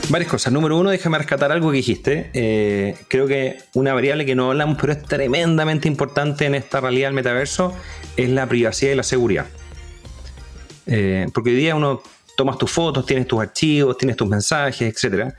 Varias 0.09 0.31
cosas. 0.31 0.53
Número 0.53 0.77
uno, 0.79 0.91
déjame 0.91 1.19
rescatar 1.19 1.53
algo 1.53 1.71
que 1.71 1.77
dijiste. 1.77 2.31
creo 3.09 3.27
que 3.27 3.59
una 3.75 3.93
variable 3.93 4.25
que 4.25 4.35
no 4.35 4.51
hablamos, 4.51 4.79
pero 4.81 4.93
es 4.93 5.03
tremendamente 5.03 5.89
importante 5.89 6.47
en 6.47 6.55
esta 6.55 6.81
realidad 6.81 7.09
del 7.09 7.15
metaverso, 7.15 7.75
es 8.17 8.29
la 8.31 8.49
privacidad 8.49 8.93
y 8.93 8.95
la 8.95 9.03
seguridad. 9.03 9.47
porque 11.35 11.51
hoy 11.51 11.57
día 11.57 11.75
uno 11.75 12.03
tomas 12.37 12.57
tus 12.57 12.71
fotos, 12.71 13.05
tienes 13.05 13.27
tus 13.27 13.41
archivos, 13.41 13.99
tienes 13.99 14.17
tus 14.17 14.29
mensajes, 14.29 14.81
etc. 15.05 15.35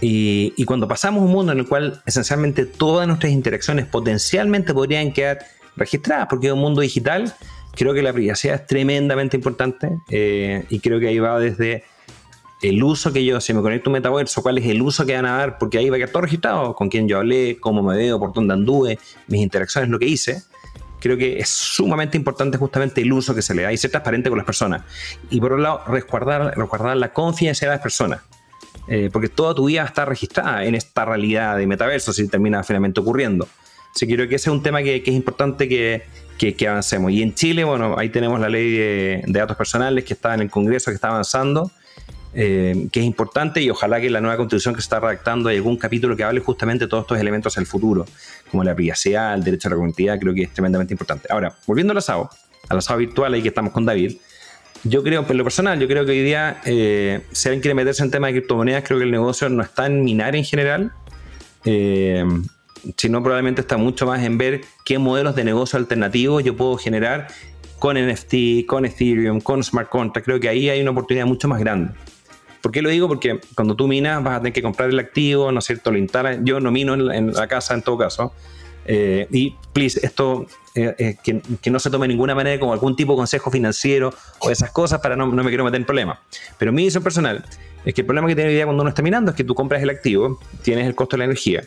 Y, 0.00 0.52
y 0.56 0.64
cuando 0.64 0.86
pasamos 0.86 1.22
un 1.22 1.30
mundo 1.30 1.52
en 1.52 1.60
el 1.60 1.66
cual 1.66 2.02
esencialmente 2.04 2.66
todas 2.66 3.06
nuestras 3.06 3.32
interacciones 3.32 3.86
potencialmente 3.86 4.74
podrían 4.74 5.12
quedar 5.12 5.38
registradas, 5.76 6.26
porque 6.28 6.48
es 6.48 6.52
un 6.52 6.60
mundo 6.60 6.80
digital. 6.80 7.34
Creo 7.74 7.94
que 7.94 8.02
la 8.02 8.12
privacidad 8.12 8.56
es 8.56 8.66
tremendamente 8.66 9.36
importante 9.36 9.98
eh, 10.10 10.64
y 10.68 10.80
creo 10.80 11.00
que 11.00 11.08
ahí 11.08 11.18
va 11.18 11.38
desde 11.38 11.84
el 12.62 12.82
uso 12.82 13.12
que 13.12 13.24
yo, 13.24 13.40
si 13.40 13.52
me 13.52 13.60
conecto 13.60 13.88
a 13.88 13.90
un 13.90 13.94
metaverso, 13.94 14.42
cuál 14.42 14.58
es 14.58 14.66
el 14.66 14.80
uso 14.82 15.04
que 15.04 15.14
van 15.14 15.26
a 15.26 15.38
dar, 15.38 15.58
porque 15.58 15.78
ahí 15.78 15.90
va 15.90 15.96
a 15.96 15.98
quedar 15.98 16.10
todo 16.10 16.22
registrado, 16.22 16.74
con 16.74 16.88
quién 16.88 17.08
yo 17.08 17.18
hablé, 17.18 17.58
cómo 17.58 17.82
me 17.82 17.96
veo, 17.96 18.18
por 18.20 18.32
dónde 18.32 18.54
anduve, 18.54 18.98
mis 19.26 19.40
interacciones, 19.40 19.90
lo 19.90 19.98
que 19.98 20.06
hice. 20.06 20.42
Creo 21.00 21.16
que 21.16 21.40
es 21.40 21.48
sumamente 21.48 22.16
importante 22.16 22.56
justamente 22.58 23.00
el 23.00 23.12
uso 23.12 23.34
que 23.34 23.42
se 23.42 23.54
le 23.54 23.62
da 23.62 23.72
y 23.72 23.76
ser 23.76 23.90
transparente 23.90 24.28
con 24.28 24.38
las 24.38 24.46
personas. 24.46 24.82
Y 25.30 25.40
por 25.40 25.52
otro 25.52 25.62
lado, 25.62 25.82
resguardar, 25.88 26.56
resguardar 26.56 26.96
la 26.96 27.12
confidencialidad 27.12 27.72
de 27.72 27.76
las 27.78 27.82
personas. 27.82 28.20
Eh, 28.86 29.10
porque 29.12 29.28
toda 29.28 29.54
tu 29.54 29.66
vida 29.66 29.84
está 29.84 30.04
registrada 30.04 30.64
en 30.64 30.74
esta 30.74 31.04
realidad 31.04 31.56
de 31.56 31.66
metaverso 31.66 32.12
si 32.12 32.28
termina 32.28 32.62
finalmente 32.62 33.00
ocurriendo. 33.00 33.48
Sí, 33.94 34.06
creo 34.06 34.28
que 34.28 34.36
ese 34.36 34.48
es 34.48 34.54
un 34.54 34.62
tema 34.62 34.82
que, 34.82 34.96
es 34.96 35.08
importante 35.08 35.68
que, 35.68 36.02
avancemos. 36.68 37.12
Y 37.12 37.22
en 37.22 37.34
Chile, 37.34 37.62
bueno, 37.62 37.96
ahí 37.98 38.08
tenemos 38.08 38.40
la 38.40 38.48
ley 38.48 38.72
de, 38.72 39.24
datos 39.28 39.56
personales 39.56 40.04
que 40.04 40.14
está 40.14 40.34
en 40.34 40.40
el 40.40 40.50
Congreso, 40.50 40.90
que 40.90 40.96
está 40.96 41.08
avanzando, 41.08 41.70
eh, 42.34 42.88
que 42.90 43.00
es 43.00 43.06
importante 43.06 43.60
y 43.60 43.70
ojalá 43.70 44.00
que 44.00 44.08
la 44.08 44.20
nueva 44.20 44.38
constitución 44.38 44.74
que 44.74 44.80
se 44.80 44.86
está 44.86 44.98
redactando 44.98 45.50
haya 45.50 45.58
algún 45.58 45.76
capítulo 45.76 46.16
que 46.16 46.24
hable 46.24 46.40
justamente 46.40 46.86
de 46.86 46.88
todos 46.88 47.02
estos 47.02 47.18
elementos 47.18 47.54
del 47.54 47.66
futuro, 47.66 48.06
como 48.50 48.64
la 48.64 48.74
privacidad, 48.74 49.34
el 49.34 49.44
derecho 49.44 49.68
a 49.68 49.70
la 49.70 49.76
comunidad, 49.76 50.18
creo 50.18 50.34
que 50.34 50.44
es 50.44 50.52
tremendamente 50.52 50.94
importante. 50.94 51.28
Ahora, 51.30 51.54
volviendo 51.66 51.92
al 51.92 51.98
asado, 51.98 52.30
al 52.68 52.78
asado 52.78 52.98
virtual 52.98 53.34
ahí 53.34 53.42
que 53.42 53.48
estamos 53.48 53.72
con 53.72 53.84
David, 53.84 54.16
yo 54.84 55.04
creo, 55.04 55.24
en 55.28 55.36
lo 55.36 55.44
personal, 55.44 55.78
yo 55.78 55.86
creo 55.86 56.04
que 56.04 56.10
hoy 56.10 56.22
día, 56.22 56.60
eh, 56.64 57.20
si 57.30 57.48
alguien 57.48 57.60
quiere 57.60 57.74
meterse 57.74 58.02
en 58.02 58.10
tema 58.10 58.26
de 58.26 58.32
criptomonedas, 58.32 58.82
creo 58.82 58.98
que 58.98 59.04
el 59.04 59.12
negocio 59.12 59.48
no 59.48 59.62
está 59.62 59.86
en 59.86 60.02
minar 60.02 60.34
en 60.34 60.44
general. 60.44 60.92
Eh, 61.64 62.24
sino 62.96 63.22
probablemente 63.22 63.60
está 63.60 63.76
mucho 63.76 64.06
más 64.06 64.22
en 64.22 64.38
ver 64.38 64.62
qué 64.84 64.98
modelos 64.98 65.34
de 65.36 65.44
negocio 65.44 65.78
alternativos 65.78 66.42
yo 66.44 66.56
puedo 66.56 66.76
generar 66.76 67.28
con 67.82 67.96
NFT, 67.96 68.64
con 68.66 68.84
Ethereum, 68.84 69.40
con 69.40 69.64
Smart 69.64 69.88
Contract. 69.88 70.24
Creo 70.24 70.38
que 70.38 70.48
ahí 70.48 70.70
hay 70.70 70.80
una 70.80 70.92
oportunidad 70.92 71.26
mucho 71.26 71.48
más 71.48 71.58
grande. 71.58 71.92
¿Por 72.60 72.70
qué 72.70 72.80
lo 72.80 72.88
digo? 72.88 73.08
Porque 73.08 73.40
cuando 73.56 73.74
tú 73.74 73.88
minas 73.88 74.22
vas 74.22 74.36
a 74.36 74.38
tener 74.38 74.52
que 74.52 74.62
comprar 74.62 74.88
el 74.88 75.00
activo, 75.00 75.50
¿no 75.50 75.58
es 75.58 75.64
cierto? 75.64 75.90
Lo 75.90 75.98
instalas. 75.98 76.38
Yo 76.44 76.60
no 76.60 76.70
mino 76.70 76.94
en, 76.94 77.32
la 77.32 77.48
casa 77.48 77.74
en 77.74 77.82
todo 77.82 77.98
caso. 77.98 78.32
Eh, 78.84 79.26
y, 79.32 79.56
please, 79.72 79.98
esto 80.00 80.46
eh, 80.76 80.94
eh, 80.96 81.16
que, 81.60 81.70
no 81.72 81.80
se 81.80 81.90
tome 81.90 82.04
de 82.04 82.12
ninguna 82.12 82.36
manera 82.36 82.60
como 82.60 82.72
algún 82.72 82.94
tipo 82.94 83.14
de 83.14 83.16
consejo 83.16 83.50
financiero 83.50 84.14
o 84.38 84.50
esas 84.50 84.70
cosas 84.70 85.00
para 85.00 85.16
no, 85.16 85.26
no 85.26 85.42
me 85.42 85.48
quiero 85.48 85.64
meter 85.64 85.80
en 85.80 85.84
problemas. 85.84 86.20
Pero 86.58 86.72
mi 86.72 86.84
visión 86.84 87.02
personal 87.02 87.44
es 87.84 87.94
que 87.94 88.02
el 88.02 88.06
problema 88.06 88.28
que 88.28 88.36
tiene 88.36 88.50
hoy 88.50 88.54
día 88.54 88.64
cuando 88.64 88.82
uno 88.82 88.90
está 88.90 89.02
minando 89.02 89.32
es 89.32 89.36
que 89.36 89.42
tú 89.42 89.56
compras 89.56 89.82
el 89.82 89.90
activo, 89.90 90.38
tienes 90.62 90.86
el 90.86 90.94
costo 90.94 91.16
de 91.16 91.18
la 91.18 91.24
energía 91.24 91.64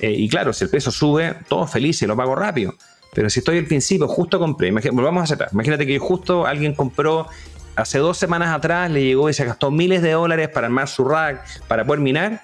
eh, 0.00 0.10
y 0.10 0.28
claro, 0.28 0.52
si 0.52 0.64
el 0.64 0.70
peso 0.70 0.90
sube, 0.90 1.34
todo 1.48 1.66
feliz 1.66 2.00
y 2.02 2.06
lo 2.06 2.16
pago 2.16 2.34
rápido. 2.34 2.74
Pero 3.14 3.30
si 3.30 3.38
estoy 3.40 3.58
al 3.58 3.66
principio, 3.66 4.08
justo 4.08 4.38
compré, 4.38 4.72
volvamos 4.72 5.20
a 5.20 5.24
aceptar, 5.24 5.48
imagínate 5.52 5.86
que 5.86 5.98
justo 5.98 6.46
alguien 6.46 6.74
compró 6.74 7.28
hace 7.76 7.98
dos 7.98 8.18
semanas 8.18 8.54
atrás, 8.54 8.90
le 8.90 9.04
llegó 9.04 9.28
y 9.30 9.34
se 9.34 9.44
gastó 9.44 9.70
miles 9.70 10.02
de 10.02 10.12
dólares 10.12 10.48
para 10.48 10.66
armar 10.66 10.88
su 10.88 11.04
rack, 11.04 11.44
para 11.68 11.84
poder 11.84 12.00
minar, 12.00 12.42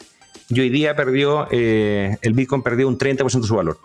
y 0.48 0.60
hoy 0.60 0.68
día 0.68 0.94
perdió, 0.96 1.48
eh, 1.50 2.16
el 2.22 2.32
Bitcoin 2.34 2.62
perdió 2.62 2.88
un 2.88 2.98
30% 2.98 3.40
de 3.40 3.46
su 3.46 3.56
valor. 3.56 3.78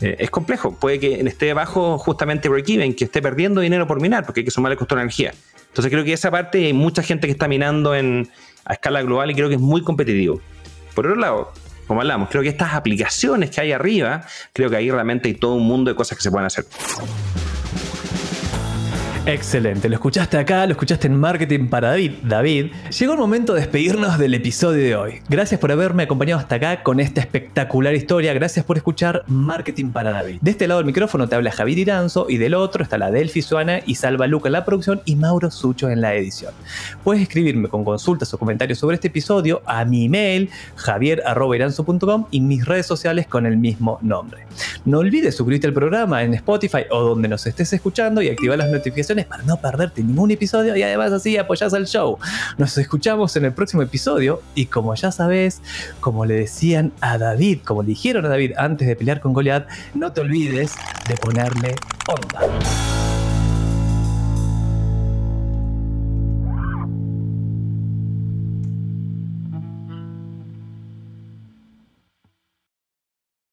Eh, 0.00 0.16
es 0.18 0.30
complejo, 0.30 0.74
puede 0.74 0.98
que 0.98 1.20
esté 1.20 1.52
bajo 1.52 1.98
justamente 1.98 2.48
break-even, 2.48 2.94
que 2.94 3.04
esté 3.04 3.20
perdiendo 3.20 3.60
dinero 3.60 3.86
por 3.86 4.00
minar, 4.00 4.24
porque 4.24 4.40
hay 4.40 4.44
que 4.44 4.50
sumar 4.50 4.72
el 4.72 4.78
costo 4.78 4.94
de 4.94 5.02
energía. 5.02 5.32
Entonces 5.68 5.90
creo 5.92 6.04
que 6.04 6.12
esa 6.12 6.30
parte 6.30 6.66
hay 6.66 6.72
mucha 6.72 7.02
gente 7.02 7.26
que 7.26 7.32
está 7.32 7.46
minando 7.46 7.92
a 7.92 8.72
escala 8.72 9.02
global 9.02 9.30
y 9.30 9.34
creo 9.34 9.48
que 9.48 9.54
es 9.54 9.60
muy 9.60 9.82
competitivo. 9.82 10.40
Por 10.94 11.06
otro 11.06 11.20
lado, 11.20 11.52
como 11.90 12.02
hablamos, 12.02 12.28
creo 12.28 12.44
que 12.44 12.50
estas 12.50 12.74
aplicaciones 12.74 13.50
que 13.50 13.60
hay 13.62 13.72
arriba, 13.72 14.22
creo 14.52 14.70
que 14.70 14.76
ahí 14.76 14.92
realmente 14.92 15.26
hay 15.26 15.34
todo 15.34 15.54
un 15.54 15.66
mundo 15.66 15.90
de 15.90 15.96
cosas 15.96 16.16
que 16.16 16.22
se 16.22 16.30
pueden 16.30 16.46
hacer. 16.46 16.64
Excelente, 19.26 19.88
lo 19.90 19.96
escuchaste 19.96 20.38
acá, 20.38 20.64
lo 20.64 20.72
escuchaste 20.72 21.06
en 21.06 21.14
Marketing 21.14 21.68
para 21.68 21.90
David. 21.90 22.12
David, 22.22 22.72
llegó 22.98 23.12
el 23.12 23.18
momento 23.18 23.52
de 23.52 23.60
despedirnos 23.60 24.18
del 24.18 24.32
episodio 24.32 24.82
de 24.82 24.96
hoy. 24.96 25.20
Gracias 25.28 25.60
por 25.60 25.70
haberme 25.70 26.04
acompañado 26.04 26.40
hasta 26.40 26.54
acá 26.54 26.82
con 26.82 27.00
esta 27.00 27.20
espectacular 27.20 27.94
historia. 27.94 28.32
Gracias 28.32 28.64
por 28.64 28.78
escuchar 28.78 29.22
Marketing 29.26 29.90
para 29.90 30.10
David. 30.10 30.38
De 30.40 30.50
este 30.50 30.66
lado 30.66 30.78
del 30.78 30.86
micrófono 30.86 31.28
te 31.28 31.36
habla 31.36 31.52
Javier 31.52 31.78
Iranzo 31.78 32.26
y 32.30 32.38
del 32.38 32.54
otro 32.54 32.82
está 32.82 32.96
la 32.96 33.10
Delphi 33.10 33.42
Suana 33.42 33.80
y 33.84 33.96
Salva 33.96 34.26
Luca 34.26 34.48
en 34.48 34.54
la 34.54 34.64
producción 34.64 35.02
y 35.04 35.16
Mauro 35.16 35.50
Sucho 35.50 35.90
en 35.90 36.00
la 36.00 36.14
edición. 36.14 36.54
Puedes 37.04 37.22
escribirme 37.22 37.68
con 37.68 37.84
consultas 37.84 38.32
o 38.32 38.38
comentarios 38.38 38.78
sobre 38.78 38.94
este 38.94 39.08
episodio 39.08 39.60
a 39.66 39.84
mi 39.84 40.06
email 40.06 40.48
javier.iranzo.com 40.76 42.26
y 42.30 42.40
mis 42.40 42.64
redes 42.64 42.86
sociales 42.86 43.26
con 43.26 43.44
el 43.44 43.58
mismo 43.58 43.98
nombre. 44.00 44.46
No 44.86 45.00
olvides 45.00 45.36
suscribirte 45.36 45.66
al 45.66 45.74
programa 45.74 46.22
en 46.22 46.32
Spotify 46.34 46.84
o 46.90 47.00
donde 47.00 47.28
nos 47.28 47.46
estés 47.46 47.70
escuchando 47.74 48.22
y 48.22 48.30
activar 48.30 48.56
las 48.56 48.70
para 49.26 49.42
no 49.42 49.56
perderte 49.56 50.02
ningún 50.02 50.30
episodio 50.30 50.76
y 50.76 50.82
además 50.82 51.12
así 51.12 51.36
apoyás 51.36 51.74
al 51.74 51.86
show. 51.86 52.18
Nos 52.58 52.78
escuchamos 52.78 53.34
en 53.36 53.44
el 53.44 53.52
próximo 53.52 53.82
episodio 53.82 54.40
y 54.54 54.66
como 54.66 54.94
ya 54.94 55.10
sabes, 55.10 55.60
como 56.00 56.24
le 56.24 56.34
decían 56.34 56.92
a 57.00 57.18
David, 57.18 57.60
como 57.64 57.82
le 57.82 57.88
dijeron 57.88 58.24
a 58.24 58.28
David 58.28 58.52
antes 58.56 58.86
de 58.86 58.94
pelear 58.94 59.20
con 59.20 59.32
Goliath, 59.32 59.66
no 59.94 60.12
te 60.12 60.20
olvides 60.20 60.72
de 61.08 61.16
ponerle 61.16 61.74
onda. 62.06 63.09